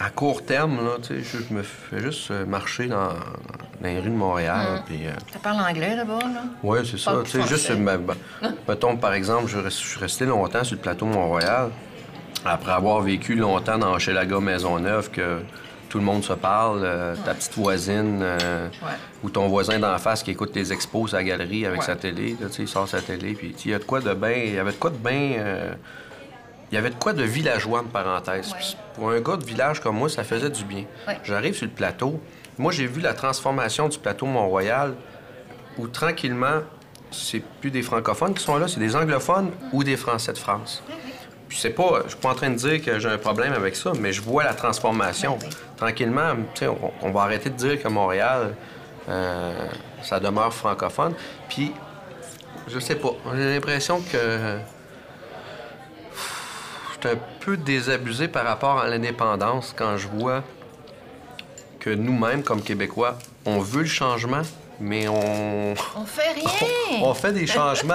à 0.00 0.10
court 0.10 0.44
terme, 0.44 0.76
là, 0.76 0.96
tu 1.02 1.22
sais, 1.24 1.38
je, 1.48 1.52
me 1.54 1.62
fais 1.62 2.00
juste 2.00 2.30
euh, 2.30 2.46
marcher 2.46 2.86
dans, 2.86 3.08
dans 3.08 3.14
les 3.82 3.98
rues 3.98 4.10
de 4.10 4.14
Montréal, 4.14 4.82
puis... 4.86 5.06
euh, 5.06 5.10
Tu 5.32 5.38
parles 5.38 5.60
anglais, 5.60 5.96
d'abord, 5.96 6.20
là? 6.20 6.42
ouais, 6.62 6.80
c'est 6.84 6.98
ça, 6.98 7.16
tu 7.24 7.30
sais, 7.30 7.46
juste, 7.48 7.72
ben, 7.72 7.98
ben, 7.98 8.14
mettons, 8.68 8.96
par 8.96 9.12
exemple, 9.14 9.48
je, 9.48 9.68
suis 9.68 9.98
resté 9.98 10.24
longtemps 10.24 10.62
sur 10.62 10.76
le 10.76 10.82
plateau 10.82 11.06
Mont-Royal, 11.06 11.70
après 12.44 12.72
avoir 12.72 13.00
vécu 13.00 13.34
longtemps 13.34 13.78
dans 13.78 13.92
Hochelaga 13.94 14.38
Maisonneuve, 14.38 15.10
que 15.10 15.40
tout 15.88 15.98
le 15.98 16.04
monde 16.04 16.22
se 16.22 16.34
parle, 16.34 16.82
euh, 16.84 17.16
ta 17.24 17.34
petite 17.34 17.54
voisine, 17.56 18.20
euh, 18.22 18.68
Ouais. 18.82 18.92
ou 19.24 19.30
ton 19.30 19.48
voisin 19.48 19.80
d'en 19.80 19.98
face 19.98 20.22
qui 20.22 20.30
écoute 20.30 20.54
les 20.54 20.72
expos 20.72 21.12
à 21.14 21.16
la 21.16 21.24
galerie 21.24 21.66
avec 21.66 21.80
Ouais. 21.80 21.86
sa 21.86 21.96
télé, 21.96 22.36
là, 22.40 22.46
tu 22.48 22.54
sais, 22.56 22.62
il 22.62 22.68
sort 22.68 22.86
sa 22.86 23.00
télé, 23.00 23.32
puis 23.32 23.52
il 23.64 23.70
y 23.70 23.74
a 23.74 23.78
de 23.80 23.84
quoi 23.84 24.00
de 24.00 24.14
bien, 24.14 24.30
il 24.30 24.54
y 24.54 24.58
avait 24.58 24.72
de 24.72 24.76
quoi 24.76 24.90
de 24.90 24.96
bien... 24.96 25.42
il 26.70 26.74
y 26.74 26.78
avait 26.78 26.90
de 26.90 26.96
quoi 26.96 27.12
de 27.12 27.22
villageois, 27.22 27.82
de 27.82 27.88
parenthèse. 27.88 28.52
Ouais. 28.52 28.58
Pour 28.94 29.10
un 29.10 29.20
gars 29.20 29.36
de 29.36 29.44
village 29.44 29.80
comme 29.80 29.96
moi, 29.96 30.08
ça 30.08 30.24
faisait 30.24 30.50
du 30.50 30.64
bien. 30.64 30.84
Ouais. 31.06 31.18
J'arrive 31.24 31.54
sur 31.54 31.66
le 31.66 31.72
plateau. 31.72 32.20
Moi, 32.58 32.72
j'ai 32.72 32.86
vu 32.86 33.00
la 33.00 33.14
transformation 33.14 33.88
du 33.88 33.98
plateau 33.98 34.26
Mont-Royal, 34.26 34.94
où 35.78 35.86
tranquillement, 35.88 36.60
c'est 37.10 37.42
plus 37.60 37.70
des 37.70 37.82
francophones 37.82 38.34
qui 38.34 38.42
sont 38.42 38.56
là, 38.56 38.68
c'est 38.68 38.80
des 38.80 38.96
anglophones 38.96 39.50
ou 39.72 39.84
des 39.84 39.96
Français 39.96 40.32
de 40.32 40.38
France. 40.38 40.82
Puis 41.48 41.56
c'est 41.58 41.70
pas, 41.70 42.02
je 42.04 42.10
suis 42.10 42.18
pas 42.18 42.30
en 42.30 42.34
train 42.34 42.50
de 42.50 42.56
dire 42.56 42.84
que 42.84 42.98
j'ai 42.98 43.08
un 43.08 43.16
problème 43.16 43.54
avec 43.54 43.74
ça, 43.74 43.92
mais 43.98 44.12
je 44.12 44.20
vois 44.20 44.44
la 44.44 44.52
transformation. 44.52 45.38
Tranquillement, 45.76 46.34
tu 46.54 46.60
sais, 46.60 46.66
on, 46.68 46.92
on 47.00 47.10
va 47.10 47.22
arrêter 47.22 47.48
de 47.48 47.54
dire 47.54 47.82
que 47.82 47.88
Montréal, 47.88 48.54
euh, 49.08 49.66
ça 50.02 50.20
demeure 50.20 50.52
francophone. 50.52 51.14
Puis, 51.48 51.72
je 52.66 52.78
sais 52.78 52.96
pas, 52.96 53.12
j'ai 53.34 53.54
l'impression 53.54 54.02
que 54.12 54.58
suis 57.00 57.08
un 57.10 57.18
peu 57.40 57.56
désabusé 57.56 58.28
par 58.28 58.44
rapport 58.44 58.78
à 58.78 58.88
l'indépendance 58.88 59.74
quand 59.76 59.96
je 59.96 60.08
vois 60.08 60.42
que 61.80 61.90
nous-mêmes, 61.90 62.42
comme 62.42 62.62
Québécois, 62.62 63.18
on 63.46 63.60
veut 63.60 63.82
le 63.82 63.88
changement, 63.88 64.42
mais 64.80 65.08
on, 65.08 65.74
On 65.96 66.04
fait 66.04 66.32
rien! 66.34 67.00
on 67.02 67.14
fait 67.14 67.32
des 67.32 67.46
changements 67.46 67.94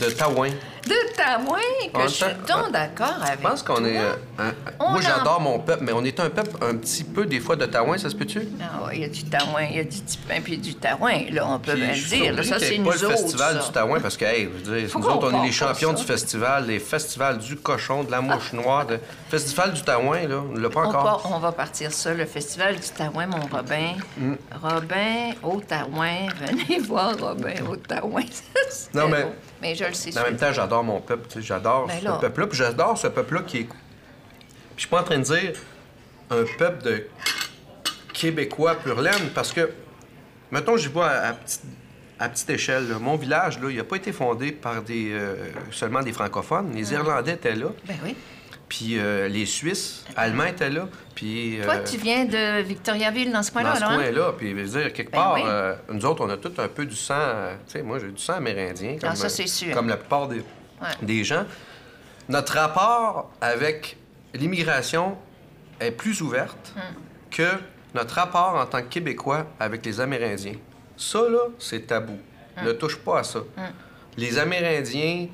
de 0.00 0.10
taouin. 0.10 0.50
De 0.86 1.16
Taouin, 1.16 1.58
que 1.94 2.02
je 2.02 2.08
suis 2.08 2.24
temps- 2.46 2.62
donc 2.62 2.72
d'accord 2.72 3.14
avec 3.22 3.38
Je 3.42 3.48
pense 3.48 3.62
qu'on 3.62 3.84
est. 3.84 3.96
euh, 3.96 4.12
un- 4.38 4.52
On 4.80 4.90
moi, 4.90 5.00
j'adore 5.00 5.40
mon 5.40 5.58
peuple, 5.58 5.84
mais 5.84 5.92
on 5.92 6.04
est 6.04 6.20
un 6.20 6.28
peuple 6.28 6.56
un 6.62 6.76
petit 6.76 7.04
peu, 7.04 7.24
des 7.24 7.40
fois, 7.40 7.56
de 7.56 7.64
taouin, 7.64 7.96
ça 7.96 8.10
se 8.10 8.14
peut-tu? 8.16 8.42
Ah 8.60 8.90
il 8.92 9.00
y 9.00 9.04
a 9.04 9.08
du 9.08 9.24
taouin, 9.24 9.62
il 9.70 9.76
y 9.76 9.80
a 9.80 9.84
du 9.84 10.00
tipin 10.02 10.40
puis 10.42 10.58
du 10.58 10.74
taouin, 10.74 11.20
là, 11.30 11.46
on 11.48 11.58
peut 11.58 11.74
bien 11.74 11.92
le 11.92 12.08
dire. 12.08 12.34
là, 12.34 12.42
ça, 12.42 12.58
c'est 12.58 12.76
nous 12.78 12.84
pas 12.90 12.96
le 12.96 13.06
autres, 13.06 13.16
festival 13.16 13.60
ça. 13.60 13.66
du 13.66 13.72
taouin, 13.72 14.00
parce 14.00 14.16
que, 14.16 14.24
hey, 14.26 14.44
je 14.64 14.70
veux 14.70 14.80
dire, 14.80 14.90
Faut 14.90 14.98
nous 14.98 15.06
autres, 15.06 15.30
on 15.32 15.42
est 15.42 15.46
les 15.46 15.52
champions 15.52 15.92
du 15.94 16.04
festival, 16.04 16.66
les 16.66 16.78
festivals 16.80 17.38
du 17.38 17.56
cochon, 17.56 18.04
de 18.04 18.10
la 18.10 18.20
mouche 18.20 18.52
noire, 18.52 18.84
de 18.86 18.98
festival 19.30 19.72
du 19.72 19.82
taouin, 19.82 20.26
là, 20.28 20.42
on 20.52 20.58
l'a 20.58 20.68
pas 20.68 20.80
On, 20.80 20.88
encore. 20.88 21.02
part- 21.22 21.32
on 21.32 21.38
va 21.38 21.52
partir 21.52 21.92
ça, 21.92 22.12
le 22.12 22.26
festival 22.26 22.74
du 22.76 22.88
Taouin, 22.88 23.26
mon 23.26 23.40
Robin. 23.50 23.94
Mm. 24.18 24.34
Robin 24.62 25.30
au 25.42 25.60
Taouin, 25.60 26.26
venez 26.40 26.78
voir 26.86 27.18
Robin 27.18 27.54
au 27.68 27.76
Taouin. 27.76 28.22
Non, 28.92 29.08
mais- 29.08 29.22
beau. 29.22 29.34
Mais 29.64 29.74
je 29.74 29.84
le 29.84 29.94
sais. 29.94 30.16
En 30.18 30.24
même 30.24 30.36
temps, 30.36 30.52
j'adore 30.52 30.84
mon 30.84 31.00
peuple, 31.00 31.26
tu 31.26 31.40
sais, 31.40 31.42
j'adore 31.42 31.86
Ben 31.86 31.98
ce 31.98 32.04
là. 32.04 32.18
peuple-là, 32.20 32.46
puis 32.48 32.58
j'adore 32.58 32.98
ce 32.98 33.06
peuple-là 33.06 33.40
qui 33.46 33.58
est. 33.60 33.64
Puis 33.64 33.74
je 34.76 34.80
suis 34.82 34.88
pas 34.90 35.00
en 35.00 35.04
train 35.04 35.16
de 35.18 35.22
dire 35.24 35.52
un 36.30 36.44
peuple 36.58 36.82
de 36.84 37.06
Québécois 38.12 38.74
pur 38.76 39.00
laine, 39.00 39.30
parce 39.34 39.52
que, 39.52 39.70
mettons, 40.50 40.76
j'y 40.76 40.88
vois 40.88 41.08
à, 41.08 41.28
à 41.28 41.32
petite, 41.32 41.62
à 42.18 42.28
petite 42.28 42.50
échelle, 42.50 42.88
là, 42.90 42.98
mon 42.98 43.16
village, 43.16 43.58
là, 43.58 43.70
il 43.70 43.76
n'a 43.76 43.84
pas 43.84 43.96
été 43.96 44.12
fondé 44.12 44.52
par 44.52 44.82
des, 44.82 45.12
euh, 45.12 45.34
seulement 45.70 46.02
des 46.02 46.12
francophones. 46.12 46.72
Les 46.74 46.92
Irlandais 46.92 47.32
étaient 47.32 47.54
là. 47.56 47.68
Ben 47.86 47.96
oui. 48.04 48.14
Puis 48.68 48.98
euh, 48.98 49.28
les 49.28 49.46
Suisses, 49.46 50.04
Allemands 50.16 50.44
étaient 50.46 50.70
là. 50.70 50.88
Puis, 51.14 51.60
Toi, 51.62 51.74
euh, 51.76 51.84
tu 51.84 51.96
viens 51.98 52.24
de 52.24 52.62
Victoriaville, 52.62 53.30
dans 53.30 53.42
ce 53.42 53.50
dans 53.52 53.60
coin-là, 53.60 53.76
ce 53.76 53.80
là, 53.82 53.88
hein? 53.90 53.96
coin-là. 53.96 54.32
Puis, 54.36 54.50
je 54.50 54.54
veux 54.54 54.80
dire, 54.82 54.92
quelque 54.92 55.12
Ben 55.12 55.18
part, 55.18 55.34
oui. 55.34 55.42
euh, 55.44 55.74
nous 55.92 56.04
autres, 56.06 56.24
on 56.24 56.30
a 56.30 56.36
tout 56.36 56.52
un 56.58 56.66
peu 56.68 56.84
du 56.86 56.96
sang. 56.96 57.14
tu 57.66 57.72
sais, 57.72 57.82
moi, 57.82 57.98
j'ai 58.00 58.08
du 58.10 58.20
sang 58.20 58.34
amérindien. 58.34 58.96
Comme, 59.00 59.10
Ah, 59.12 59.14
ça, 59.14 59.26
euh, 59.26 59.28
c'est 59.28 59.46
sûr. 59.46 59.72
Comme 59.74 59.88
la 59.88 59.96
plupart 59.96 60.26
des, 60.28 60.38
Ouais. 60.38 60.88
des 61.02 61.22
gens. 61.24 61.44
Notre 62.28 62.54
rapport 62.54 63.30
avec 63.40 63.96
l'immigration 64.34 65.16
est 65.78 65.90
plus 65.92 66.20
ouverte 66.22 66.72
Hmm. 66.74 66.80
que 67.30 67.48
notre 67.94 68.14
rapport 68.14 68.54
en 68.56 68.66
tant 68.66 68.78
que 68.82 68.88
Québécois 68.88 69.46
avec 69.60 69.84
les 69.86 70.00
Amérindiens. 70.00 70.54
Ça, 70.96 71.20
là, 71.28 71.46
c'est 71.58 71.86
tabou. 71.86 72.18
Hmm. 72.56 72.64
Ne 72.66 72.72
touche 72.72 72.96
pas 72.96 73.20
à 73.20 73.22
ça. 73.24 73.40
Les 74.16 74.38
Amérindiens, 74.38 75.26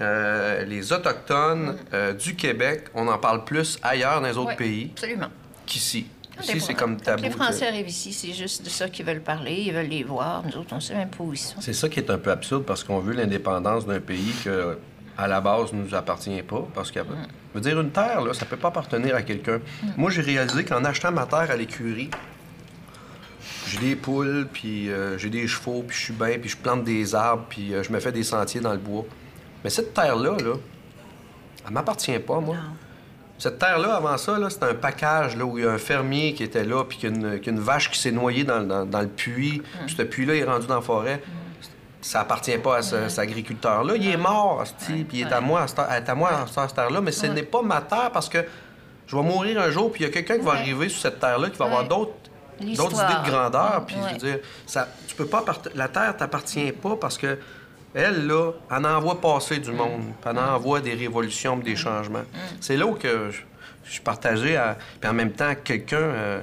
euh, 0.00 0.64
les 0.64 0.92
Autochtones 0.92 1.76
euh, 1.92 2.12
du 2.12 2.36
Québec, 2.36 2.84
on 2.94 3.08
en 3.08 3.18
parle 3.18 3.44
plus 3.44 3.78
ailleurs 3.82 4.20
dans 4.20 4.26
les 4.26 4.36
autres. 4.36 4.50
Ouais, 4.50 4.56
pays 4.56 4.90
Absolument. 4.92 5.28
qu'ici. 5.66 6.06
Quand 6.36 6.44
Ici, 6.44 6.60
c'est 6.60 6.74
comme 6.74 6.96
quand 6.98 7.04
tabou. 7.04 7.22
Les. 7.24 7.30
Français 7.30 7.66
arrivent 7.66 7.88
ici, 7.88 8.12
c'est 8.12 8.32
juste 8.32 8.64
de 8.64 8.70
ça 8.70 8.88
qu'ils 8.88 9.04
veulent 9.04 9.20
parler, 9.20 9.64
ils 9.66 9.72
veulent 9.72 9.88
les 9.88 10.04
voir. 10.04 10.44
Nous 10.46 10.56
autres, 10.56 10.72
on 10.72 10.78
sait 10.78 10.94
même 10.94 11.08
pas 11.08 11.24
où 11.24 11.32
ils 11.32 11.36
sont. 11.36 11.60
C'est 11.60 11.72
ça 11.72 11.88
qui 11.88 11.98
est 11.98 12.10
un 12.10 12.18
peu 12.18 12.30
absurde 12.30 12.64
parce 12.64 12.84
qu'on 12.84 13.00
veut 13.00 13.12
l'indépendance 13.12 13.86
d'un 13.86 13.98
pays 13.98 14.32
que, 14.44 14.78
à 15.16 15.26
la 15.26 15.40
base, 15.40 15.72
ne 15.72 15.82
nous 15.82 15.94
appartient 15.96 16.42
pas. 16.42 16.64
Parce 16.74 16.92
que, 16.92 17.00
je 17.00 17.54
veux 17.54 17.60
dire, 17.60 17.80
une 17.80 17.90
terre, 17.90 18.20
là, 18.20 18.32
ça 18.34 18.46
peut 18.46 18.56
pas 18.56 18.68
appartenir 18.68 19.16
à 19.16 19.22
quelqu'un. 19.22 19.58
Moi, 19.96 20.12
j'ai 20.12 20.22
réalisé 20.22 20.64
qu'en 20.64 20.84
achetant 20.84 21.10
ma 21.10 21.26
terre 21.26 21.50
à 21.50 21.56
l'écurie, 21.56 22.10
j'ai 23.66 23.78
des 23.78 23.96
poules, 23.96 24.46
puis 24.52 24.90
euh, 24.90 25.18
j'ai 25.18 25.30
des 25.30 25.46
chevaux, 25.46 25.82
puis 25.86 25.96
je 25.96 26.02
suis 26.04 26.12
bien, 26.12 26.38
puis 26.38 26.48
je 26.48 26.56
plante 26.56 26.84
des 26.84 27.14
arbres, 27.14 27.46
puis 27.48 27.74
euh, 27.74 27.82
je 27.82 27.92
me 27.92 28.00
fais 28.00 28.12
des 28.12 28.22
sentiers 28.22 28.60
dans 28.60 28.72
le 28.72 28.78
bois. 28.78 29.04
Mais 29.64 29.70
cette 29.70 29.92
terre-là, 29.94 30.32
là, 30.38 30.54
elle 31.66 31.72
m'appartient 31.72 32.18
pas, 32.18 32.40
moi. 32.40 32.56
Cette 33.38 33.58
terre-là, 33.58 33.94
avant 33.96 34.16
ça, 34.16 34.36
c'était 34.50 34.64
un 34.66 34.74
package 34.74 35.36
là, 35.36 35.44
où 35.44 35.58
il 35.58 35.64
y 35.64 35.66
a 35.66 35.70
un 35.70 35.78
fermier 35.78 36.34
qui 36.34 36.42
était 36.42 36.64
là, 36.64 36.82
puis 36.84 36.98
qu'il 36.98 37.10
y 37.10 37.12
a 37.12 37.16
une, 37.16 37.40
qu'il 37.40 37.52
y 37.52 37.56
a 37.56 37.58
une 37.58 37.64
vache 37.64 37.90
qui 37.90 37.98
s'est 37.98 38.10
noyée 38.10 38.42
dans, 38.44 38.60
dans- 38.62 38.84
dans 38.84 39.00
le 39.00 39.06
puits. 39.08 39.62
Puis 39.86 39.94
ce 39.96 40.02
puits-là 40.02 40.34
est 40.34 40.44
rendu 40.44 40.66
dans 40.66 40.76
la 40.76 40.80
forêt. 40.80 41.22
Ça 42.00 42.20
appartient 42.20 42.56
pas 42.58 42.78
à 42.78 42.82
ce- 42.82 43.08
cet 43.08 43.18
agriculteur-là. 43.20 43.94
Il 43.96 44.08
est 44.08 44.16
mort, 44.16 44.64
puis 44.86 45.06
il 45.12 45.20
est 45.20 45.32
à 45.32 45.40
moi, 45.40 45.62
à 45.62 45.66
cette, 45.68 45.78
à 46.08 46.14
moi 46.14 46.30
terre-là. 46.74 47.00
Mais 47.00 47.12
ce 47.12 47.26
n'est 47.26 47.42
pas 47.44 47.62
ma 47.62 47.80
terre 47.80 48.10
parce 48.12 48.28
que 48.28 48.44
je 49.06 49.16
vais 49.16 49.22
mourir 49.22 49.60
un 49.60 49.70
jour, 49.70 49.90
puis 49.92 50.02
il 50.02 50.06
y 50.06 50.10
a 50.10 50.12
quelqu'un 50.12 50.38
qui 50.38 50.44
va 50.44 50.52
arriver 50.52 50.88
sur 50.88 51.00
cette 51.00 51.20
terre-là, 51.20 51.50
qui 51.50 51.58
va 51.58 51.66
avoir 51.66 51.84
d'autres 51.84 52.12
idées 52.60 53.24
de 53.24 53.30
grandeur. 53.30 53.84
Puis 53.86 53.96
je 54.08 54.12
veux 54.14 54.18
dire, 54.18 54.38
ça, 54.66 54.88
tu 55.06 55.14
peux 55.14 55.26
pas 55.26 55.44
la 55.76 55.86
terre 55.88 56.16
t'appartient 56.16 56.72
pas 56.72 56.96
parce 56.96 57.16
que 57.18 57.38
elle, 57.94 58.26
là, 58.26 58.52
elle 58.70 58.86
en 58.86 59.00
voit 59.00 59.20
passer 59.20 59.58
du 59.58 59.72
monde, 59.72 60.02
puis 60.20 60.30
elle 60.30 60.38
en 60.38 60.58
voit 60.58 60.80
des 60.80 60.94
révolutions, 60.94 61.56
des 61.56 61.76
changements. 61.76 62.24
C'est 62.60 62.76
là 62.76 62.86
où 62.86 62.92
que 62.94 63.30
je, 63.30 63.40
je 63.84 63.90
suis 63.92 64.00
partagé, 64.02 64.56
à, 64.56 64.76
puis 65.00 65.08
en 65.10 65.14
même 65.14 65.32
temps, 65.32 65.54
quelqu'un, 65.64 65.96
euh, 65.96 66.40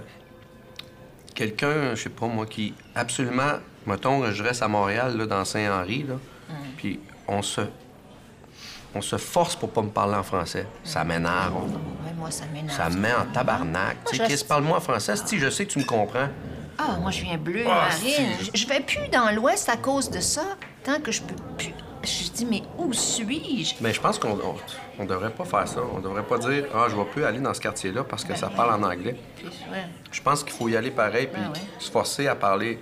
quelqu'un, 1.33 1.95
je 1.95 2.01
sais 2.03 2.09
pas 2.09 2.27
moi, 2.27 2.45
qui 2.45 2.73
absolument, 2.95 3.53
mettons, 3.85 4.31
je 4.31 4.43
reste 4.43 4.61
à 4.63 4.67
Montréal, 4.67 5.17
là, 5.17 5.25
dans 5.25 5.45
Saint-Henri, 5.45 6.05
là, 6.07 6.15
puis 6.77 6.99
on 7.27 7.41
se, 7.41 7.61
on 8.93 9.01
se 9.01 9.17
force 9.17 9.55
pour 9.55 9.71
pas 9.71 9.81
me 9.81 9.89
parler 9.89 10.15
en 10.15 10.23
français. 10.23 10.65
Ça 10.83 11.03
m'énerve. 11.03 11.53
Ouais, 11.65 12.13
moi, 12.17 12.31
ça 12.31 12.45
m'énerve. 12.53 12.75
Ça 12.77 12.89
me 12.89 12.97
met 12.97 13.13
en 13.13 13.25
tabarnak. 13.31 13.97
Tu 14.05 14.15
sais, 14.17 14.37
je- 14.37 14.45
parle-moi 14.45 14.77
en 14.77 14.81
français. 14.81 15.15
Si 15.25 15.37
je 15.37 15.49
sais 15.49 15.65
que 15.65 15.71
tu 15.71 15.79
me 15.79 15.83
comprends. 15.85 16.29
Ah, 16.77 16.97
moi, 17.01 17.11
je 17.11 17.21
viens 17.21 17.37
bleu, 17.37 17.63
Ah, 17.67 17.89
marine. 17.89 18.29
Je- 18.53 18.59
Je 18.59 18.67
vais 18.67 18.79
plus 18.81 19.07
dans 19.11 19.31
l'Ouest 19.33 19.69
à 19.69 19.77
cause 19.77 20.09
de 20.09 20.19
ça. 20.19 20.43
Tant 20.83 20.99
que 20.99 21.11
je 21.11 21.21
peux 21.21 21.35
plus. 21.57 21.73
Je 22.03 22.29
dis, 22.31 22.45
mais 22.45 22.61
où 22.77 22.93
suis-je? 22.93 23.73
Mais 23.81 23.91
je 23.93 23.99
pense 23.99 24.19
qu'on 24.19 24.33
on, 24.33 24.55
on 24.99 25.05
devrait 25.05 25.31
pas 25.31 25.45
faire 25.45 25.67
ça. 25.67 25.79
On 25.95 25.99
devrait 25.99 26.21
pas 26.23 26.37
dire 26.37 26.65
Ah, 26.73 26.85
je 26.89 26.95
vais 26.95 27.05
plus 27.05 27.23
aller 27.25 27.39
dans 27.39 27.53
ce 27.53 27.59
quartier-là 27.61 28.03
parce 28.03 28.23
que 28.23 28.35
ça 28.35 28.47
parle 28.49 28.73
en 28.83 28.87
anglais. 28.87 29.15
Ouais. 29.43 29.85
Je 30.11 30.21
pense 30.21 30.43
qu'il 30.43 30.53
faut 30.53 30.69
y 30.69 30.75
aller 30.77 30.91
pareil 30.91 31.27
puis 31.31 31.41
Ben 31.41 31.47
ouais. 31.49 31.59
se 31.79 31.89
forcer 31.89 32.27
à 32.27 32.35
parler 32.35 32.79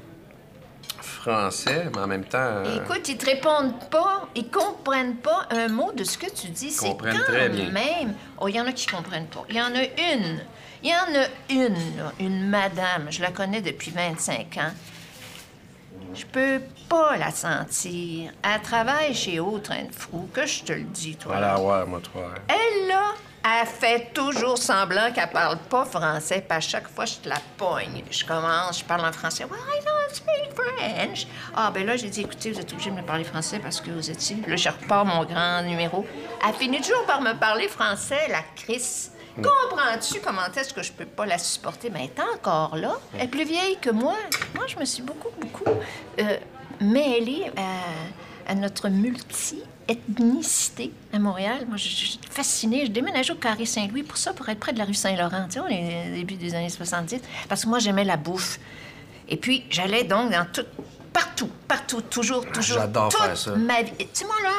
français, 0.99 1.89
mais 1.95 2.01
en 2.01 2.08
même 2.08 2.25
temps. 2.25 2.38
euh, 2.39 2.84
Écoute, 2.84 3.08
ils 3.08 3.17
te 3.17 3.25
répondent 3.25 3.79
pas, 3.89 4.27
ils 4.36 4.49
comprennent 4.49 5.15
pas 5.15 5.47
un 5.51 5.69
mot 5.69 5.91
de 5.93 6.03
ce 6.03 6.17
que 6.17 6.29
tu 6.29 6.47
dis. 6.47 6.71
C'est 6.71 6.86
comprennent 6.89 7.17
quand 7.25 7.32
très 7.34 7.49
bien. 7.49 7.69
même. 7.71 8.13
Oh, 8.39 8.47
il 8.49 8.56
y 8.56 8.60
en 8.62 8.67
a 8.67 8.73
qui 8.73 8.88
comprennent 8.88 9.27
pas. 9.27 9.43
Il 9.49 9.56
y 9.56 9.62
en 9.62 9.73
a 9.73 9.84
une. 9.84 10.41
Il 10.84 10.89
y 10.89 10.93
en 10.93 11.17
a 11.17 11.28
une, 11.50 11.98
là, 11.98 12.12
une 12.19 12.50
madame, 12.50 13.08
je 13.10 13.22
la 13.22 13.32
connais 13.32 13.62
depuis 13.62 13.91
25 13.91 14.58
ans. 14.58 14.72
Je 16.13 16.26
peux 16.26 16.62
pas 16.89 17.15
la 17.15 17.32
sentir. 17.32 18.32
Elle 18.43 18.62
travaille 18.62 19.13
chez 19.13 19.39
Au 19.39 19.60
Train 19.60 19.86
de 19.86 19.96
Fou, 19.96 20.30
que 20.34 20.46
je 20.46 20.63
te 20.63 20.74
le 20.74 20.84
dis, 20.84 21.15
toi. 21.15 21.38
Voilà, 21.38 21.58
ouais, 21.58 21.86
moi, 21.86 22.02
toi. 22.02 22.34
Elle, 22.50 22.89
là, 22.89 23.13
elle 23.46 23.65
fait 23.65 24.12
toujours 24.13 24.58
semblant 24.58 25.12
qu'elle 25.13 25.30
parle 25.30 25.58
pas 25.69 25.86
français, 25.86 26.43
puis 26.48 26.58
à 26.58 26.60
chaque 26.60 26.89
fois, 26.89 27.06
je 27.06 27.15
te 27.15 27.30
la 27.30 27.39
pogne. 27.58 28.04
Je 28.12 28.26
commence, 28.26 28.80
je 28.80 28.84
parle 28.84 29.06
en 29.06 29.12
français. 29.13 29.46
Well, 29.46 29.60
I 29.60 29.80
don't 29.86 30.13
speak 30.13 30.54
French? 30.54 31.28
Ah, 31.56 31.72
ben 31.74 31.86
là, 31.86 31.96
j'ai 31.96 32.10
dit, 32.10 32.22
écoutez, 32.22 32.52
vous 32.52 32.60
êtes 32.60 32.72
obligé 32.74 32.91
de 32.91 32.96
me 32.96 33.04
parler 33.04 33.24
français 33.24 33.60
parce 33.60 33.80
que 33.80 33.89
vous 33.89 34.12
êtes 34.12 34.22
ici. 34.22 34.43
Là, 34.48 34.58
je 34.58 34.69
repars 34.69 35.06
mon 35.06 35.24
grand 35.24 35.62
numéro. 35.63 36.06
Elle 36.46 36.54
finit 36.56 36.82
toujours 36.82 37.06
par 37.06 37.22
me 37.22 37.34
parler 37.34 37.69
français, 37.69 38.28
la 38.30 38.41
Chris. 38.56 39.10
Comprends-tu 39.36 40.19
comment 40.22 40.41
est-ce 40.56 40.74
que 40.74 40.84
je 40.84 40.91
peux 40.91 41.06
pas 41.06 41.26
la 41.26 41.38
supporter? 41.38 41.89
Mais 41.89 42.06
elle 42.06 42.12
est 42.26 42.30
encore 42.36 42.76
là. 42.76 42.96
Elle 43.15 43.26
est 43.26 43.28
plus 43.28 43.46
vieille 43.46 43.78
que 43.82 43.89
moi. 43.89 44.15
Moi, 44.56 44.65
je 44.67 44.78
me 44.78 44.86
suis 44.86 45.02
beaucoup, 45.02 45.30
beaucoup 45.39 45.63
euh, 46.19 46.38
mêlée 46.80 47.52
à, 47.58 48.52
à 48.52 48.56
notre 48.56 48.89
multi-ethnicité 48.89 50.91
à 51.12 51.19
Montréal. 51.19 51.65
Moi, 51.67 51.78
je, 51.78 51.89
je 51.89 51.96
suis 51.96 52.19
fascinée. 52.30 52.86
Je 52.86 52.91
déménageais 52.91 53.34
au 53.34 53.38
Carré 53.38 53.65
Saint-Louis 53.65 54.04
pour 54.04 54.17
ça, 54.17 54.34
pour 54.34 54.48
être 54.50 54.60
près 54.60 54.74
de 54.74 54.78
la 54.80 54.86
rue 54.86 54.93
Saint-Laurent, 54.93 55.46
tu 55.48 55.54
sais, 55.54 55.60
au 55.60 55.67
début 56.15 56.36
des 56.36 56.54
années 56.56 56.69
70, 56.69 57.22
parce 57.50 57.63
que 57.63 57.69
moi, 57.69 57.80
j'aimais 57.80 58.06
la 58.06 58.17
bouffe. 58.17 58.60
Et 59.30 59.38
puis, 59.38 59.65
j'allais 59.69 60.04
donc 60.04 60.32
dans 60.32 60.46
tout, 60.52 60.65
partout, 61.12 61.50
partout, 61.67 62.02
toujours, 62.02 62.46
toujours. 62.52 62.78
j'adore 62.80 63.12
faire 63.12 63.38
ça. 63.38 63.56
ma 63.56 63.82
vie. 63.82 63.91
Tu 63.98 64.08
sais, 64.13 64.26
moi, 64.26 64.36
là, 64.43 64.52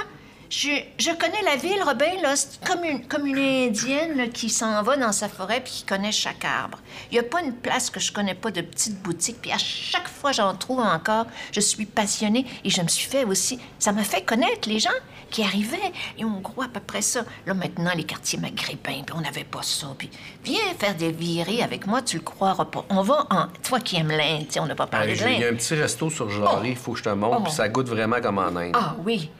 je, 0.56 0.68
je 0.98 1.10
connais 1.10 1.42
la 1.42 1.56
ville, 1.56 1.82
Robin, 1.82 2.20
là, 2.22 2.34
comme 2.66 2.84
une, 2.84 3.06
comme 3.06 3.26
une 3.26 3.38
Indienne 3.38 4.16
là, 4.16 4.26
qui 4.28 4.48
s'en 4.50 4.82
va 4.82 4.96
dans 4.96 5.10
sa 5.12 5.28
forêt 5.28 5.60
puis 5.60 5.72
qui 5.72 5.82
connaît 5.84 6.12
chaque 6.12 6.44
arbre. 6.44 6.78
Il 7.10 7.14
n'y 7.14 7.18
a 7.20 7.22
pas 7.24 7.40
une 7.42 7.54
place 7.54 7.90
que 7.90 7.98
je 7.98 8.12
connais 8.12 8.34
pas 8.34 8.50
de 8.50 8.60
petite 8.60 9.00
boutique. 9.02 9.38
Puis 9.42 9.50
à 9.52 9.58
chaque 9.58 10.08
fois, 10.08 10.32
j'en 10.32 10.54
trouve 10.54 10.80
encore. 10.80 11.26
Je 11.52 11.60
suis 11.60 11.86
passionnée 11.86 12.46
et 12.64 12.70
je 12.70 12.80
me 12.82 12.88
suis 12.88 13.08
fait 13.08 13.24
aussi... 13.24 13.58
Ça 13.78 13.92
m'a 13.92 14.04
fait 14.04 14.22
connaître 14.22 14.68
les 14.68 14.78
gens 14.78 14.90
qui 15.30 15.42
arrivaient 15.42 15.92
et 16.18 16.24
on 16.24 16.40
croit 16.40 16.66
à 16.66 16.68
peu 16.68 16.80
près 16.80 17.02
ça. 17.02 17.24
Là, 17.46 17.54
maintenant, 17.54 17.90
les 17.96 18.04
quartiers 18.04 18.38
maghrébins, 18.38 19.02
puis 19.04 19.14
on 19.16 19.20
n'avait 19.20 19.42
pas 19.44 19.62
ça. 19.62 19.88
Puis 19.98 20.08
viens 20.44 20.60
faire 20.78 20.94
des 20.94 21.10
virées 21.10 21.62
avec 21.62 21.86
moi, 21.86 22.02
tu 22.02 22.18
le 22.18 22.22
croiras 22.22 22.66
pas. 22.66 22.84
On 22.90 23.02
va 23.02 23.26
en... 23.30 23.46
Toi 23.62 23.80
qui 23.80 23.96
aimes 23.96 24.12
l'Inde, 24.12 24.46
on 24.60 24.66
n'a 24.66 24.74
pas 24.76 24.86
parlé 24.86 25.12
de 25.12 25.18
j'ai- 25.18 25.32
Il 25.34 25.40
y 25.40 25.42
a 25.42 25.46
l'Inde. 25.46 25.54
un 25.54 25.56
petit 25.56 25.74
resto 25.74 26.10
sur 26.10 26.30
Jarry, 26.30 26.70
il 26.70 26.76
faut 26.76 26.92
que 26.92 26.98
je 26.98 27.04
te 27.04 27.08
montre, 27.08 27.38
Oh. 27.40 27.44
puis 27.44 27.52
ça 27.52 27.68
goûte 27.68 27.88
vraiment 27.88 28.20
comme 28.20 28.38
en 28.38 28.54
Inde. 28.56 28.72
Ah 28.74 28.94
oui, 29.04 29.30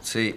C'est 0.00 0.36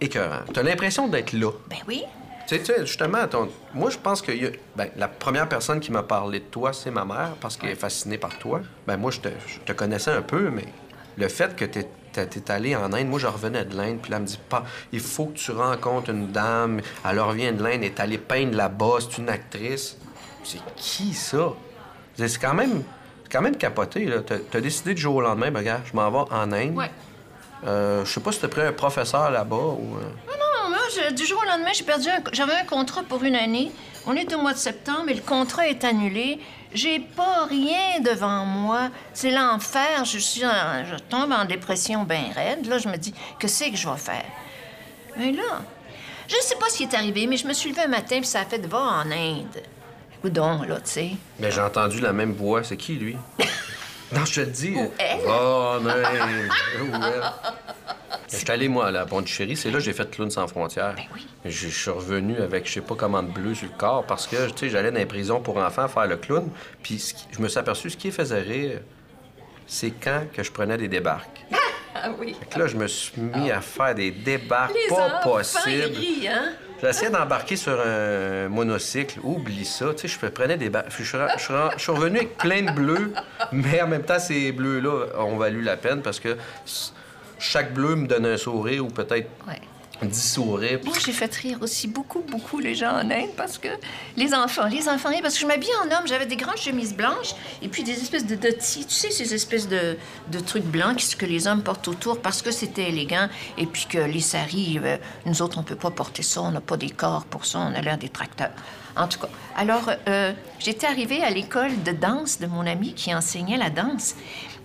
écœurant. 0.00 0.40
T'as 0.52 0.62
l'impression 0.62 1.08
d'être 1.08 1.32
là. 1.32 1.50
ben 1.68 1.78
oui. 1.86 2.04
Tu 2.46 2.64
sais, 2.64 2.86
justement, 2.86 3.26
ton- 3.28 3.50
moi, 3.74 3.90
je 3.90 3.98
pense 3.98 4.22
que 4.22 4.32
y 4.32 4.46
a- 4.46 4.50
ben, 4.74 4.88
la 4.96 5.06
première 5.06 5.48
personne 5.50 5.80
qui 5.80 5.92
m'a 5.92 6.02
parlé 6.02 6.40
de 6.40 6.44
toi, 6.46 6.72
c'est 6.72 6.90
ma 6.90 7.04
mère, 7.04 7.32
parce 7.42 7.56
qu'elle 7.58 7.70
est 7.70 7.74
fascinée 7.74 8.16
par 8.16 8.38
toi. 8.38 8.60
Ben, 8.86 8.96
moi, 8.96 9.10
je 9.10 9.20
te, 9.20 9.28
je 9.46 9.58
te 9.60 9.72
connaissais 9.72 10.12
un 10.12 10.22
peu, 10.22 10.48
mais 10.48 10.64
le 11.18 11.28
fait 11.28 11.54
que 11.54 11.66
tu 11.66 11.80
es 11.80 12.50
allé 12.50 12.74
en 12.74 12.90
Inde, 12.94 13.06
moi, 13.08 13.18
je 13.18 13.26
revenais 13.26 13.66
de 13.66 13.76
l'Inde, 13.76 13.98
puis 14.00 14.10
là, 14.10 14.16
elle 14.16 14.22
me 14.22 14.26
dit 14.28 14.40
pas, 14.48 14.64
il 14.92 15.00
faut 15.00 15.26
que 15.26 15.36
tu 15.36 15.50
rencontres 15.50 16.08
une 16.10 16.28
dame, 16.32 16.80
elle 17.06 17.20
revient 17.20 17.52
de 17.52 17.62
l'Inde, 17.62 17.80
elle 17.82 17.84
est 17.84 18.00
allée 18.00 18.16
peindre 18.18 18.56
là-bas, 18.56 18.96
c'est 19.00 19.18
une 19.18 19.28
actrice. 19.28 19.98
C'est 20.42 20.60
qui 20.74 21.12
ça? 21.12 21.52
C'est 22.16 22.38
quand 22.40 22.54
même, 22.54 22.82
quand 23.30 23.42
même 23.42 23.56
capoté, 23.56 24.06
là. 24.06 24.22
T'as 24.22 24.36
as 24.56 24.60
décidé 24.62 24.94
du 24.94 25.02
jour 25.02 25.16
au 25.16 25.20
lendemain, 25.20 25.50
ben, 25.50 25.58
regarde, 25.58 25.82
je 25.84 25.94
m'en 25.94 26.10
vais 26.10 26.30
en 26.32 26.50
Inde. 26.52 26.74
Ouais. 26.76 26.90
Euh, 27.66 28.04
je 28.04 28.10
sais 28.12 28.20
pas 28.20 28.32
si 28.32 28.40
t'as 28.40 28.48
pris 28.48 28.62
un 28.62 28.72
professeur 28.72 29.30
là-bas 29.30 29.56
ou. 29.56 29.96
euh, 29.96 30.02
Non, 30.28 30.68
moi, 30.70 30.78
je- 30.94 31.12
du 31.14 31.26
jour 31.26 31.40
au 31.42 31.48
lendemain, 31.48 31.70
j'ai 31.74 31.84
perdu 31.84 32.08
un... 32.08 32.20
J'avais 32.32 32.54
un 32.54 32.64
contrat 32.64 33.02
pour 33.02 33.22
une 33.24 33.34
année. 33.34 33.72
On 34.06 34.14
est 34.14 34.32
au 34.34 34.40
mois 34.40 34.52
de 34.52 34.58
septembre 34.58 35.08
et 35.08 35.14
le 35.14 35.22
contrat 35.22 35.66
est 35.66 35.82
annulé. 35.84 36.38
J'ai 36.72 37.00
pas 37.00 37.46
rien 37.48 38.00
devant 38.00 38.44
moi. 38.44 38.90
C'est 39.12 39.30
l'enfer. 39.30 40.04
Je 40.04 40.18
suis 40.18 40.44
en- 40.46 40.84
Je 40.88 40.96
tombe 41.10 41.32
en 41.32 41.44
dépression 41.44 42.04
bien 42.04 42.24
raide. 42.34 42.66
Là, 42.66 42.78
je 42.78 42.88
me 42.88 42.96
dis, 42.96 43.12
que 43.38 43.48
c'est 43.48 43.70
que 43.70 43.76
je 43.76 43.88
vais 43.88 43.96
faire? 43.96 44.24
Mais 45.16 45.32
là, 45.32 45.62
je 46.28 46.36
sais 46.40 46.56
pas 46.56 46.68
ce 46.68 46.76
qui 46.76 46.84
est 46.84 46.94
arrivé, 46.94 47.26
mais 47.26 47.36
je 47.36 47.46
me 47.46 47.52
suis 47.52 47.70
levée 47.70 47.82
un 47.82 47.88
matin 47.88 48.18
puis 48.18 48.26
ça 48.26 48.40
a 48.40 48.44
fait 48.44 48.58
de 48.58 48.68
va 48.68 48.78
en 48.78 49.10
Inde. 49.10 49.62
Coudon, 50.22 50.62
là, 50.62 50.76
tu 50.76 50.82
sais. 50.90 51.10
Mais 51.40 51.50
j'ai 51.50 51.60
entendu 51.60 52.00
la 52.00 52.12
même 52.12 52.32
voix. 52.34 52.62
C'est 52.62 52.76
qui, 52.76 52.94
lui? 52.94 53.16
non, 54.12 54.24
je 54.24 54.34
te 54.34 54.40
le 54.40 54.46
dis. 54.46 54.74
Ou 54.76 54.90
elle. 54.98 55.20
Oh, 55.26 55.76
non. 55.82 55.90
Ou 55.90 56.94
elle. 56.94 57.22
J'étais 58.30 58.50
allé, 58.52 58.68
moi, 58.68 58.88
à 58.88 58.90
la 58.90 59.06
Pondichéry. 59.06 59.56
C'est 59.56 59.70
là 59.70 59.78
que 59.78 59.84
j'ai 59.84 59.92
fait 59.94 60.10
Clown 60.10 60.30
sans 60.30 60.46
frontières. 60.48 60.94
Ben 60.96 61.04
oui. 61.14 61.26
Je 61.44 61.50
je 61.50 61.68
suis 61.68 61.90
revenu 61.90 62.36
avec 62.38 62.66
je 62.66 62.74
sais 62.74 62.80
pas 62.82 62.94
comment 62.94 63.22
de 63.22 63.30
bleu 63.30 63.54
sur 63.54 63.68
le 63.68 63.76
corps 63.78 64.04
parce 64.04 64.26
que, 64.26 64.48
tu 64.50 64.58
sais, 64.58 64.68
j'allais 64.70 64.90
dans 64.90 64.98
les 64.98 65.06
prisons 65.06 65.40
pour 65.40 65.56
enfants 65.56 65.88
faire 65.88 66.06
le 66.06 66.16
clown. 66.16 66.48
Puis 66.82 67.14
je 67.30 67.40
me 67.40 67.48
suis 67.48 67.58
aperçu, 67.58 67.88
ce 67.90 67.96
qui 67.96 68.10
faisait 68.10 68.40
rire, 68.40 68.80
c'est 69.66 69.90
quand 69.92 70.24
que 70.32 70.42
je 70.42 70.50
prenais 70.52 70.76
des 70.76 70.88
débarques. 70.88 71.44
Ah 72.00 72.10
oui. 72.16 72.36
Fait 72.38 72.46
que 72.46 72.58
là, 72.60 72.68
je 72.68 72.76
me 72.76 72.86
suis 72.86 73.20
mis 73.20 73.50
à 73.50 73.60
faire 73.60 73.92
des 73.92 74.12
débarques 74.12 74.72
Les 74.72 74.94
pas 74.94 75.18
possibles. 75.20 75.96
hein? 76.28 76.52
J'essayais 76.80 77.10
d'embarquer 77.10 77.56
sur 77.56 77.78
un 77.80 78.48
monocycle. 78.48 79.18
Oublie 79.22 79.64
ça. 79.64 79.86
Je 80.02 80.26
prenais 80.28 80.56
des... 80.56 80.70
Je 80.88 81.02
suis, 81.02 81.92
revenu 81.92 82.18
avec 82.18 82.36
plein 82.36 82.62
de 82.62 82.70
bleus, 82.70 83.12
mais 83.52 83.82
en 83.82 83.88
même 83.88 84.04
temps, 84.04 84.18
ces 84.18 84.52
bleus-là 84.52 85.06
ont 85.18 85.36
valu 85.36 85.62
la 85.62 85.76
peine 85.76 86.02
parce 86.02 86.20
que 86.20 86.36
chaque 87.38 87.74
bleu 87.74 87.96
me 87.96 88.06
donnait 88.06 88.32
un 88.32 88.36
sourire 88.36 88.84
ou 88.84 88.88
peut-être. 88.88 89.28
10 90.06 90.32
sourires. 90.32 90.80
Moi, 90.84 90.94
j'ai 91.04 91.12
fait 91.12 91.34
rire 91.34 91.58
aussi 91.60 91.88
beaucoup, 91.88 92.20
beaucoup 92.20 92.58
les 92.58 92.74
gens 92.74 92.92
en 92.92 93.10
Inde 93.10 93.30
parce 93.36 93.58
que 93.58 93.68
les 94.16 94.32
enfants, 94.34 94.66
les 94.66 94.88
enfants, 94.88 95.10
parce 95.22 95.34
que 95.34 95.40
je 95.40 95.46
m'habillais 95.46 95.74
en 95.84 95.86
homme, 95.86 96.06
j'avais 96.06 96.26
des 96.26 96.36
grandes 96.36 96.56
chemises 96.58 96.94
blanches 96.94 97.34
et 97.62 97.68
puis 97.68 97.82
des 97.82 97.92
espèces 97.92 98.26
de 98.26 98.34
dottis, 98.36 98.86
tu 98.86 98.94
sais, 98.94 99.10
ces 99.10 99.34
espèces 99.34 99.68
de, 99.68 99.96
trucs 100.46 100.64
blancs 100.64 101.16
que 101.18 101.26
les 101.26 101.46
hommes 101.46 101.62
portent 101.62 101.88
autour 101.88 102.20
parce 102.20 102.42
que 102.42 102.50
c'était 102.50 102.88
élégant 102.88 103.28
et 103.56 103.66
puis 103.66 103.86
que 103.88 103.98
les 103.98 104.20
saris, 104.20 104.78
euh, 104.82 104.96
nous 105.26 105.42
autres, 105.42 105.58
on 105.58 105.62
peut 105.62 105.74
pas 105.76 105.90
porter 105.90 106.22
ça, 106.22 106.42
on 106.42 106.50
n'a 106.52 106.60
pas 106.60 106.76
des 106.76 106.90
corps 106.90 107.24
pour 107.24 107.44
ça, 107.44 107.58
on 107.58 107.74
a 107.74 107.80
l'air 107.80 107.98
des 107.98 108.08
tracteurs. 108.08 108.50
En 108.96 109.06
tout 109.08 109.18
cas, 109.20 109.28
alors, 109.56 109.90
euh, 110.08 110.32
j'étais 110.58 110.86
arrivée 110.86 111.22
à 111.22 111.30
l'école 111.30 111.82
de 111.82 111.92
danse 111.92 112.38
de 112.40 112.46
mon 112.46 112.66
amie 112.66 112.94
qui 112.94 113.14
enseignait 113.14 113.56
la 113.56 113.70
danse. 113.70 114.14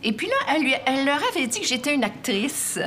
Et 0.03 0.11
puis 0.11 0.27
là, 0.27 0.33
elle, 0.55 0.63
lui- 0.63 0.75
elle 0.85 1.05
leur 1.05 1.19
avait 1.31 1.47
dit 1.47 1.59
que 1.61 1.67
j'étais 1.67 1.93
une 1.93 2.03
actrice. 2.03 2.79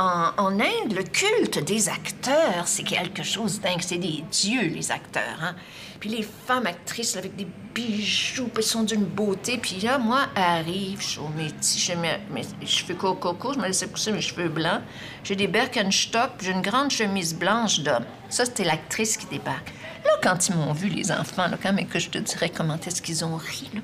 En, 0.00 0.60
Inde, 0.60 0.92
le 0.94 1.02
culte 1.02 1.58
des 1.64 1.88
acteurs, 1.88 2.66
c'est 2.66 2.84
quelque 2.84 3.24
chose 3.24 3.60
dingue. 3.60 3.80
C'est 3.80 3.98
des 3.98 4.22
dieux, 4.30 4.68
les 4.68 4.92
acteurs. 4.92 5.42
Hein? 5.42 5.56
Puis 5.98 6.08
les 6.08 6.22
femmes 6.22 6.66
actrices 6.66 7.16
avec 7.16 7.34
des 7.34 7.48
bijoux, 7.74 8.48
elles 8.56 8.62
sont 8.62 8.84
d'une 8.84 9.04
beauté. 9.04 9.58
Puis 9.58 9.80
là, 9.80 9.98
moi, 9.98 10.28
arrive, 10.36 11.00
je 11.02 11.18
métier, 11.36 11.80
je 11.80 11.98
mets 11.98 12.20
mes 12.32 12.44
cheveux 12.64 12.94
coco, 12.94 13.52
je 13.54 13.58
me 13.58 13.66
laissais 13.66 13.88
pousser 13.88 14.12
mes 14.12 14.20
cheveux 14.20 14.48
blancs. 14.48 14.82
J'ai 15.24 15.34
des 15.34 15.48
Birkenstock, 15.48 16.30
j'ai 16.40 16.52
une 16.52 16.62
grande 16.62 16.92
chemise 16.92 17.34
blanche 17.34 17.80
d'homme. 17.80 18.04
Ça, 18.28 18.44
c'était 18.44 18.64
l'actrice 18.64 19.16
qui 19.16 19.26
débarque. 19.26 19.72
Là, 20.04 20.12
quand 20.22 20.48
ils 20.48 20.54
m'ont 20.54 20.72
vu, 20.74 20.88
les 20.88 21.10
enfants, 21.10 21.48
là, 21.48 21.58
quand 21.60 21.72
même 21.72 21.88
que 21.88 21.98
je 21.98 22.10
te 22.10 22.18
dirais 22.18 22.50
comment 22.50 22.78
est-ce 22.86 23.02
qu'ils 23.02 23.24
ont 23.24 23.36
ri, 23.36 23.68
là. 23.74 23.80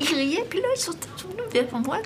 Ils 0.00 0.14
riaient, 0.14 0.46
puis 0.48 0.60
là, 0.60 0.68
ils 0.74 0.80
sont 0.80 0.92
tous 0.92 1.28
venus 1.28 1.52
vers 1.52 1.78
moi. 1.80 1.98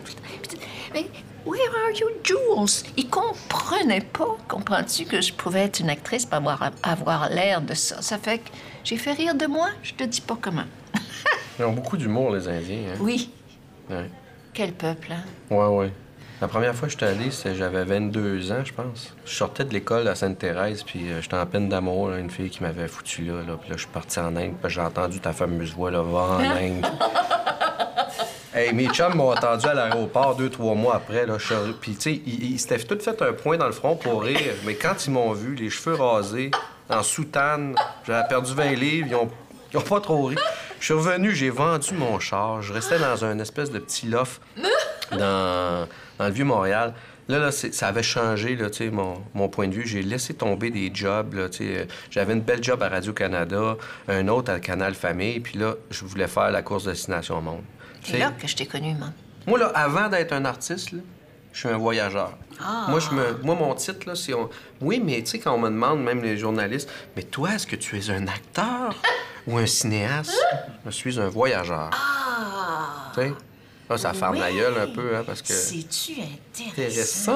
Mais, 0.92 1.06
where 1.46 1.70
are 1.84 1.90
you, 1.98 2.08
Jules? 2.22 2.84
Ils 2.96 3.08
comprenaient 3.08 4.00
pas, 4.00 4.36
comprends-tu, 4.48 5.04
que 5.04 5.20
je 5.20 5.32
pouvais 5.32 5.60
être 5.64 5.80
une 5.80 5.90
actrice 5.90 6.24
pour 6.26 6.36
avoir, 6.36 6.70
avoir 6.82 7.28
l'air 7.30 7.60
de 7.60 7.74
ça? 7.74 8.00
Ça 8.02 8.18
fait 8.18 8.38
que 8.38 8.48
j'ai 8.84 8.96
fait 8.96 9.12
rire 9.12 9.34
de 9.34 9.46
moi, 9.46 9.68
je 9.82 9.94
te 9.94 10.04
dis 10.04 10.20
pas 10.20 10.36
comment. 10.40 10.64
Ils 11.58 11.64
ont 11.64 11.72
beaucoup 11.72 11.96
d'humour, 11.96 12.34
les 12.34 12.48
Indiens. 12.48 12.92
Hein? 12.94 12.98
Oui, 13.00 13.30
Ouais. 13.90 14.08
quel 14.52 14.72
peuple, 14.72 15.12
hein? 15.12 15.22
Ouais, 15.54 15.66
ouais. 15.66 15.92
La 16.40 16.48
première 16.48 16.74
fois 16.74 16.88
que 16.88 16.92
j'étais 16.92 17.06
allé, 17.06 17.30
j'avais 17.56 17.84
22 17.84 18.50
ans, 18.52 18.64
je 18.64 18.72
pense. 18.72 19.14
Je 19.24 19.32
sortais 19.34 19.64
de 19.64 19.72
l'école 19.72 20.08
à 20.08 20.14
Sainte-Thérèse, 20.14 20.82
puis 20.82 21.10
euh, 21.10 21.22
j'étais 21.22 21.36
en 21.36 21.46
peine 21.46 21.68
d'amour, 21.68 22.10
une 22.12 22.28
fille 22.28 22.50
qui 22.50 22.62
m'avait 22.62 22.88
foutu 22.88 23.24
là, 23.26 23.34
là. 23.46 23.56
Puis 23.60 23.70
là, 23.70 23.76
je 23.76 23.82
suis 23.82 23.88
parti 23.90 24.18
en 24.18 24.34
Inde, 24.36 24.54
puis 24.60 24.72
j'ai 24.72 24.80
entendu 24.80 25.20
ta 25.20 25.32
fameuse 25.32 25.72
voix, 25.72 25.90
là, 25.92 26.02
va 26.02 26.18
en 26.20 26.40
Inde. 26.40 26.84
Hey, 28.54 28.72
mes 28.72 28.86
chums 28.88 29.14
m'ont 29.14 29.32
entendu 29.32 29.66
à 29.66 29.74
l'aéroport 29.74 30.36
deux, 30.36 30.48
trois 30.48 30.74
mois 30.74 30.96
après, 30.96 31.26
Puis, 31.80 31.94
tu 31.94 32.00
sais, 32.00 32.20
ils, 32.26 32.58
s'étaient 32.58 32.78
tout 32.78 32.98
fait 32.98 33.20
un 33.22 33.32
point 33.32 33.56
dans 33.56 33.66
le 33.66 33.72
front 33.72 33.96
pour 33.96 34.22
rire, 34.22 34.54
mais 34.64 34.74
quand 34.74 35.06
ils 35.06 35.10
m'ont 35.10 35.32
vu, 35.32 35.54
les 35.54 35.70
cheveux 35.70 35.96
rasés, 35.96 36.50
en 36.88 37.02
soutane, 37.02 37.74
j'avais 38.06 38.26
perdu 38.28 38.54
20 38.54 38.72
livres, 38.74 39.08
ils 39.72 39.78
ont, 39.78 39.82
pas 39.82 40.00
trop 40.00 40.26
ri. 40.26 40.36
Je 40.78 40.84
suis 40.84 40.94
revenu, 40.94 41.34
j'ai 41.34 41.50
vendu 41.50 41.94
mon 41.94 42.20
char, 42.20 42.62
je 42.62 42.72
restais 42.72 42.98
dans 42.98 43.24
un 43.24 43.38
espèce 43.38 43.70
de 43.70 43.78
petit 43.78 44.06
loft 44.06 44.40
dans, 45.10 45.88
le 46.20 46.30
Vieux-Montréal. 46.30 46.94
Là, 47.26 47.38
là 47.38 47.50
ça 47.50 47.88
avait 47.88 48.02
changé, 48.02 48.56
mon, 48.92 49.48
point 49.48 49.66
de 49.66 49.74
vue. 49.74 49.86
J'ai 49.86 50.02
laissé 50.02 50.34
tomber 50.34 50.70
des 50.70 50.90
jobs, 50.92 51.34
euh, 51.34 51.84
J'avais 52.10 52.34
une 52.34 52.42
belle 52.42 52.62
job 52.62 52.82
à 52.82 52.88
Radio-Canada, 52.90 53.76
un 54.08 54.28
autre 54.28 54.52
à 54.52 54.60
Canal 54.60 54.94
Famille, 54.94 55.40
puis 55.40 55.58
là, 55.58 55.74
je 55.90 56.04
voulais 56.04 56.28
faire 56.28 56.50
la 56.50 56.62
course 56.62 56.84
Destination 56.84 57.40
Monde. 57.40 57.62
C'est 58.04 58.18
là 58.18 58.32
que 58.38 58.46
je 58.46 58.54
t'ai 58.56 58.66
connu, 58.66 58.94
moi. 58.94 59.08
Moi, 59.46 59.58
là, 59.58 59.66
avant 59.74 60.08
d'être 60.08 60.32
un 60.32 60.44
artiste, 60.44 60.92
là, 60.92 61.00
je 61.52 61.58
suis 61.58 61.68
un 61.68 61.76
voyageur. 61.78 62.36
Moi, 62.88 63.00
je 63.00 63.10
me, 63.10 63.38
moi, 63.42 63.54
mon 63.54 63.74
titre, 63.74 64.06
là, 64.06 64.14
c'est... 64.14 64.32
on- 64.34 64.48
Oui, 64.80 65.00
mais 65.04 65.20
tu 65.22 65.32
sais, 65.32 65.38
quand 65.38 65.54
on 65.54 65.58
me 65.58 65.68
demande, 65.68 66.02
même 66.02 66.22
les 66.22 66.36
journalistes, 66.38 66.88
«Mais 67.16 67.22
toi, 67.22 67.54
est-ce 67.54 67.66
que 67.66 67.76
tu 67.76 67.98
es 67.98 68.10
un 68.10 68.26
acteur 68.28 68.94
ou 69.46 69.58
un 69.58 69.66
cinéaste?» 69.66 70.38
Je 70.86 70.90
suis 70.90 71.18
un 71.20 71.28
voyageur. 71.28 71.90
Ah! 71.92 73.12
Tu 73.14 73.20
sais? 73.20 73.32
Là, 73.90 73.98
ça 73.98 74.12
ferme 74.14 74.36
la 74.38 74.50
gueule 74.52 74.78
un 74.80 74.86
peu, 74.86 75.14
hein, 75.16 75.22
parce 75.26 75.42
que... 75.42 75.52
C'est-tu 75.52 76.12
intéressant? 76.22 77.32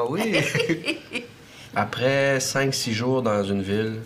Intéressant, 0.00 0.06
oui. 0.10 1.24
Après 1.76 2.38
5-6 2.38 2.92
jours 2.92 3.22
dans 3.22 3.44
une 3.44 3.62
ville, 3.62 4.00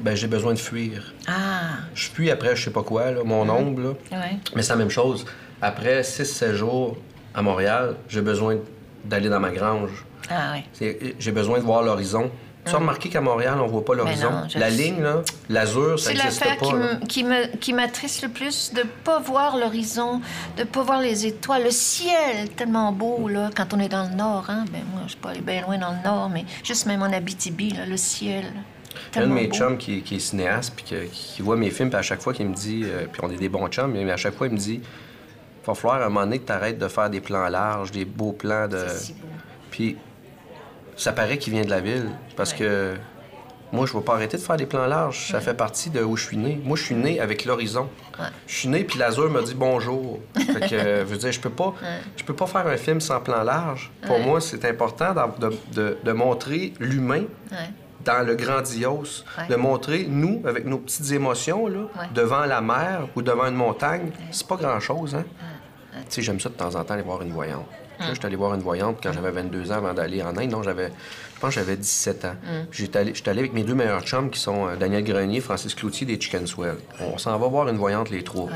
Ben, 0.00 0.14
j'ai 0.14 0.26
besoin 0.26 0.52
de 0.54 0.58
fuir. 0.58 1.12
Ah! 1.26 1.78
Je 1.94 2.08
fuis 2.08 2.30
après, 2.30 2.54
je 2.56 2.64
sais 2.64 2.70
pas 2.70 2.82
quoi, 2.82 3.10
là, 3.10 3.20
mon 3.24 3.48
ombre, 3.48 3.80
là. 3.82 4.18
Ouais. 4.18 4.36
Mais 4.54 4.62
c'est 4.62 4.70
la 4.72 4.76
même 4.76 4.90
chose. 4.90 5.24
Après 5.62 6.02
6-7 6.02 6.54
jours 6.54 6.96
à 7.34 7.42
Montréal, 7.42 7.96
j'ai 8.08 8.20
besoin 8.22 8.56
d'aller 9.04 9.28
dans 9.28 9.40
ma 9.40 9.50
grange. 9.50 9.90
Ah, 10.30 10.52
ouais. 10.52 10.64
C'est- 10.72 11.14
J'ai 11.18 11.32
besoin 11.32 11.58
de 11.58 11.64
voir 11.64 11.82
l'horizon. 11.82 12.30
Tu 12.66 12.74
as 12.74 12.78
remarqué 12.78 13.08
qu'à 13.08 13.22
Montréal, 13.22 13.56
on 13.62 13.66
voit 13.66 13.82
pas 13.82 13.94
l'horizon? 13.94 14.30
La 14.56 14.68
ligne, 14.68 15.00
là, 15.00 15.22
l'azur, 15.48 15.98
ça 15.98 16.10
C'est 16.10 16.16
n'existe 16.18 16.44
l'affaire 16.44 16.58
pas. 16.58 17.06
qui, 17.08 17.24
me, 17.24 17.56
qui 17.56 17.72
m'attriste 17.72 18.20
le 18.22 18.28
plus, 18.28 18.74
de 18.74 18.82
pas 19.04 19.20
voir 19.20 19.56
l'horizon, 19.56 20.20
de 20.58 20.64
pas 20.64 20.82
voir 20.82 21.00
les 21.00 21.24
étoiles, 21.24 21.64
le 21.64 21.70
ciel 21.70 22.50
tellement 22.56 22.92
beau, 22.92 23.26
là, 23.28 23.48
quand 23.56 23.72
on 23.72 23.80
est 23.80 23.88
dans 23.88 24.06
le 24.10 24.14
nord, 24.14 24.44
hein. 24.50 24.66
Ben, 24.70 24.82
moi, 24.92 25.00
je 25.06 25.12
suis 25.12 25.18
pas 25.18 25.30
allée 25.30 25.40
bien 25.40 25.62
loin 25.62 25.78
dans 25.78 25.92
le 25.92 26.02
nord, 26.04 26.28
mais 26.28 26.44
juste 26.62 26.84
même 26.84 27.00
en 27.00 27.06
Abitibi, 27.10 27.70
là, 27.70 27.86
le 27.86 27.96
ciel. 27.96 28.44
Un 29.16 29.20
de 29.26 29.26
mes 29.32 29.46
beau. 29.46 29.54
chums 29.54 29.78
qui, 29.78 30.02
qui 30.02 30.16
est 30.16 30.20
cinéaste, 30.20 30.72
puis 30.76 30.84
qui 31.12 31.42
voit 31.42 31.56
mes 31.56 31.70
films, 31.70 31.88
puis 31.90 31.98
à 31.98 32.02
chaque 32.02 32.20
fois 32.20 32.32
qu'il 32.32 32.48
me 32.48 32.54
dit, 32.54 32.82
euh, 32.84 33.06
puis 33.10 33.20
on 33.24 33.30
est 33.30 33.36
des 33.36 33.48
bons 33.48 33.68
chums, 33.68 33.92
mais 33.92 34.10
à 34.10 34.16
chaque 34.16 34.34
fois 34.34 34.46
il 34.46 34.52
me 34.52 34.58
dit, 34.58 34.80
va 35.66 35.74
falloir 35.74 36.00
à 36.00 36.06
un 36.06 36.08
moment 36.08 36.22
donné 36.24 36.38
que 36.38 36.46
tu 36.46 36.52
arrêtes 36.52 36.78
de 36.78 36.88
faire 36.88 37.10
des 37.10 37.20
plans 37.20 37.48
larges, 37.48 37.90
des 37.90 38.04
beaux 38.04 38.32
plans 38.32 38.68
de. 38.68 38.78
C'est 38.88 38.96
si 39.06 39.12
beau. 39.14 39.26
Puis 39.70 39.96
ça 40.96 41.12
paraît 41.12 41.38
qu'il 41.38 41.52
vient 41.52 41.64
de 41.64 41.70
la 41.70 41.80
ville, 41.80 42.08
parce 42.36 42.52
que 42.52 42.94
moi 43.70 43.84
je 43.86 43.92
ne 43.92 43.98
vais 43.98 44.04
pas 44.04 44.14
arrêter 44.14 44.38
de 44.38 44.42
faire 44.42 44.56
des 44.56 44.64
plans 44.64 44.86
larges, 44.86 45.28
ça 45.30 45.40
fait 45.40 45.52
partie 45.54 45.90
de 45.90 46.00
où 46.02 46.16
je 46.16 46.24
suis 46.24 46.36
né. 46.38 46.58
Moi 46.64 46.76
je 46.76 46.84
suis 46.84 46.94
né 46.94 47.20
avec 47.20 47.44
l'horizon. 47.44 47.88
Ouais. 48.18 48.24
Je 48.46 48.54
suis 48.54 48.68
né, 48.68 48.82
puis 48.82 48.98
l'azur 48.98 49.28
me 49.30 49.42
dit 49.42 49.54
bonjour. 49.54 50.20
fait 50.34 50.68
que, 50.70 50.74
euh, 50.74 51.00
je 51.00 51.04
veux 51.04 51.18
dire, 51.18 51.30
je 51.32 51.38
peux 51.40 51.50
pas, 51.50 51.74
je 52.16 52.24
peux 52.24 52.34
pas 52.34 52.46
faire 52.46 52.66
un 52.66 52.76
film 52.78 53.00
sans 53.00 53.20
plan 53.20 53.42
large. 53.42 53.92
Pour 54.06 54.18
moi, 54.20 54.40
c'est 54.40 54.64
important 54.64 55.14
de, 55.38 55.50
de- 55.74 55.98
de 56.02 56.12
montrer 56.12 56.72
l'humain. 56.80 57.24
Dans 58.08 58.26
le 58.26 58.34
grandiose, 58.34 59.24
Ouais. 59.36 59.46
de 59.48 59.56
montrer, 59.56 60.06
nous, 60.08 60.40
avec 60.46 60.64
nos 60.64 60.78
petites 60.78 61.12
émotions, 61.12 61.66
là, 61.68 61.80
Ouais. 61.80 62.08
devant 62.14 62.44
la 62.46 62.60
mer 62.60 63.08
ou 63.14 63.22
devant 63.22 63.46
une 63.46 63.54
montagne, 63.54 64.10
c'est 64.30 64.46
pas 64.46 64.56
grand-chose, 64.56 65.14
hein? 65.14 65.24
Tu 65.92 65.98
sais, 66.08 66.22
j'aime 66.22 66.40
ça 66.40 66.48
de 66.48 66.54
temps 66.54 66.74
en 66.74 66.84
temps 66.84 66.94
aller 66.94 67.02
voir 67.02 67.20
une 67.22 67.32
voyante. 67.32 67.66
Là, 68.00 68.06
j'étais 68.14 68.26
allé 68.26 68.36
voir 68.36 68.54
une 68.54 68.60
voyante 68.60 68.98
quand 69.02 69.12
j'avais 69.12 69.32
22 69.32 69.72
ans 69.72 69.76
avant 69.76 69.92
d'aller 69.92 70.22
en 70.22 70.36
Inde. 70.36 70.50
Non, 70.52 70.62
j'avais... 70.62 70.92
Je 71.34 71.40
pense 71.40 71.54
que 71.54 71.60
j'avais 71.60 71.76
17 71.76 72.24
ans. 72.24 72.34
J'étais 72.70 72.98
allé, 73.00 73.12
allé 73.26 73.38
avec 73.40 73.52
mes 73.52 73.64
deux 73.64 73.74
meilleurs 73.74 74.02
chums 74.02 74.30
qui 74.30 74.38
sont 74.40 74.68
euh, 74.68 74.76
Daniel 74.76 75.02
Grenier, 75.04 75.40
Francis 75.40 75.74
Cloutier 75.74 76.06
des 76.06 76.20
Chicken 76.20 76.46
Swell. 76.46 76.76
On 77.00 77.18
s'en 77.18 77.36
va 77.36 77.46
voir 77.48 77.68
une 77.68 77.76
voyante, 77.76 78.10
les 78.10 78.22
trois. 78.22 78.48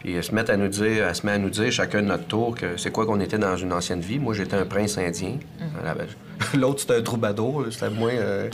Puis 0.00 0.14
elle 0.14 0.22
se 0.24 0.32
met 0.34 0.48
à 0.48 0.56
nous 0.56 0.68
dire, 0.68 1.06
elle 1.08 1.14
se 1.14 1.26
met 1.26 1.32
à 1.32 1.38
nous 1.38 1.50
dire 1.50 1.72
chacun 1.72 2.02
de 2.02 2.06
notre 2.06 2.26
tour 2.26 2.54
que 2.54 2.76
c'est 2.76 2.90
quoi 2.90 3.04
qu'on 3.06 3.20
était 3.20 3.38
dans 3.38 3.56
une 3.56 3.72
ancienne 3.72 4.00
vie. 4.00 4.18
Moi, 4.18 4.32
j'étais 4.34 4.56
un 4.56 4.64
prince 4.66 4.96
indien. 4.98 5.38
Avait- 5.84 6.06
L'autre, 6.58 6.80
c'était 6.80 6.96
un 6.96 7.02
troubadour. 7.02 7.64
C'était 7.70 7.90
moins. 7.90 8.12
euh, 8.12 8.48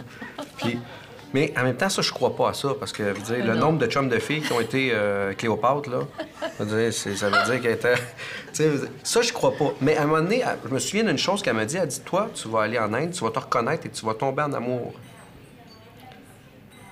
Puis, 0.58 0.78
mais 1.34 1.52
en 1.58 1.64
même 1.64 1.76
temps, 1.76 1.88
ça, 1.88 2.00
je 2.00 2.12
crois 2.12 2.34
pas 2.36 2.50
à 2.50 2.54
ça 2.54 2.68
parce 2.78 2.92
que 2.92 3.12
dire, 3.24 3.44
le 3.44 3.56
nombre 3.56 3.78
de 3.78 3.86
chums 3.86 4.08
de 4.08 4.18
filles 4.20 4.40
qui 4.40 4.52
ont 4.52 4.60
été 4.60 4.90
euh, 4.94 5.32
Cléopâtre, 5.34 5.90
là, 5.90 5.98
dire, 6.64 6.92
ça 6.92 7.28
veut 7.28 7.44
dire 7.52 7.60
qu'elle 7.60 7.72
était. 7.72 7.94
dire, 8.54 8.70
ça, 9.02 9.20
je 9.20 9.32
crois 9.32 9.52
pas. 9.56 9.74
Mais 9.80 9.96
à 9.96 10.02
un 10.04 10.06
moment 10.06 10.22
donné, 10.22 10.42
je 10.66 10.72
me 10.72 10.78
souviens 10.78 11.04
d'une 11.04 11.18
chose 11.18 11.42
qu'elle 11.42 11.56
m'a 11.56 11.64
dit. 11.66 11.76
Elle 11.76 11.88
dit 11.88 12.00
Toi, 12.04 12.30
tu 12.34 12.48
vas 12.48 12.62
aller 12.62 12.78
en 12.78 12.94
Inde, 12.94 13.10
tu 13.10 13.22
vas 13.24 13.30
te 13.30 13.38
reconnaître 13.40 13.84
et 13.84 13.90
tu 13.90 14.06
vas 14.06 14.14
tomber 14.14 14.42
en 14.42 14.52
amour. 14.52 14.94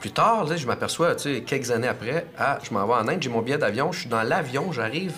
Plus 0.03 0.11
tard, 0.11 0.46
là, 0.46 0.57
je 0.57 0.66
m'aperçois, 0.66 1.14
tu 1.14 1.32
sais, 1.32 1.42
quelques 1.42 1.70
années 1.70 1.86
après, 1.86 2.26
ah, 2.36 2.59
je 2.61 2.74
m'en 2.74 2.84
vais 2.88 2.94
en 2.94 3.07
Inde, 3.07 3.22
j'ai 3.22 3.30
mon 3.30 3.40
billet 3.40 3.57
d'avion, 3.57 3.92
je 3.92 4.00
suis 4.00 4.09
dans 4.09 4.24
l'avion, 4.24 4.72
j'arrive. 4.72 5.14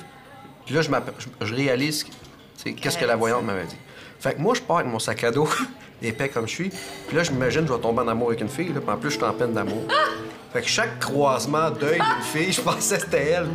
Puis 0.67 0.75
là, 0.75 0.83
je, 0.83 1.55
réalise, 1.55 2.05
tu 2.05 2.13
sais, 2.57 2.75
qu'est-ce 2.75 2.99
que 2.99 3.07
la 3.07 3.17
voyante 3.17 3.45
m'avait 3.45 3.65
dit. 3.65 3.79
Fait 4.21 4.35
que 4.35 4.43
moi, 4.43 4.53
je 4.53 4.61
pars 4.61 4.81
avec 4.81 4.93
mon 4.93 4.99
sac 4.99 5.25
à 5.25 5.31
dos, 5.31 5.49
épais 6.03 6.29
comme 6.29 6.47
je 6.47 6.53
suis. 6.53 6.71
Puis 7.09 7.17
là, 7.17 7.23
je 7.23 7.33
m'imagine, 7.33 7.67
je 7.67 7.73
vais 7.73 7.81
tomber 7.81 8.03
en 8.03 8.09
amour 8.09 8.29
avec 8.29 8.43
une 8.43 8.51
fille, 8.51 8.75
là, 8.75 8.81
puis 8.83 8.91
en 8.91 8.99
plus, 8.99 9.09
je 9.09 9.17
suis 9.17 9.25
en 9.25 9.33
peine 9.33 9.55
d'amour. 9.55 9.85
Fait 10.53 10.61
que 10.61 10.69
chaque 10.69 11.01
croisement 11.01 11.71
d'œil 11.71 12.01
d'une 12.01 12.43
fille, 12.43 12.53
je 12.53 12.61
pensais 12.61 12.97
que 12.97 13.05
c'était 13.05 13.31
elle. 13.31 13.49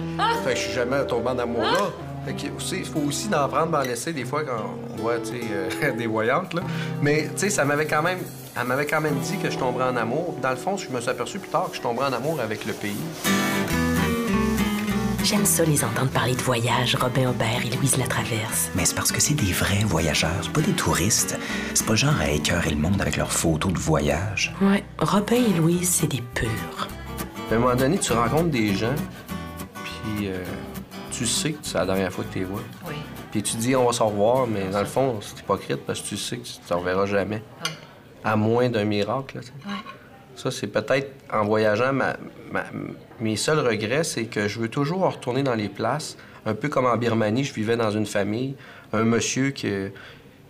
Fait 0.43 0.53
que 0.53 0.57
je 0.57 0.63
suis 0.63 0.73
jamais 0.73 1.05
tombé 1.05 1.29
en 1.29 1.37
amour 1.37 1.61
là. 1.61 1.91
Fait 2.25 2.33
que 2.33 2.51
aussi, 2.57 2.77
il 2.79 2.85
faut 2.85 3.01
aussi 3.01 3.27
d'en 3.27 3.47
prendre, 3.47 3.71
d'en 3.71 3.81
laisser 3.81 4.13
des 4.13 4.25
fois 4.25 4.43
quand 4.43 4.75
on 4.91 5.01
voit, 5.01 5.19
tu 5.19 5.27
sais, 5.27 5.41
euh, 5.51 5.91
des 5.97 6.07
voyantes, 6.07 6.55
là. 6.55 6.63
Mais, 7.03 7.29
tu 7.33 7.41
sais, 7.41 7.49
ça 7.51 7.65
m'avait 7.65 7.85
quand 7.85 8.01
même... 8.01 8.17
Elle 8.55 8.67
m'avait 8.67 8.85
quand 8.85 9.01
même 9.01 9.17
dit 9.19 9.37
que 9.37 9.49
je 9.49 9.57
tomberais 9.57 9.85
en 9.85 9.95
amour. 9.95 10.35
Dans 10.41 10.49
le 10.49 10.55
fond, 10.55 10.77
je 10.77 10.89
me 10.89 10.99
suis 10.99 11.09
aperçu 11.09 11.39
plus 11.39 11.49
tard 11.49 11.69
que 11.69 11.77
je 11.77 11.81
tomberais 11.81 12.07
en 12.07 12.13
amour 12.13 12.39
avec 12.39 12.65
le 12.65 12.73
pays. 12.73 12.97
J'aime 15.23 15.45
ça 15.45 15.63
les 15.63 15.83
entendre 15.83 16.09
parler 16.09 16.33
de 16.33 16.41
voyage, 16.41 16.95
Robin 16.95 17.29
Aubert 17.29 17.61
et 17.63 17.75
Louise 17.75 17.97
Latraverse. 17.97 18.69
Mais 18.73 18.85
c'est 18.85 18.95
parce 18.95 19.11
que 19.11 19.21
c'est 19.21 19.33
des 19.35 19.51
vrais 19.51 19.83
voyageurs, 19.83 20.31
c'est 20.41 20.51
pas 20.51 20.61
des 20.61 20.71
touristes. 20.71 21.37
C'est 21.75 21.85
pas 21.85 21.95
genre 21.95 22.19
à 22.19 22.29
écœurer 22.29 22.71
le 22.71 22.77
monde 22.77 22.99
avec 23.01 23.17
leurs 23.17 23.31
photos 23.31 23.71
de 23.71 23.77
voyage. 23.77 24.53
Ouais, 24.61 24.83
Robin 24.97 25.35
et 25.35 25.53
Louise, 25.53 25.89
c'est 25.89 26.07
des 26.07 26.21
purs. 26.33 26.87
À 27.51 27.55
un 27.55 27.59
moment 27.59 27.75
donné, 27.75 27.99
tu 27.99 28.13
rencontres 28.13 28.49
des 28.49 28.73
gens, 28.73 28.95
puis 29.83 30.27
euh, 30.27 30.43
tu 31.11 31.27
sais 31.27 31.51
que 31.51 31.59
c'est 31.61 31.77
la 31.77 31.85
dernière 31.85 32.11
fois 32.11 32.23
que 32.23 32.33
tu 32.33 32.39
les 32.39 32.45
vois. 32.45 32.61
Oui. 32.87 32.95
Puis 33.31 33.43
tu 33.43 33.53
te 33.53 33.61
dis, 33.61 33.75
on 33.75 33.85
va 33.85 33.93
se 33.93 34.01
revoir, 34.01 34.47
mais 34.47 34.69
dans 34.69 34.79
le 34.79 34.85
fond, 34.85 35.19
c'est 35.21 35.39
hypocrite 35.39 35.85
parce 35.85 36.01
que 36.01 36.07
tu 36.07 36.17
sais 36.17 36.37
que 36.37 36.45
tu 36.47 36.53
te 36.57 36.73
reverras 36.73 37.05
jamais. 37.05 37.43
À 38.23 38.35
moins 38.35 38.69
d'un 38.69 38.85
miracle. 38.85 39.37
là. 39.37 39.41
Ouais. 39.67 39.73
Ça, 40.35 40.51
c'est 40.51 40.67
peut-être 40.67 41.11
en 41.33 41.43
voyageant, 41.45 41.91
ma- 41.93 42.15
ma- 42.51 42.65
mes 43.19 43.35
seuls 43.35 43.59
regrets, 43.59 44.03
c'est 44.05 44.25
que 44.25 44.47
je 44.47 44.59
veux 44.59 44.69
toujours 44.69 45.01
retourner 45.11 45.43
dans 45.43 45.55
les 45.55 45.67
places. 45.69 46.17
Un 46.45 46.53
peu 46.55 46.69
comme 46.69 46.85
en 46.85 46.95
Birmanie, 46.95 47.43
je 47.43 47.53
vivais 47.53 47.75
dans 47.75 47.91
une 47.91 48.05
famille. 48.05 48.55
Un 48.93 49.03
monsieur 49.03 49.51
qui, 49.51 49.69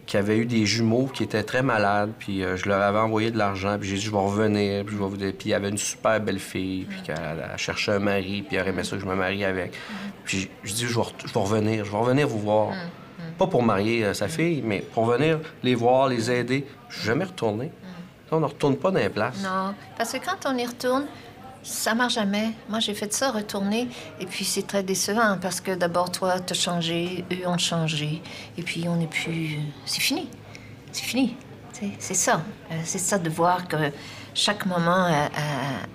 qui 0.05 0.17
avait 0.17 0.37
eu 0.37 0.45
des 0.45 0.65
jumeaux 0.67 1.07
qui 1.11 1.23
étaient 1.23 1.41
très 1.43 1.63
malades, 1.63 2.11
puis 2.19 2.43
euh, 2.43 2.55
je 2.55 2.69
leur 2.69 2.81
avais 2.81 2.99
envoyé 2.99 3.31
de 3.31 3.37
l'argent, 3.37 3.77
puis 3.79 3.89
j'ai 3.89 3.95
dit, 3.95 4.01
je 4.01 4.11
vais 4.11 4.17
revenir, 4.17 4.85
puis 4.85 4.95
je 4.95 5.01
vais 5.01 5.07
vous... 5.09 5.17
Puis 5.17 5.35
il 5.45 5.49
y 5.49 5.53
avait 5.55 5.69
une 5.69 5.77
super 5.77 6.19
belle 6.21 6.39
fille, 6.39 6.85
puis 6.87 7.01
qu'elle 7.01 7.17
elle 7.51 7.57
cherchait 7.57 7.93
un 7.93 7.99
mari, 7.99 8.43
puis 8.47 8.57
elle 8.57 8.67
aimait 8.67 8.83
ça 8.83 8.95
que 8.95 9.01
je 9.01 9.07
me 9.07 9.15
marie 9.15 9.43
avec. 9.43 9.73
Puis 10.23 10.49
je 10.63 10.73
dis, 10.73 10.85
je 10.85 10.95
vais, 10.99 11.05
je 11.25 11.33
vais 11.33 11.39
revenir, 11.39 11.83
je 11.85 11.91
vais 11.91 11.97
revenir 11.97 12.27
vous 12.27 12.39
voir. 12.39 12.69
Pas 13.39 13.47
pour 13.47 13.63
marier 13.63 14.03
euh, 14.05 14.13
sa 14.13 14.27
fille, 14.27 14.61
mais 14.63 14.79
pour 14.81 15.05
venir 15.05 15.39
les 15.63 15.73
voir, 15.73 16.07
les 16.09 16.29
aider. 16.29 16.67
Je 16.89 16.97
suis 16.97 17.05
jamais 17.07 17.23
retourné. 17.25 17.71
On 18.31 18.39
ne 18.39 18.45
retourne 18.45 18.75
pas 18.75 18.91
dans 18.91 18.99
les 18.99 19.09
places. 19.09 19.41
Non, 19.41 19.73
parce 19.97 20.11
que 20.11 20.17
quand 20.17 20.45
on 20.45 20.55
y 20.55 20.65
retourne, 20.65 21.05
ça 21.63 21.95
marche 21.95 22.13
jamais. 22.15 22.49
Moi, 22.69 22.79
j'ai 22.79 22.93
fait 22.93 23.11
ça, 23.11 23.31
retourner, 23.31 23.87
et 24.19 24.25
puis 24.27 24.45
c'est 24.45 24.67
très 24.67 24.83
décevant 24.83 25.37
parce 25.41 25.59
que 25.61 25.73
d'abord, 25.73 26.11
toi, 26.11 26.39
t'as 26.39 26.53
changé, 26.53 27.23
eux 27.31 27.47
ont 27.47 27.57
changé, 27.57 28.21
et 28.57 28.61
puis 28.61 28.85
on 28.87 28.97
n'est 28.97 29.07
plus. 29.07 29.57
C'est 29.85 30.01
fini. 30.01 30.29
C'est 30.91 31.05
fini. 31.05 31.35
C'est 31.99 32.13
ça. 32.13 32.41
Euh, 32.71 32.75
C'est 32.83 32.99
ça 32.99 33.17
de 33.17 33.29
voir 33.29 33.67
que 33.67 33.77
chaque 34.33 34.65
moment 34.65 35.05
a, 35.05 35.25
a- 35.27 35.29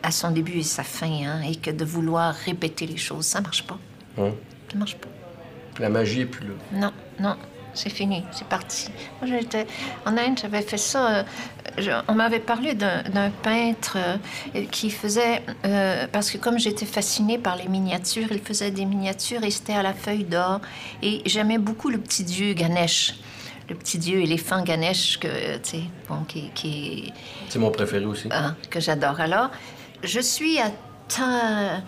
a 0.09 0.11
son 0.11 0.31
début 0.31 0.59
et 0.59 0.63
sa 0.63 0.83
fin, 0.83 1.07
hein, 1.27 1.43
et 1.43 1.57
que 1.57 1.71
de 1.71 1.85
vouloir 1.85 2.35
répéter 2.35 2.87
les 2.87 2.97
choses, 2.97 3.27
ça 3.27 3.41
marche 3.43 3.65
pas. 3.67 3.79
Hein? 4.19 4.31
Ça 4.73 4.79
marche 4.79 4.97
pas. 4.97 5.09
La 5.79 5.89
magie 5.91 6.23
est 6.23 6.27
plus 6.27 6.47
là. 6.49 6.55
Non, 6.73 6.93
non, 7.21 7.37
c'est 7.75 7.91
fini, 7.91 8.25
c'est 8.33 8.47
parti. 8.47 8.89
Moi, 9.21 9.31
j'étais 9.39 9.67
en 10.07 10.17
Inde, 10.17 10.39
j'avais 10.41 10.62
fait 10.62 10.77
ça. 10.79 11.09
euh, 11.19 11.23
je- 11.79 11.91
on 12.09 12.15
m'avait 12.15 12.39
parlé 12.41 12.75
d'un 12.75 13.31
peintre 13.43 13.97
euh, 13.97 14.65
qui 14.71 14.91
faisait, 14.91 15.43
euh, 15.65 16.07
parce 16.12 16.31
que 16.31 16.39
comme 16.39 16.59
j'étais 16.59 16.87
fascinée 16.87 17.39
par 17.39 17.57
les 17.57 17.67
miniatures, 17.69 18.29
il 18.31 18.41
faisait 18.41 18.71
des 18.71 18.85
miniatures 18.85 19.43
et 19.43 19.51
c'était 19.51 19.75
à 19.75 19.83
la 19.83 19.93
feuille 19.93 20.25
d'or. 20.25 20.61
Et 21.03 21.23
j'aimais 21.27 21.59
beaucoup 21.59 21.89
le 21.91 21.99
petit 21.99 22.23
dieu 22.25 22.53
Ganesh. 22.55 23.15
Le 23.69 23.75
petit 23.75 23.99
dieu 23.99 24.21
éléphant 24.21 24.62
Ganesh, 24.62 25.19
que, 25.19 25.57
tu 25.57 25.71
sais, 25.71 25.83
bon, 26.09 26.23
qui, 26.29 26.51
qui, 26.55 27.12
C'est 27.49 27.59
mon 27.59 27.71
préféré 27.71 28.05
aussi. 28.05 28.29
Hein, 28.31 28.55
que 28.71 28.79
j'adore. 28.79 29.19
Alors, 29.21 29.51
je 30.03 30.21
suis 30.21 30.59
à 30.61 30.71
Tin- 31.09 31.83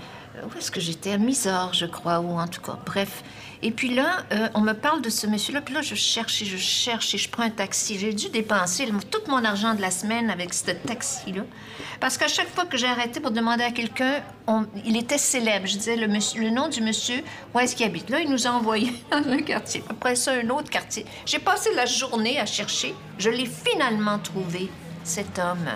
Où 0.45 0.59
est-ce 0.59 0.71
que 0.71 0.81
j'étais? 0.81 1.13
À 1.13 1.19
Mysore, 1.19 1.75
je 1.75 1.87
crois, 1.87 2.21
ou 2.21 2.39
en 2.39 2.47
tout 2.49 2.61
cas, 2.63 2.79
bref. 2.87 3.23
Et 3.63 3.71
puis 3.71 3.95
là, 3.95 4.25
euh, 4.33 4.49
on 4.55 4.61
me 4.61 4.73
parle 4.75 5.01
de 5.03 5.09
ce 5.11 5.27
monsieur-là, 5.27 5.61
puis 5.63 5.75
là, 5.75 5.83
je 5.83 5.95
cherche 5.95 6.43
et 6.43 6.45
je 6.45 6.57
cherche 6.57 7.15
et 7.15 7.19
je 7.19 7.29
prends 7.29 7.43
un 7.45 7.51
taxi. 7.51 7.99
J'ai 7.99 8.13
dû 8.13 8.29
dépenser 8.29 8.87
tout 9.11 9.21
mon 9.31 9.45
argent 9.45 9.75
de 9.75 9.81
la 9.81 9.91
semaine 9.91 10.31
avec 10.31 10.53
ce 10.53 10.71
taxi-là. 10.73 11.43
Parce 12.01 12.19
qu'à 12.19 12.29
chaque 12.29 12.49
fois 12.55 12.67
que 12.67 12.77
j'ai 12.77 12.87
arrêté 12.87 13.21
pour 13.21 13.31
demander 13.31 13.65
à 13.65 13.71
quelqu'un, 13.71 14.23
il 14.85 14.97
était 14.97 15.19
célèbre. 15.19 15.67
Je 15.67 15.79
disais 15.79 15.97
le, 15.97 16.07
monsieur- 16.09 16.43
le 16.43 16.51
nom 16.51 16.69
du 16.69 16.83
monsieur, 16.83 17.23
où 17.55 17.59
est-ce 17.59 17.75
qu'il 17.75 17.87
habite? 17.87 18.11
Là, 18.11 18.21
il 18.21 18.31
nous 18.31 18.47
a 18.47 18.51
envoyé 18.51 18.93
dans 19.11 19.27
un 19.27 19.39
quartier. 19.43 19.83
Après 19.89 20.17
ça, 20.17 20.33
un 20.33 20.49
autre 20.51 20.69
quartier. 20.71 21.07
J'ai 21.25 21.39
passé 21.39 21.71
la 21.75 21.87
journée 21.87 22.39
à 22.39 22.47
chercher. 22.47 22.95
Je 23.19 23.31
l'ai 23.31 23.47
finalement 23.47 24.19
trouvé, 24.19 24.69
cet 25.05 25.39
homme 25.39 25.69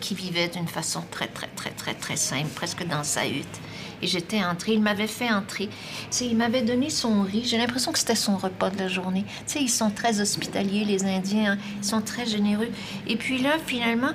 qui 0.00 0.14
vivait 0.14 0.48
d'une 0.48 0.66
façon 0.68 1.02
très, 1.10 1.28
très, 1.28 1.46
très, 1.48 1.70
très, 1.70 1.94
très 1.94 2.16
simple, 2.16 2.48
presque 2.54 2.84
dans 2.86 3.04
sa 3.04 3.26
hutte. 3.26 3.60
Et 4.02 4.08
j'étais 4.08 4.42
entrée, 4.42 4.72
il 4.72 4.82
m'avait 4.82 5.06
fait 5.06 5.30
entrer. 5.30 5.68
Tu 5.68 5.72
sais, 6.10 6.26
il 6.26 6.36
m'avait 6.36 6.62
donné 6.62 6.90
son 6.90 7.22
riz. 7.22 7.44
J'ai 7.44 7.56
l'impression 7.56 7.92
que 7.92 7.98
c'était 7.98 8.16
son 8.16 8.36
repas 8.36 8.70
de 8.70 8.78
la 8.78 8.88
journée. 8.88 9.24
Tu 9.46 9.52
sais, 9.52 9.60
ils 9.62 9.70
sont 9.70 9.90
très 9.90 10.20
hospitaliers, 10.20 10.84
les 10.84 11.04
Indiens. 11.04 11.52
hein. 11.52 11.58
Ils 11.78 11.84
sont 11.86 12.02
très 12.02 12.26
généreux. 12.26 12.68
Et 13.06 13.16
puis 13.16 13.38
là, 13.38 13.52
finalement, 13.64 14.10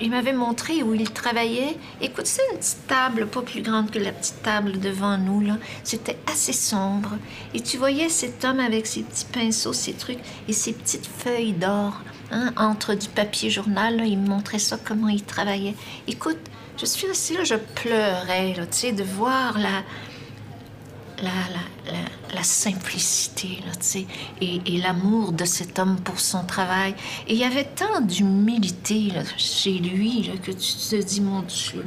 il 0.00 0.10
m'avait 0.10 0.32
montré 0.32 0.84
où 0.84 0.94
il 0.94 1.10
travaillait. 1.10 1.76
Écoute, 2.00 2.26
c'est 2.26 2.42
une 2.52 2.58
petite 2.58 2.86
table, 2.86 3.26
pas 3.26 3.42
plus 3.42 3.62
grande 3.62 3.90
que 3.90 3.98
la 3.98 4.12
petite 4.12 4.40
table 4.42 4.78
devant 4.78 5.18
nous, 5.18 5.40
là. 5.40 5.58
C'était 5.82 6.16
assez 6.32 6.52
sombre. 6.52 7.16
Et 7.54 7.60
tu 7.60 7.78
voyais 7.78 8.08
cet 8.08 8.44
homme 8.44 8.60
avec 8.60 8.86
ses 8.86 9.02
petits 9.02 9.24
pinceaux, 9.24 9.72
ses 9.72 9.94
trucs, 9.94 10.20
et 10.46 10.52
ses 10.52 10.72
petites 10.72 11.06
feuilles 11.06 11.52
d'or, 11.52 12.00
hein, 12.30 12.52
entre 12.56 12.94
du 12.94 13.08
papier 13.08 13.50
journal. 13.50 14.00
Il 14.06 14.18
me 14.18 14.28
montrait 14.28 14.60
ça, 14.60 14.78
comment 14.82 15.08
il 15.08 15.24
travaillait. 15.24 15.74
Écoute, 16.06 16.38
je 16.78 16.86
suis 16.86 17.06
restée 17.06 17.34
là, 17.34 17.44
je 17.44 17.54
pleurais, 17.54 18.54
là, 18.54 18.66
tu 18.66 18.76
sais, 18.78 18.92
de 18.92 19.02
voir 19.02 19.58
la, 19.58 19.82
la, 21.22 21.24
la, 21.24 21.92
la, 21.92 21.98
la 22.34 22.42
simplicité, 22.42 23.58
là, 23.66 23.72
tu 23.72 23.86
sais, 23.86 24.06
et, 24.40 24.60
et 24.66 24.78
l'amour 24.78 25.32
de 25.32 25.44
cet 25.44 25.78
homme 25.78 25.96
pour 26.00 26.20
son 26.20 26.44
travail. 26.44 26.94
Et 27.26 27.34
il 27.34 27.38
y 27.38 27.44
avait 27.44 27.64
tant 27.64 28.00
d'humilité 28.00 29.12
chez 29.36 29.78
lui 29.78 30.22
là, 30.22 30.34
que 30.36 30.52
tu 30.52 30.72
te 30.74 31.02
dis, 31.02 31.20
mon 31.20 31.42
Dieu, 31.42 31.84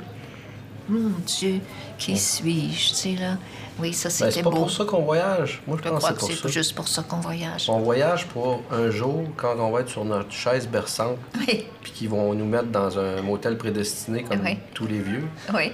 mon 0.90 1.12
Dieu, 1.26 1.62
qui 1.98 2.18
suis-je, 2.18 2.90
tu 2.90 2.96
sais, 2.96 3.16
là? 3.16 3.38
Oui, 3.82 3.94
ça, 3.94 4.10
Ben, 4.10 4.14
c'était 4.16 4.32
c'est 4.32 4.44
pas 4.44 4.50
beau. 4.50 4.58
pour 4.58 4.72
ça 4.72 4.86
qu'on 4.86 5.02
voyage. 5.02 5.62
Moi, 5.68 5.78
je 5.80 5.84
Je 5.86 5.90
pense 5.90 6.00
crois 6.04 6.14
que 6.14 6.22
c'est 6.22 6.28
c'est 6.34 6.42
pour 6.42 6.50
ça. 6.50 6.54
juste 6.54 6.76
pour 6.76 6.88
ça 6.88 7.04
qu'on 7.04 7.18
voyage. 7.18 7.70
On 7.70 7.80
voyage 7.80 8.26
pour 8.28 8.62
un 8.72 8.90
jour, 8.92 9.24
quand 9.38 9.56
on 9.60 9.72
va 9.72 9.82
être 9.82 9.90
sur 9.90 10.06
notre 10.06 10.32
chaise 10.32 10.68
berçante, 10.68 11.18
Oui, 11.40 11.66
puis 11.82 11.92
qu'ils 11.92 12.10
vont 12.10 12.34
nous 12.34 12.46
mettre 12.46 12.68
dans 12.68 12.98
un 13.00 13.22
motel 13.22 13.58
prédestiné 13.58 14.24
comme 14.24 14.42
Oui. 14.44 14.58
tous 14.74 14.88
les 14.88 15.00
vieux. 15.00 15.28
oui. 15.54 15.72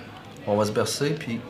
On 0.50 0.56
va 0.56 0.64
se 0.66 0.72
bercer, 0.72 1.10
puis 1.10 1.42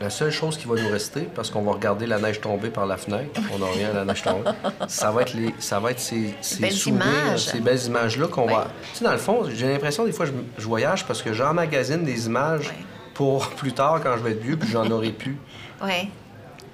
la 0.00 0.10
seule 0.10 0.32
chose 0.32 0.56
qui 0.58 0.66
va 0.66 0.74
nous 0.74 0.88
rester, 0.90 1.20
parce 1.20 1.50
qu'on 1.50 1.62
va 1.62 1.70
regarder 1.72 2.04
la 2.08 2.18
neige 2.18 2.40
tomber 2.40 2.68
par 2.68 2.84
la 2.84 2.96
fenêtre, 2.96 3.40
on 3.54 3.58
n'a 3.60 3.66
rien 3.70 3.90
à 3.90 3.92
la 3.92 4.04
neige 4.04 4.22
tomber, 4.24 4.50
ça 4.88 5.12
va 5.12 5.22
être, 5.22 5.34
les, 5.34 5.54
ça 5.60 5.78
va 5.78 5.92
être 5.92 6.00
ces, 6.00 6.34
ces 6.40 6.60
belles 6.60 6.72
souvenirs, 6.72 7.06
images. 7.26 7.44
ces 7.44 7.60
belles 7.60 7.84
images-là 7.86 8.26
qu'on 8.26 8.48
Oui. 8.48 8.52
va... 8.54 8.66
Tu 8.92 8.98
sais, 8.98 9.04
dans 9.04 9.12
le 9.12 9.18
fond, 9.18 9.44
j'ai 9.54 9.68
l'impression, 9.72 10.04
des 10.04 10.10
fois, 10.10 10.26
je, 10.26 10.32
je 10.58 10.66
voyage 10.66 11.06
parce 11.06 11.22
que 11.22 11.32
j'emmagasine 11.32 12.02
des 12.02 12.26
images 12.26 12.70
Oui. 12.76 12.84
pour 13.14 13.48
plus 13.56 13.72
tard, 13.72 14.00
quand 14.02 14.16
je 14.16 14.22
vais 14.24 14.32
être 14.32 14.42
vieux, 14.42 14.56
puis 14.56 14.68
j'en 14.68 14.90
aurai 14.90 15.10
plus. 15.12 15.36
Oui. 15.82 16.08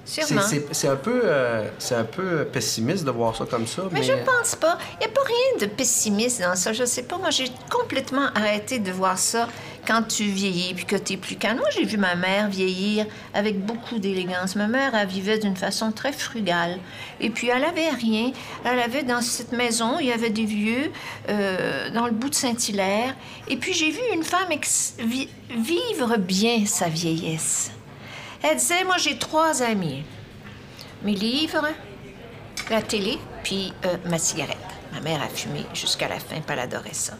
C'est- 0.03 0.23
Sûrement. 0.23 0.41
C'est 0.41 0.65
c'est 0.73 0.87
un, 0.87 0.95
peu, 0.95 1.21
euh, 1.23 1.69
un 1.91 2.03
peu 2.03 2.43
pessimiste 2.45 3.05
de 3.05 3.11
voir 3.11 3.35
ça 3.35 3.45
comme 3.45 3.67
ça, 3.67 3.83
mais... 3.91 3.99
Mais 3.99 4.05
je 4.05 4.13
pense 4.25 4.55
pas. 4.55 4.77
Il 4.95 5.05
n'y 5.05 5.05
a 5.05 5.09
pas 5.09 5.21
rien 5.23 5.67
de 5.67 5.71
pessimiste 5.71 6.41
dans 6.41 6.55
ça. 6.55 6.73
Je 6.73 6.83
sais 6.85 7.03
pas. 7.03 7.17
Moi, 7.19 7.29
j'ai 7.29 7.45
complètement 7.69 8.25
arrêté 8.33 8.79
de 8.79 8.91
voir 8.91 9.17
ça 9.19 9.47
quand 9.87 10.01
tu 10.07 10.23
vieillis 10.23 10.73
puis 10.73 10.85
que 10.85 10.95
tu 10.95 11.13
es 11.13 11.17
plus 11.17 11.35
calme. 11.35 11.59
Moi, 11.59 11.69
j'ai 11.71 11.85
vu 11.85 11.97
ma 11.97 12.15
mère 12.15 12.49
vieillir 12.49 13.05
avec 13.35 13.63
beaucoup 13.63 13.99
d'élégance. 13.99 14.55
Ma 14.55 14.67
mère, 14.67 14.95
elle 14.95 15.07
vivait 15.07 15.37
d'une 15.37 15.55
façon 15.55 15.91
très 15.91 16.11
frugale. 16.11 16.79
Et 17.19 17.29
puis, 17.29 17.49
elle 17.49 17.63
avait 17.63 17.89
rien. 17.91 18.31
Elle 18.65 18.79
avait 18.79 19.03
dans 19.03 19.21
cette 19.21 19.51
maison, 19.51 19.97
il 19.99 20.07
y 20.07 20.11
avait 20.11 20.31
des 20.31 20.45
vieux 20.45 20.91
euh, 21.29 21.91
dans 21.91 22.07
le 22.07 22.11
bout 22.11 22.29
de 22.29 22.35
Saint-Hilaire. 22.35 23.15
Et 23.47 23.55
puis, 23.55 23.73
j'ai 23.73 23.91
vu 23.91 24.01
une 24.15 24.23
femme 24.23 24.49
vi- 24.99 25.29
vivre 25.55 26.17
bien 26.17 26.65
sa 26.65 26.89
vieillesse. 26.89 27.69
Elle 28.43 28.57
disait, 28.57 28.83
moi, 28.83 28.97
j'ai 28.97 29.17
trois 29.17 29.61
amis. 29.61 30.03
Mes 31.03 31.13
livres, 31.13 31.67
la 32.69 32.81
télé, 32.81 33.17
puis 33.43 33.73
euh, 33.85 33.97
ma 34.05 34.17
cigarette. 34.17 34.57
Ma 34.93 34.99
mère 34.99 35.21
a 35.21 35.27
fumé 35.27 35.65
jusqu'à 35.73 36.07
la 36.07 36.19
fin, 36.19 36.41
puis 36.41 36.53
elle 36.53 36.59
ça. 36.93 37.13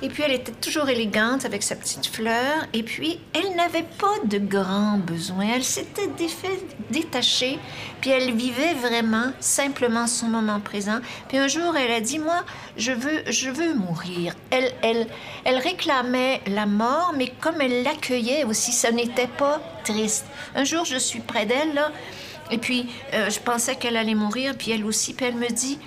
Et 0.00 0.08
puis 0.08 0.22
elle 0.22 0.32
était 0.32 0.52
toujours 0.52 0.88
élégante 0.88 1.44
avec 1.44 1.62
sa 1.62 1.74
petite 1.74 2.06
fleur, 2.06 2.66
et 2.72 2.82
puis 2.84 3.18
elle 3.34 3.56
n'avait 3.56 3.86
pas 3.98 4.14
de 4.24 4.38
grands 4.38 4.98
besoins. 4.98 5.48
Elle 5.54 5.64
s'était 5.64 6.08
détachée, 6.90 7.58
puis 8.00 8.10
elle 8.10 8.32
vivait 8.34 8.74
vraiment 8.74 9.32
simplement 9.40 10.06
son 10.06 10.26
moment 10.26 10.60
présent. 10.60 11.00
Puis 11.28 11.38
un 11.38 11.48
jour, 11.48 11.76
elle 11.76 11.90
a 11.90 12.00
dit, 12.00 12.20
moi, 12.20 12.44
je 12.76 12.92
veux, 12.92 13.24
je 13.28 13.50
veux 13.50 13.74
mourir. 13.74 14.34
Elle, 14.50 14.72
elle, 14.82 15.06
elle 15.44 15.58
réclamait 15.58 16.42
la 16.46 16.66
mort, 16.66 17.12
mais 17.16 17.32
comme 17.40 17.60
elle 17.60 17.82
l'accueillait 17.82 18.44
aussi, 18.44 18.70
ça 18.70 18.92
n'était 18.92 19.26
pas 19.26 19.60
triste. 19.82 20.26
Un 20.54 20.64
jour, 20.64 20.84
je 20.84 20.96
suis 20.96 21.20
près 21.20 21.44
d'elle, 21.44 21.74
là, 21.74 21.90
et 22.50 22.58
puis, 22.58 22.88
euh, 23.12 23.28
je 23.30 23.40
pensais 23.40 23.76
qu'elle 23.76 23.96
allait 23.96 24.14
mourir, 24.14 24.54
puis 24.56 24.70
elle 24.70 24.84
aussi. 24.84 25.14
Puis 25.14 25.26
elle 25.26 25.34
me 25.34 25.48
dit, 25.48 25.78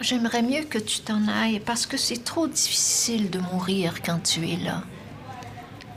j'aimerais 0.00 0.42
mieux 0.42 0.64
que 0.64 0.78
tu 0.78 1.00
t'en 1.00 1.26
ailles 1.28 1.60
parce 1.60 1.86
que 1.86 1.96
c'est 1.96 2.24
trop 2.24 2.46
difficile 2.46 3.30
de 3.30 3.38
mourir 3.38 4.02
quand 4.04 4.20
tu 4.22 4.48
es 4.48 4.56
là. 4.56 4.82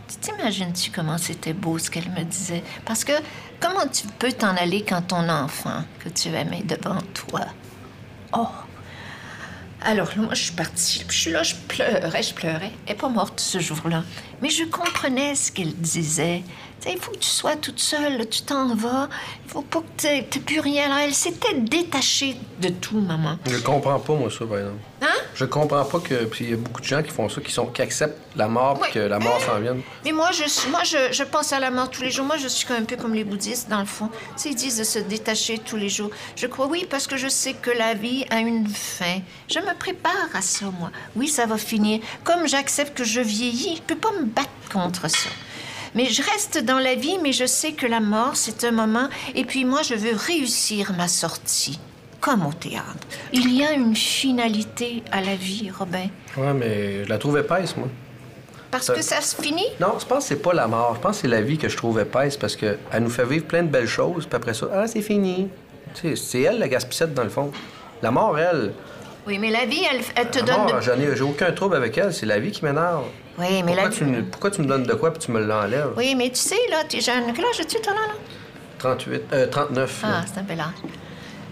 Tu 0.07 0.17
T'imagines-tu 0.17 0.91
comment 0.91 1.17
c'était 1.17 1.53
beau 1.53 1.77
ce 1.77 1.89
qu'elle 1.89 2.09
me 2.11 2.23
disait? 2.23 2.63
Parce 2.85 3.03
que 3.03 3.13
comment 3.59 3.87
tu 3.91 4.07
peux 4.19 4.31
t'en 4.31 4.55
aller 4.55 4.83
quand 4.83 5.01
ton 5.01 5.29
enfant 5.29 5.83
que 5.99 6.09
tu 6.09 6.29
aimais 6.29 6.63
devant 6.63 6.99
toi? 7.13 7.45
Oh! 8.33 8.47
Alors 9.83 10.11
moi, 10.15 10.33
je 10.33 10.43
suis 10.43 10.53
partie. 10.53 11.03
Je 11.09 11.13
suis 11.13 11.31
là, 11.31 11.41
je 11.41 11.55
pleurais, 11.67 12.21
je 12.21 12.33
pleurais. 12.33 12.71
Elle 12.85 12.93
n'est 12.93 12.99
pas 12.99 13.09
morte 13.09 13.39
ce 13.39 13.59
jour-là. 13.59 14.03
Mais 14.41 14.49
je 14.49 14.63
comprenais 14.65 15.33
ce 15.33 15.51
qu'elle 15.51 15.73
disait. 15.73 16.43
Il 16.89 16.97
faut 16.99 17.11
que 17.11 17.17
tu 17.17 17.29
sois 17.29 17.55
toute 17.55 17.79
seule, 17.79 18.27
tu 18.27 18.41
t'en 18.41 18.73
vas. 18.75 19.07
Il 19.45 19.51
faut 19.51 19.61
pas 19.61 19.79
que 19.81 19.85
tu 20.01 20.07
n'aies 20.07 20.23
plus 20.23 20.59
rien. 20.59 20.85
Alors, 20.85 20.97
elle 20.97 21.13
s'était 21.13 21.53
détachée 21.53 22.35
de 22.59 22.69
tout, 22.69 22.99
maman. 22.99 23.37
Je 23.45 23.57
comprends 23.57 23.99
pas, 23.99 24.13
moi, 24.13 24.29
ça, 24.31 24.45
par 24.45 24.57
exemple. 24.57 24.79
Hein? 25.03 25.07
Je 25.35 25.45
comprends 25.45 25.85
pas 25.85 25.99
que. 25.99 26.25
Puis 26.25 26.45
il 26.45 26.49
y 26.51 26.53
a 26.53 26.57
beaucoup 26.57 26.81
de 26.81 26.85
gens 26.85 27.03
qui 27.03 27.11
font 27.11 27.29
ça, 27.29 27.39
qui, 27.41 27.51
sont, 27.51 27.67
qui 27.67 27.81
acceptent 27.83 28.17
la 28.35 28.47
mort, 28.47 28.79
puis 28.79 28.89
Oui. 28.89 28.93
que 28.93 28.99
la 28.99 29.19
mort 29.19 29.39
s'en 29.41 29.59
vienne. 29.59 29.81
Mais 30.05 30.11
moi, 30.11 30.31
je, 30.31 30.47
suis- 30.47 30.69
moi 30.69 30.83
je, 30.83 31.11
je 31.11 31.23
pense 31.23 31.53
à 31.53 31.59
la 31.59 31.69
mort 31.69 31.89
tous 31.91 32.01
les 32.01 32.09
jours. 32.11 32.25
Moi, 32.25 32.37
je 32.37 32.47
suis 32.47 32.65
un 32.73 32.83
peu 32.83 32.95
comme 32.95 33.13
les 33.13 33.23
bouddhistes, 33.23 33.69
dans 33.69 33.79
le 33.79 33.85
fond. 33.85 34.09
Tu 34.35 34.43
sais, 34.43 34.49
ils 34.49 34.55
disent 34.55 34.77
de 34.79 34.83
se 34.83 34.99
détacher 34.99 35.59
tous 35.59 35.77
les 35.77 35.89
jours. 35.89 36.09
Je 36.35 36.47
crois, 36.47 36.65
oui, 36.67 36.87
parce 36.89 37.05
que 37.07 37.15
je 37.17 37.27
sais 37.27 37.53
que 37.53 37.69
la 37.71 37.93
vie 37.93 38.25
a 38.31 38.39
une 38.39 38.67
fin. 38.67 39.19
Je 39.49 39.59
me 39.59 39.73
prépare 39.77 40.29
à 40.33 40.41
ça, 40.41 40.65
moi. 40.79 40.89
Oui, 41.15 41.27
ça 41.27 41.45
va 41.45 41.57
finir. 41.57 41.99
Comme 42.23 42.47
j'accepte 42.47 42.97
que 42.97 43.03
je 43.03 43.21
vieillis, 43.21 43.75
je 43.77 43.81
peux 43.81 43.95
pas 43.99 44.11
me 44.19 44.25
battre 44.25 44.49
contre 44.71 45.07
ça. 45.09 45.29
Mais 45.95 46.05
je 46.05 46.21
reste 46.21 46.63
dans 46.63 46.79
la 46.79 46.95
vie, 46.95 47.17
mais 47.21 47.33
je 47.33 47.45
sais 47.45 47.73
que 47.73 47.85
la 47.85 47.99
mort, 47.99 48.35
c'est 48.35 48.63
un 48.63 48.71
moment. 48.71 49.09
Et 49.35 49.43
puis 49.45 49.65
moi, 49.65 49.81
je 49.81 49.93
veux 49.95 50.15
réussir 50.15 50.93
ma 50.97 51.07
sortie. 51.07 51.79
Comme 52.21 52.45
au 52.45 52.53
théâtre. 52.53 52.85
Il 53.33 53.51
y 53.51 53.63
a 53.65 53.71
une 53.73 53.95
finalité 53.95 55.01
à 55.11 55.21
la 55.21 55.35
vie, 55.35 55.71
Robin. 55.77 56.05
Ouais, 56.37 56.53
mais 56.53 57.03
je 57.03 57.09
la 57.09 57.17
trouve 57.17 57.39
épaisse, 57.39 57.75
moi. 57.75 57.87
Parce 58.69 58.85
Ça- 58.85 58.93
que 58.93 59.01
ça 59.01 59.19
se 59.21 59.35
finit? 59.41 59.65
Non, 59.79 59.95
je 59.99 60.05
pense 60.05 60.23
que 60.23 60.29
c'est 60.29 60.41
pas 60.41 60.53
la 60.53 60.67
mort. 60.67 60.93
Je 60.95 61.01
pense 61.01 61.15
que 61.17 61.21
c'est 61.23 61.27
la 61.27 61.41
vie 61.41 61.57
que 61.57 61.67
je 61.67 61.75
trouve 61.75 61.99
épaisse 61.99 62.37
parce 62.37 62.55
qu'elle 62.55 62.77
nous 62.99 63.09
fait 63.09 63.25
vivre 63.25 63.45
plein 63.45 63.63
de 63.63 63.69
belles 63.69 63.87
choses, 63.87 64.27
puis 64.27 64.35
après 64.35 64.53
ça, 64.53 64.67
ah, 64.73 64.87
c'est 64.87 65.01
fini. 65.01 65.49
Tu 65.95 66.09
sais, 66.09 66.15
c'est 66.15 66.41
elle 66.41 66.59
la 66.59 66.67
gaspissette, 66.69 67.13
dans 67.13 67.23
le 67.23 67.29
fond. 67.29 67.51
La 68.03 68.11
mort, 68.11 68.37
elle. 68.37 68.71
Oui, 69.27 69.37
mais 69.39 69.49
la 69.49 69.65
vie, 69.65 69.81
elle, 69.91 70.01
elle 70.15 70.29
te 70.29 70.39
La 70.39 70.45
donne. 70.45 70.55
mort, 70.57 70.75
de- 70.75 70.81
j'en 70.81 70.93
ai, 70.99 71.15
j'ai 71.15 71.23
aucun 71.23 71.51
trouble 71.51 71.75
avec 71.75 71.97
elle. 71.97 72.13
C'est 72.13 72.25
la 72.27 72.39
vie 72.39 72.51
qui 72.51 72.63
m'énerve. 72.63 73.03
Oui, 73.41 73.63
mais 73.63 73.73
Pourquoi, 73.73 73.83
la 73.83 73.89
tu 73.89 74.03
me- 74.05 74.23
pourquoi 74.23 74.51
tu 74.51 74.61
me 74.61 74.67
donnes 74.67 74.83
de 74.83 74.93
quoi 74.93 75.11
puis 75.11 75.19
tu 75.25 75.31
me 75.31 75.43
l'enlèves? 75.43 75.91
Oui, 75.97 76.13
mais 76.15 76.29
tu 76.29 76.35
sais, 76.37 76.55
là, 76.69 76.83
t'es 76.87 77.01
jeune. 77.01 77.33
Quel 77.35 77.43
âge 77.45 77.59
as-tu, 77.59 77.81
toi, 77.81 77.93
là? 77.93 77.99
là? 78.07 78.13
38, 78.77 79.21
euh, 79.33 79.47
39. 79.47 80.01
là. 80.03 80.09
Ah, 80.21 80.25
c'est 80.31 80.39
un 80.39 80.43
bel 80.43 80.59
âge. 80.59 80.67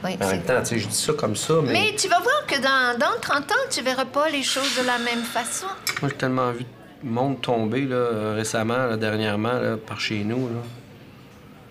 Oui, 0.03 0.17
en 0.21 0.27
même 0.27 0.43
temps, 0.43 0.59
tu 0.61 0.65
sais, 0.67 0.79
je 0.79 0.87
dis 0.87 0.95
ça 0.95 1.11
comme 1.13 1.35
ça, 1.35 1.55
mais, 1.63 1.73
Mais 1.73 1.95
tu 1.97 2.07
vas 2.07 2.19
voir 2.19 2.45
que 2.47 2.55
dans, 2.61 2.97
dans 2.97 3.19
30 3.19 3.51
ans, 3.51 3.55
tu 3.69 3.81
verras 3.83 4.05
pas 4.05 4.29
les 4.29 4.43
choses 4.43 4.77
de 4.79 4.85
la 4.85 4.97
même 4.99 5.23
façon. 5.23 5.65
moi, 6.01 6.09
j'ai 6.09 6.15
tellement 6.17 6.51
vu 6.51 6.63
le 7.03 7.09
monde 7.09 7.41
tomber 7.41 7.81
là, 7.81 7.95
euh, 7.95 8.33
récemment, 8.35 8.85
là, 8.85 8.95
dernièrement, 8.97 9.53
là, 9.53 9.75
par 9.77 9.99
chez 9.99 10.23
nous. 10.23 10.47
Là. 10.47 10.61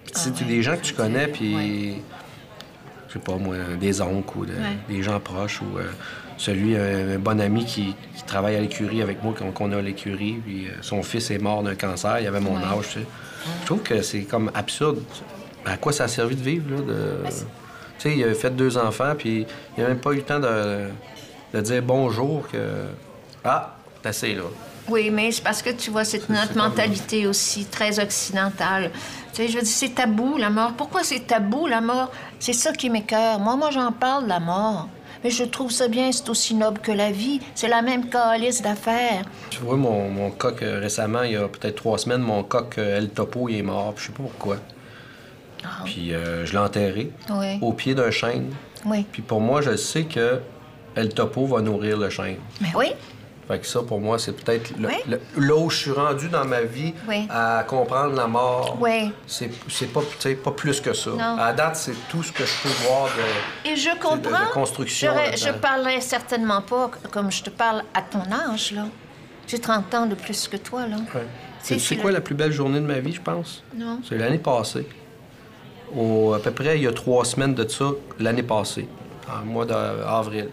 Puis, 0.05 0.13
tu 0.15 0.21
sais, 0.21 0.29
Ah 0.31 0.37
tu- 0.37 0.45
ouais, 0.45 0.49
des 0.51 0.63
gens 0.63 0.77
que 0.77 0.83
tu 0.83 0.95
connais, 0.95 1.29
puis 1.29 1.55
ouais. 1.57 2.03
je 3.09 3.13
sais 3.15 3.19
pas 3.19 3.37
moi, 3.37 3.57
des 3.81 4.01
oncles 4.03 4.39
ou 4.39 4.45
de- 4.47 4.53
Ouais. 4.53 4.79
des 4.89 5.03
gens 5.03 5.21
proches 5.21 5.61
ou 5.63 5.79
euh, 5.79 5.85
celui, 6.39 6.77
un, 6.77 7.17
un 7.17 7.19
bon 7.19 7.39
ami 7.41 7.65
qui, 7.67 7.95
qui 8.17 8.23
travaille 8.27 8.57
à 8.57 8.61
l'écurie 8.61 9.03
avec 9.03 9.23
moi, 9.23 9.35
qu'on 9.55 9.73
a 9.73 9.77
à 9.77 9.83
l'écurie, 9.83 10.41
puis 10.45 10.67
euh, 10.67 10.71
son 10.81 11.03
fils 11.03 11.31
est 11.31 11.39
mort 11.39 11.63
d'un 11.63 11.75
cancer, 11.75 12.21
il 12.21 12.27
avait 12.27 12.41
mon 12.41 12.57
Ouais. 12.57 12.65
âge, 12.65 12.87
tu 12.93 13.01
sais. 13.01 13.07
Je 13.61 13.67
trouve 13.67 13.81
que 13.83 14.01
c'est 14.03 14.23
comme 14.23 14.51
absurde. 14.55 15.03
À 15.67 15.77
quoi 15.77 15.93
ça 15.93 16.05
a 16.05 16.09
servi 16.09 16.35
de 16.37 16.43
vivre, 16.43 16.71
là? 16.71 16.81
De... 16.81 17.23
Ben, 17.25 17.31
Tu 17.31 18.11
sais, 18.11 18.17
il 18.17 18.25
a 18.25 18.33
fait 18.35 18.55
deux 18.55 18.79
enfants, 18.79 19.15
puis 19.19 19.45
il 19.77 19.83
n'a 19.83 19.89
même 19.91 19.99
pas 19.99 20.13
eu 20.13 20.17
le 20.17 20.23
temps 20.23 20.39
de, 20.39 20.87
de 21.53 21.61
dire 21.61 21.83
bonjour 21.83 22.47
que... 22.49 22.59
Ah, 23.45 23.75
t'as 24.03 24.11
assez, 24.11 24.35
là. 24.35 24.45
Oui, 24.89 25.11
mais 25.11 25.31
c'est 25.33 25.43
parce 25.43 25.61
que 25.61 25.71
tu 25.71 25.91
vois, 25.91 26.05
c'est 26.05 26.29
notre 26.31 26.57
mentalité 26.57 27.27
aussi 27.27 27.67
très 27.67 27.99
occidentale. 28.01 28.91
Tu 29.35 29.43
sais, 29.43 29.49
je 29.49 29.55
veux 29.57 29.63
dire, 29.63 29.71
c'est 29.71 29.95
tabou, 29.95 30.39
la 30.39 30.49
mort. 30.49 30.73
Pourquoi 30.77 31.03
c'est 31.05 31.27
tabou, 31.27 31.67
la 31.67 31.81
mort? 31.81 32.11
C'est 32.39 32.53
ça 32.55 32.73
qui 32.73 32.89
m'écœure. 32.89 33.39
Moi, 33.39 33.57
moi, 33.57 33.71
j'en 33.71 33.93
parle, 33.93 34.27
la 34.27 34.41
mort. 34.41 34.89
Mais 35.25 35.31
je 35.31 35.45
trouve 35.45 35.71
ça 35.71 35.89
bien, 35.89 36.13
c'est 36.13 36.29
aussi 36.29 36.55
noble 36.55 36.79
que 36.81 36.93
la 36.93 37.11
vie. 37.11 37.41
C'est 37.55 37.69
la 37.69 37.83
même 37.83 38.09
calice 38.09 38.63
d'affaires. 38.63 39.25
Tu 39.51 39.59
vois, 39.61 39.77
mon, 39.77 40.09
mon 40.09 40.31
coq, 40.31 40.63
euh, 40.63 40.79
récemment, 40.81 41.23
il 41.23 41.33
y 41.33 41.37
a 41.37 41.49
peut-être 41.49 41.77
trois 41.77 41.99
semaines, 41.99 42.21
mon 42.21 42.43
coq 42.43 42.77
euh, 42.79 42.99
El 42.99 43.11
Topo, 43.11 43.49
il 43.49 43.57
est 43.59 43.63
mort, 43.63 43.95
je 43.97 44.07
sais 44.07 44.13
pas 44.13 44.23
pourquoi. 44.23 44.57
Puis 45.85 46.15
euh, 46.15 46.47
je 46.47 46.53
l'ai 46.53 46.59
enterré 46.59 47.11
Oui. 47.31 47.59
au 47.61 47.73
pied 47.73 47.95
d'un 47.95 48.11
chêne. 48.11 48.53
Oui. 48.87 49.05
Puis 49.11 49.23
pour 49.23 49.41
moi, 49.41 49.61
je 49.61 49.77
sais 49.77 50.05
que 50.05 50.39
El 50.95 51.09
Topo 51.13 51.47
va 51.47 51.61
nourrir 51.61 51.99
le 51.99 52.11
chêne. 52.11 52.37
Mais 52.61 52.69
oui. 52.77 52.93
Fait 53.49 53.59
que 53.61 53.67
ça, 53.67 53.81
pour 53.83 53.99
moi, 53.99 54.19
c'est 54.19 54.33
peut-être 54.33 54.77
le- 54.79 54.89
Oui. 54.89 54.95
le- 55.09 55.21
là 55.39 55.57
où 55.57 55.71
je 55.71 55.77
suis 55.79 55.91
rendu 55.91 56.29
dans 56.29 56.45
ma 56.45 56.61
vie 56.61 56.93
Oui. 57.09 57.27
à 57.31 57.65
comprendre 57.67 58.15
la 58.15 58.27
mort. 58.27 58.77
Oui. 58.79 59.11
C'est 59.27 59.51
c'est 59.71 59.87
pas, 59.91 60.03
pas 60.45 60.51
plus 60.51 60.81
que 60.83 60.93
ça. 60.93 61.11
Non. 61.11 61.39
À 61.39 61.53
date, 61.55 61.77
c'est 61.77 61.95
tout 62.11 62.23
ce 62.23 62.31
que 62.31 62.45
je 62.45 62.53
peux 62.63 62.69
voir 62.87 63.07
de... 63.07 63.71
Et 63.71 63.75
je 63.77 63.89
de- 63.89 63.95
de 63.95 64.01
comprends. 64.01 64.51
construction. 64.53 65.13
Je 65.35 65.51
parlerai 65.53 66.03
certainement 66.03 66.61
pas 66.61 66.91
comme 67.11 67.33
je 67.33 67.43
te 67.43 67.49
parle 67.51 67.85
à 67.95 68.03
ton 68.03 68.21
âge, 68.31 68.73
là. 68.73 68.85
J'ai 69.47 69.59
30 69.59 69.95
ans 69.95 70.05
de 70.05 70.15
plus 70.15 70.47
que 70.47 70.59
toi, 70.59 70.87
là. 70.87 70.97
Ouais. 71.15 71.27
C'est- 71.63 71.97
quoi 71.97 72.11
le- 72.11 72.17
la 72.17 72.21
plus 72.21 72.35
belle 72.35 72.53
journée 72.53 72.81
de 72.81 72.87
ma 72.87 72.99
vie, 73.01 73.15
je 73.15 73.23
pense? 73.23 73.65
Non. 73.75 74.01
C'est 74.07 74.19
l'année 74.19 74.39
passée. 74.39 74.87
Au, 75.97 76.35
à 76.35 76.39
peu 76.39 76.51
près, 76.51 76.77
il 76.77 76.83
y 76.83 76.87
a 76.87 76.93
trois 76.93 77.25
semaines 77.25 77.55
de 77.55 77.67
ça, 77.67 77.87
l'année 78.19 78.43
passée, 78.43 78.87
en 79.27 79.45
mois 79.47 79.65
d'avril. 79.65 80.49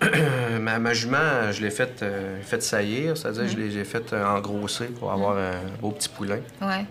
ma, 0.60 0.78
ma 0.78 0.94
jument, 0.94 1.50
je 1.50 1.60
l'ai 1.62 1.70
faite 1.70 2.02
euh, 2.02 2.40
fait 2.42 2.62
saillir, 2.62 3.16
c'est-à-dire 3.16 3.48
je 3.48 3.56
l'ai 3.56 3.70
j'ai 3.70 3.84
fait 3.84 4.12
euh, 4.12 4.24
engrosser 4.24 4.86
pour 4.86 5.12
avoir 5.12 5.36
un 5.36 5.60
beau 5.80 5.90
petit 5.90 6.08
poulain. 6.08 6.38
Ouais. 6.62 6.86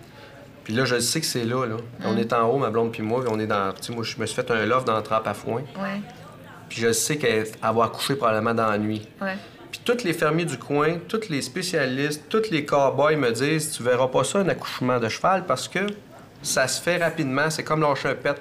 Puis 0.64 0.74
là, 0.74 0.84
je 0.84 0.98
sais 1.00 1.20
que 1.20 1.26
c'est 1.26 1.44
là, 1.44 1.64
là. 1.64 1.76
On 2.04 2.16
est 2.18 2.32
en 2.34 2.46
haut, 2.48 2.58
ma 2.58 2.68
blonde 2.68 2.92
puis 2.92 3.02
moi, 3.02 3.22
puis 3.22 3.30
on 3.32 3.40
est 3.40 3.46
dans... 3.46 3.72
Moi, 3.88 4.04
je 4.04 4.18
me 4.18 4.26
suis 4.26 4.36
fait 4.36 4.50
un 4.50 4.66
loft 4.66 4.86
dans 4.86 4.94
la 4.94 5.00
trappe 5.00 5.26
à 5.26 5.32
foin. 5.32 5.62
Ouais. 5.76 6.02
Puis 6.68 6.82
je 6.82 6.92
sais 6.92 7.16
qu'elle 7.16 7.46
elle 7.46 7.74
va 7.74 7.84
accoucher 7.84 8.16
probablement 8.16 8.52
dans 8.52 8.68
la 8.68 8.76
nuit. 8.76 9.08
Ouais. 9.22 9.38
Puis 9.70 9.80
tous 9.82 10.04
les 10.04 10.12
fermiers 10.12 10.44
du 10.44 10.58
coin, 10.58 10.98
tous 11.08 11.30
les 11.30 11.40
spécialistes, 11.40 12.24
tous 12.28 12.50
les 12.50 12.66
cowboys 12.66 13.16
me 13.16 13.32
disent 13.32 13.72
Tu 13.72 13.82
verras 13.82 14.08
pas 14.08 14.24
ça, 14.24 14.40
un 14.40 14.48
accouchement 14.48 14.98
de 14.98 15.08
cheval, 15.08 15.46
parce 15.46 15.68
que 15.68 15.86
ça 16.42 16.68
se 16.68 16.82
fait 16.82 16.98
rapidement. 17.02 17.48
C'est 17.48 17.64
comme 17.64 17.80
lâcher 17.80 18.10
un 18.10 18.14
pet. 18.14 18.36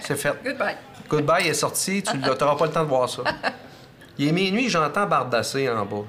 C'est 0.00 0.16
fait. 0.16 0.34
Goodbye. 0.44 0.76
Goodbye 1.08 1.46
est 1.46 1.54
sorti, 1.54 2.02
tu 2.02 2.16
n'auras 2.16 2.56
pas 2.56 2.66
le 2.66 2.72
temps 2.72 2.82
de 2.82 2.88
voir 2.88 3.08
ça. 3.08 3.22
Il 4.18 4.28
est 4.28 4.32
minuit, 4.32 4.68
j'entends 4.68 5.06
bardasser 5.06 5.68
en 5.68 5.84
bas. 5.86 6.04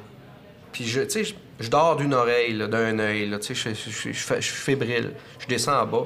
Puis 0.71 0.85
je, 0.87 1.01
tu 1.01 1.23
sais, 1.25 1.35
je, 1.59 1.69
dors 1.69 1.95
d'une 1.95 2.13
oreille, 2.13 2.57
d'un 2.67 2.99
œil, 2.99 3.37
tu 3.41 3.55
sais, 3.55 3.73
je, 3.73 4.11
suis 4.11 4.41
fébrile. 4.41 5.11
Je 5.39 5.47
descends 5.47 5.81
en 5.81 5.85
bas. 5.85 6.05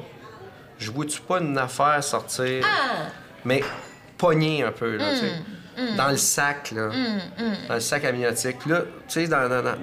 Je 0.77 0.91
vois-tu 0.91 1.21
pas 1.21 1.39
une 1.39 1.57
affaire 1.57 2.03
sortir, 2.03 2.63
mais 3.45 3.63
pognée 4.17 4.63
un 4.63 4.71
peu, 4.71 4.97
là, 4.97 5.13
tu 5.13 5.19
sais. 5.21 5.31
Dans 5.95 6.09
le 6.09 6.17
sac, 6.17 6.71
là. 6.71 6.89
Dans 7.67 7.75
le 7.75 7.79
sac 7.79 8.03
amniotique. 8.05 8.57
Puis 8.59 8.69
là, 8.71 8.81
tu 8.81 8.85
sais, 9.21 9.27
dans, 9.27 9.47
dans- 9.49 9.61
dans- 9.63 9.75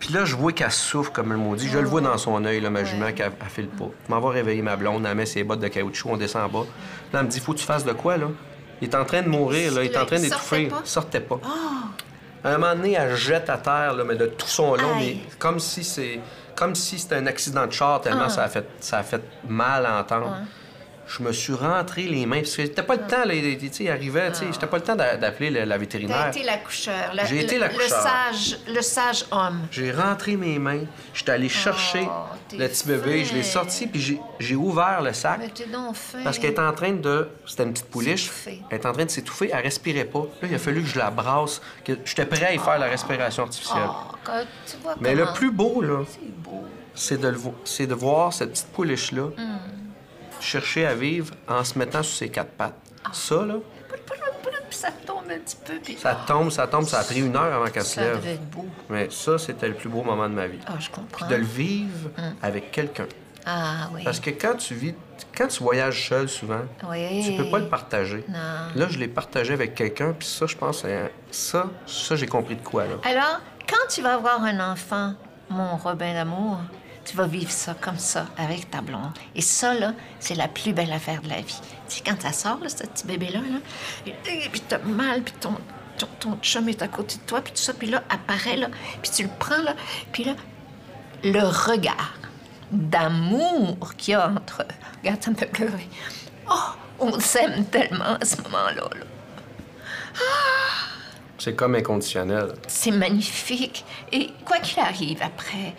Puis 0.00 0.12
là, 0.12 0.24
je 0.24 0.34
vois 0.36 0.52
qu'elle 0.52 0.70
souffre 0.70 1.12
comme 1.12 1.32
le 1.32 1.38
maudit. 1.38 1.68
Je 1.68 1.78
le 1.78 1.86
vois 1.86 2.00
dans 2.00 2.16
son 2.18 2.44
œil, 2.44 2.60
là, 2.60 2.68
ma 2.70 2.84
jument, 2.84 3.12
qu'elle 3.12 3.32
elle 3.40 3.48
file 3.48 3.68
pas. 3.68 3.88
Je 4.06 4.12
m'en 4.14 4.20
vais 4.20 4.34
réveiller 4.38 4.62
ma 4.62 4.76
blonde, 4.76 5.06
elle 5.06 5.14
met 5.16 5.26
ses 5.26 5.44
bottes 5.44 5.60
de 5.60 5.68
caoutchouc, 5.68 6.10
on 6.10 6.16
descend 6.16 6.42
en 6.44 6.48
bas. 6.60 6.66
Là, 7.12 7.20
elle 7.20 7.26
me 7.26 7.30
dit, 7.30 7.40
faut 7.40 7.52
que 7.52 7.58
tu 7.58 7.64
fasses 7.64 7.84
de 7.84 7.92
quoi, 7.92 8.16
là? 8.16 8.26
Il 8.80 8.88
est 8.88 8.94
en 8.94 9.04
train 9.04 9.22
de 9.22 9.28
mourir, 9.28 9.72
là. 9.72 9.84
Il 9.84 9.90
est 9.92 9.96
en 9.96 10.06
train 10.06 10.18
d'étouffer. 10.20 10.68
sortait 10.68 10.70
pas? 10.70 10.82
Sortait 10.84 11.20
pas. 11.20 11.40
À 12.42 12.54
un 12.54 12.58
moment 12.58 12.74
donné, 12.74 12.92
elle 12.92 13.16
jette 13.16 13.48
à 13.48 13.56
terre, 13.56 13.94
là, 13.94 14.04
mais 14.04 14.16
de 14.16 14.26
tout 14.26 14.46
son 14.46 14.74
long, 14.74 14.96
mais 14.98 15.16
comme 15.38 15.58
si 15.58 15.82
c'est 15.82 16.20
comme 16.54 16.74
si 16.74 16.98
c'était 16.98 17.16
un 17.16 17.26
accident 17.26 17.66
de 17.66 17.72
char 17.72 18.00
tellement 18.00 18.28
ça 18.28 18.44
a 18.44 18.48
fait 18.48 18.66
ça 18.78 18.98
a 18.98 19.02
fait 19.02 19.22
mal 19.48 19.86
à 19.86 19.98
entendre. 19.98 20.36
Je 21.06 21.22
me 21.22 21.32
suis 21.32 21.52
rentré 21.52 22.02
les 22.04 22.24
mains 22.26 22.40
parce 22.40 22.56
que 22.56 22.62
j'étais 22.62 22.82
pas 22.82 22.96
le 22.96 23.02
temps 23.06 23.24
là, 23.26 23.34
tu 23.34 23.68
sais, 23.70 23.84
il 23.84 23.90
arrivait, 23.90 24.30
tu 24.32 24.38
sais, 24.38 24.46
j'étais 24.52 24.66
pas 24.66 24.78
le 24.78 24.82
temps 24.82 24.96
d'a- 24.96 25.16
d'appeler 25.16 25.50
le- 25.50 25.60
la 25.64 25.74
T'as 25.74 25.78
vétérinaire. 25.78 26.28
été 26.28 26.42
l'accoucheur. 26.42 27.12
la- 27.14 27.24
J'ai 27.26 27.40
été 27.40 27.58
l'accoucheur. 27.58 27.98
Le 28.32 28.32
sage, 28.34 28.58
le 28.74 28.80
sage 28.80 29.24
homme. 29.30 29.60
J'ai 29.70 29.92
rentré 29.92 30.36
mes 30.36 30.58
mains, 30.58 30.80
j'étais 31.12 31.32
allé 31.32 31.48
chercher 31.50 32.08
Oh, 32.08 32.34
t'es 32.48 32.56
le 32.56 32.68
petit 32.68 32.86
bébé, 32.86 33.24
je 33.24 33.34
l'ai 33.34 33.42
sorti 33.42 33.86
puis 33.86 34.00
j'ai- 34.40 34.54
ouvert 34.56 35.02
le 35.02 35.12
sac. 35.12 35.36
Mais 35.40 35.48
t'es 35.50 35.66
donc 35.66 35.94
fin. 35.94 36.22
Parce 36.24 36.38
qu'elle 36.38 36.52
est 36.54 36.58
en 36.58 36.72
train 36.72 36.92
de. 36.92 37.28
C'était 37.46 37.64
une 37.64 37.72
petite 37.74 37.90
pouliche. 37.90 38.30
Elle 38.70 38.78
est 38.78 38.86
en 38.86 38.92
train 38.92 39.04
de 39.04 39.10
s'étouffer. 39.10 39.50
Elle 39.52 39.62
respirait 39.62 40.04
pas. 40.06 40.20
Là, 40.40 40.48
il 40.48 40.54
a 40.54 40.58
fallu 40.58 40.80
que 40.82 40.88
je 40.88 40.98
la 40.98 41.10
brasse. 41.10 41.60
que 41.84 41.92
J'étais 42.04 42.24
prêt 42.26 42.46
à 42.46 42.54
y 42.54 42.58
faire 42.58 42.78
la 42.78 42.86
respiration 42.86 43.42
artificielle. 43.42 43.82
Oh, 43.88 44.30
tu 44.66 44.76
vois 44.82 44.94
Mais 45.00 45.14
le 45.14 45.26
plus 45.34 45.50
beau, 45.50 45.82
là, 45.82 45.98
de, 47.18 47.28
le 47.28 47.38
c'est 47.64 47.86
de 47.86 47.94
voir 47.94 48.32
cette 48.32 48.52
petite 48.52 48.68
pouliche-là 48.72 49.24
Hmm. 49.36 49.58
Chercher 50.44 50.86
à 50.86 50.94
vivre 50.94 51.34
en 51.48 51.64
se 51.64 51.78
mettant 51.78 52.02
sur 52.02 52.16
ses 52.16 52.28
quatre 52.28 52.50
pattes. 52.52 52.74
Ah. 53.04 53.10
Ça, 53.12 53.44
là, 53.44 53.54
ça 54.70 54.90
tombe 55.06 55.24
un 55.30 55.38
petit 55.38 55.56
peu. 55.64 55.74
Puis... 55.82 55.96
ça 55.96 56.14
tombe, 56.26 56.50
ça 56.50 56.66
tombe. 56.66 56.84
Ça 56.84 57.00
a 57.00 57.04
pris 57.04 57.20
une 57.20 57.36
heure 57.36 57.52
avant 57.54 57.66
qu'elle 57.70 57.84
se 57.84 57.94
Ça 57.94 58.02
devait 58.02 58.14
lève. 58.14 58.26
être 58.34 58.50
beau. 58.50 58.66
Mais 58.90 59.08
ça, 59.10 59.38
c'était 59.38 59.68
le 59.68 59.74
plus 59.74 59.88
beau 59.88 60.02
moment 60.02 60.28
de 60.28 60.34
ma 60.34 60.46
vie. 60.46 60.58
Ah, 60.66 60.72
je 60.78 60.90
comprends. 60.90 61.26
Puis 61.26 61.34
de 61.34 61.40
le 61.40 61.46
vivre 61.46 62.10
avec 62.42 62.70
quelqu'un. 62.70 63.06
Ah, 63.46 63.88
oui. 63.94 64.02
Parce 64.04 64.20
que 64.20 64.30
quand 64.30 64.54
tu 64.56 64.74
vis, 64.74 64.94
quand 65.36 65.46
tu 65.48 65.62
voyages 65.62 66.08
seul 66.08 66.28
souvent, 66.28 66.62
Oui. 66.88 67.22
tu 67.24 67.36
peux 67.42 67.50
pas 67.50 67.58
le 67.58 67.68
partager. 67.68 68.24
Non. 68.28 68.38
Là, 68.74 68.86
je 68.88 68.98
l'ai 68.98 69.08
partagé 69.08 69.52
avec 69.52 69.74
quelqu'un, 69.74 70.14
puis 70.18 70.26
ça, 70.26 70.46
je 70.46 70.56
pense, 70.56 70.80
c'est- 70.82 71.12
ça, 71.30 71.66
ça, 71.86 72.16
j'ai 72.16 72.26
compris 72.26 72.56
de 72.56 72.62
quoi, 72.62 72.84
là. 72.86 72.94
Alors, 73.04 73.40
quand 73.68 73.86
tu 73.90 74.00
vas 74.00 74.14
avoir 74.14 74.42
un 74.42 74.72
enfant, 74.72 75.12
mon 75.50 75.76
Robin 75.76 76.14
d'amour, 76.14 76.58
tu 77.04 77.16
vas 77.16 77.26
vivre 77.26 77.50
ça 77.50 77.74
comme 77.80 77.98
ça 77.98 78.26
avec 78.36 78.70
ta 78.70 78.80
blonde. 78.80 79.12
Et 79.34 79.42
ça, 79.42 79.74
là, 79.74 79.92
c'est 80.20 80.34
la 80.34 80.48
plus 80.48 80.72
belle 80.72 80.92
affaire 80.92 81.20
de 81.22 81.28
la 81.28 81.40
vie. 81.40 81.60
Tu 81.88 81.96
sais, 81.96 82.02
quand 82.04 82.20
ça 82.20 82.32
sort, 82.32 82.58
là, 82.60 82.68
ce 82.68 82.84
petit 82.84 83.06
bébé-là, 83.06 83.40
là, 83.40 83.58
et, 84.06 84.48
puis 84.50 84.60
t'as 84.60 84.78
mal, 84.78 85.22
puis 85.22 85.34
ton, 85.40 85.54
ton, 85.98 86.08
ton 86.20 86.36
chum 86.42 86.68
est 86.68 86.82
à 86.82 86.88
côté 86.88 87.16
de 87.16 87.22
toi, 87.22 87.40
puis 87.40 87.52
tout 87.52 87.60
ça, 87.60 87.74
puis 87.74 87.88
là, 87.88 88.02
apparaît, 88.08 88.56
là, 88.56 88.68
puis 89.02 89.10
tu 89.10 89.22
le 89.24 89.30
prends, 89.38 89.62
là, 89.62 89.74
puis 90.12 90.24
là, 90.24 90.34
le 91.22 91.40
regard 91.40 92.14
d'amour 92.70 93.94
qu'il 93.96 94.12
y 94.12 94.14
a 94.14 94.28
entre 94.28 94.62
eux. 94.62 94.74
Regarde, 95.02 95.22
ça 95.22 95.30
me 95.30 95.36
fait 95.36 95.46
pleurer. 95.46 95.88
Oh, 96.50 96.70
on 96.98 97.20
s'aime 97.20 97.64
tellement 97.66 98.16
à 98.20 98.24
ce 98.24 98.36
moment-là. 98.42 98.88
là. 98.94 99.06
C'est 101.38 101.54
comme 101.54 101.74
inconditionnel. 101.74 102.54
C'est 102.68 102.90
magnifique. 102.90 103.84
Et 104.12 104.30
quoi 104.44 104.58
qu'il 104.58 104.80
arrive 104.80 105.20
après, 105.22 105.74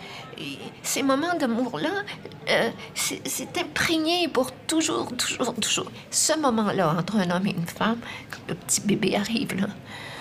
ces 0.82 1.02
moments 1.02 1.34
d'amour-là, 1.34 2.02
euh, 2.48 2.70
c'est 2.94 3.58
imprégné 3.58 4.28
pour 4.28 4.52
toujours, 4.52 5.12
toujours, 5.16 5.54
toujours. 5.54 5.90
Ce 6.10 6.38
moment-là 6.38 6.94
entre 6.98 7.16
un 7.16 7.30
homme 7.30 7.46
et 7.46 7.50
une 7.50 7.66
femme, 7.66 7.98
quand 8.30 8.40
le 8.48 8.54
petit 8.54 8.80
bébé 8.80 9.16
arrive, 9.16 9.60
là, 9.60 9.68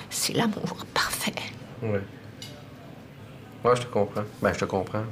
c'est 0.09 0.33
l'amour 0.33 0.85
parfait. 0.93 1.33
Oui. 1.81 1.99
Ouais, 3.63 3.75
je 3.75 3.81
te 3.81 3.87
comprends. 3.87 4.23
Ben, 4.41 4.53
je 4.53 4.59
te 4.59 4.65
comprends. 4.65 5.03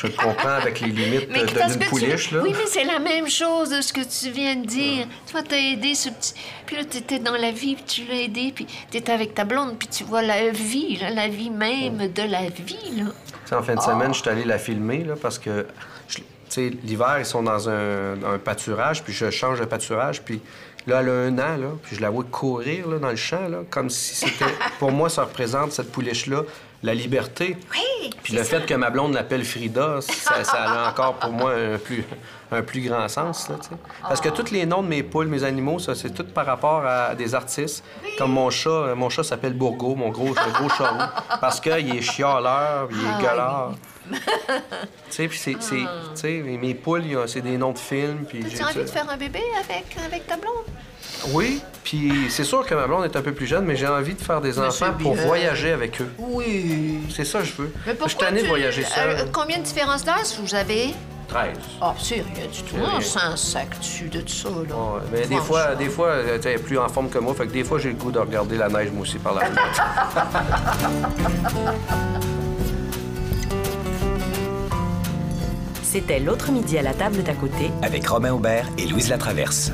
Je 0.00 0.06
te 0.06 0.16
comprends 0.16 0.50
avec 0.50 0.80
les 0.80 0.88
limites 0.90 1.28
d'une 1.28 1.44
que 1.46 1.72
tu- 1.82 1.88
pouliche, 1.88 2.30
là. 2.30 2.40
Oui, 2.42 2.52
mais 2.56 2.66
c'est 2.66 2.84
la 2.84 3.00
même 3.00 3.28
chose 3.28 3.70
de 3.70 3.80
ce 3.80 3.92
que 3.92 4.00
tu 4.00 4.30
viens 4.32 4.54
de 4.54 4.64
dire. 4.64 5.06
Toi, 5.30 5.40
t'as 5.46 5.56
aidé 5.56 5.94
ce 5.96 6.08
petit... 6.10 6.34
Puis 6.66 6.76
là, 6.76 6.84
t'étais 6.84 7.18
dans 7.18 7.32
la 7.36 7.50
vie, 7.50 7.74
puis 7.74 7.84
tu 7.84 8.04
l'as 8.04 8.20
aidé, 8.22 8.52
puis 8.54 8.66
t'étais 8.90 9.10
avec 9.10 9.34
ta 9.34 9.42
blonde, 9.44 9.76
puis 9.76 9.88
tu 9.88 10.04
vois 10.04 10.22
la 10.22 10.50
vie, 10.50 10.98
là, 10.98 11.10
la 11.10 11.26
vie 11.26 11.50
même 11.50 11.98
de 12.12 12.22
la 12.22 12.42
vie, 12.48 12.92
là. 12.96 13.04
Tu 13.06 13.48
sais, 13.48 13.54
en 13.56 13.62
fin 13.62 13.74
de 13.74 13.80
semaine, 13.80 14.14
je 14.14 14.20
suis 14.20 14.30
allé 14.30 14.44
la 14.44 14.58
filmer, 14.58 15.02
là, 15.02 15.14
parce 15.20 15.38
que, 15.38 15.66
je- 16.08 16.18
tu 16.18 16.24
sais, 16.48 16.70
l'hiver, 16.84 17.16
ils 17.18 17.26
sont 17.26 17.42
dans 17.42 17.68
un, 17.68 18.12
un 18.22 18.38
pâturage, 18.38 19.02
puis 19.02 19.12
je 19.12 19.30
change 19.30 19.58
de 19.58 19.64
pâturage, 19.64 20.22
puis 20.22 20.40
là, 20.86 21.00
elle 21.00 21.08
a 21.08 21.12
un 21.12 21.34
an, 21.38 21.56
là, 21.56 21.68
puis 21.82 21.96
je 21.96 22.00
la 22.02 22.10
vois 22.10 22.24
courir, 22.30 22.86
là, 22.86 22.98
dans 22.98 23.10
le 23.10 23.16
champ, 23.16 23.48
là, 23.48 23.58
comme 23.68 23.90
si 23.90 24.14
c'était... 24.14 24.44
Pour 24.78 24.92
moi, 24.92 25.08
ça 25.08 25.22
représente, 25.24 25.72
cette 25.72 25.90
pouliche-là, 25.90 26.42
la 26.82 26.94
liberté. 26.94 27.56
Oui, 27.72 28.10
Puis 28.22 28.34
le 28.34 28.42
fait 28.42 28.64
que 28.64 28.74
ma 28.74 28.90
blonde 28.90 29.14
l'appelle 29.14 29.44
Frida, 29.44 30.00
ça, 30.00 30.44
ça 30.44 30.62
a 30.86 30.90
encore 30.90 31.14
pour 31.14 31.32
moi 31.32 31.52
un 31.52 31.78
plus, 31.78 32.04
un 32.52 32.62
plus 32.62 32.82
grand 32.82 33.08
sens. 33.08 33.48
Là. 33.48 33.56
Parce 34.02 34.20
que 34.20 34.28
tous 34.28 34.50
les 34.50 34.64
noms 34.66 34.82
de 34.82 34.88
mes 34.88 35.02
poules, 35.02 35.26
mes 35.26 35.44
animaux, 35.44 35.78
ça, 35.78 35.94
c'est 35.94 36.10
tout 36.10 36.24
par 36.24 36.46
rapport 36.46 36.84
à 36.86 37.14
des 37.14 37.34
artistes. 37.34 37.84
Comme 38.16 38.32
mon 38.32 38.50
chat, 38.50 38.70
euh, 38.70 38.94
mon 38.94 39.08
chat 39.08 39.24
s'appelle 39.24 39.54
Bourgo, 39.54 39.94
mon 39.94 40.10
gros, 40.10 40.34
gros 40.34 40.68
chat 40.68 40.88
roux. 40.88 41.38
Parce 41.40 41.60
qu'il 41.60 41.96
est 41.96 42.02
chialeur, 42.02 42.88
il 42.90 42.98
est 42.98 43.22
gueulard. 43.22 43.74
tu 44.10 44.18
sais, 45.10 45.28
puis 45.28 45.38
c'est... 45.38 45.56
sais, 46.14 46.28
mes 46.42 46.74
poules, 46.74 47.04
c'est 47.26 47.42
des 47.42 47.58
noms 47.58 47.72
de 47.72 47.78
films, 47.78 48.24
puis... 48.26 48.40
T'as-tu 48.42 48.64
envie 48.64 48.84
de 48.84 48.86
faire 48.86 49.10
un 49.10 49.18
bébé 49.18 49.42
avec, 49.58 49.84
avec 50.02 50.26
ta 50.26 50.36
blonde? 50.36 50.64
Oui, 51.32 51.60
puis 51.84 52.26
c'est 52.30 52.44
sûr 52.44 52.64
que 52.64 52.74
ma 52.74 52.86
blonde 52.86 53.04
est 53.04 53.16
un 53.16 53.22
peu 53.22 53.32
plus 53.32 53.46
jeune, 53.46 53.64
mais 53.64 53.76
j'ai 53.76 53.86
envie 53.86 54.14
de 54.14 54.20
faire 54.20 54.40
des 54.40 54.58
enfants 54.58 54.86
c'est 54.96 55.02
pour 55.02 55.14
voyager 55.14 55.72
avec 55.72 56.00
eux. 56.00 56.10
Oui. 56.18 57.00
C'est 57.14 57.24
ça 57.24 57.40
que 57.40 57.44
je 57.46 57.52
veux. 57.54 57.72
Mais 57.86 57.92
je 57.92 57.96
pourquoi 57.98 58.08
suis 58.08 58.18
tanné 58.18 58.42
de 58.42 58.48
voyager 58.48 58.82
seul. 58.84 59.10
euh, 59.10 59.24
combien 59.32 59.58
de 59.58 59.62
différences 59.64 60.04
d'âge 60.04 60.38
vous 60.40 60.54
avez? 60.54 60.94
13. 61.28 61.48
Oh, 61.82 61.86
c'est 61.98 62.14
rien 62.14 62.46
du 62.50 62.62
tout. 62.62 62.76
rien. 62.76 62.88
On 62.96 63.00
s'en 63.02 63.36
sac 63.36 63.78
dessus 63.78 64.08
de 64.08 64.26
ça, 64.26 64.48
là. 64.48 64.54
Ouais, 64.74 65.00
mais 65.12 65.26
des 65.26 65.36
fois, 65.36 65.74
des 65.74 65.90
fois, 65.90 66.06
euh, 66.08 66.36
tu 66.36 66.42
sais, 66.44 66.50
elle 66.52 66.60
est 66.60 66.62
plus 66.62 66.78
en 66.78 66.88
forme 66.88 67.10
que 67.10 67.18
moi, 67.18 67.34
fait 67.34 67.46
que 67.46 67.52
des 67.52 67.64
fois, 67.64 67.78
j'ai 67.78 67.90
le 67.90 67.96
goût 67.96 68.10
de 68.10 68.18
regarder 68.18 68.56
la 68.56 68.68
neige, 68.70 68.90
moi 68.92 69.02
aussi, 69.02 69.18
par 69.18 69.34
la 69.34 69.44
fenêtre. 69.44 69.82
C'était 75.82 76.18
l'autre 76.20 76.50
midi 76.50 76.78
à 76.78 76.82
la 76.82 76.92
table 76.94 77.22
d'à 77.22 77.34
côté 77.34 77.70
Avec 77.82 78.06
Robin 78.06 78.32
Aubert 78.32 78.66
et 78.78 78.86
Louise 78.86 79.08
Latraverse. 79.08 79.72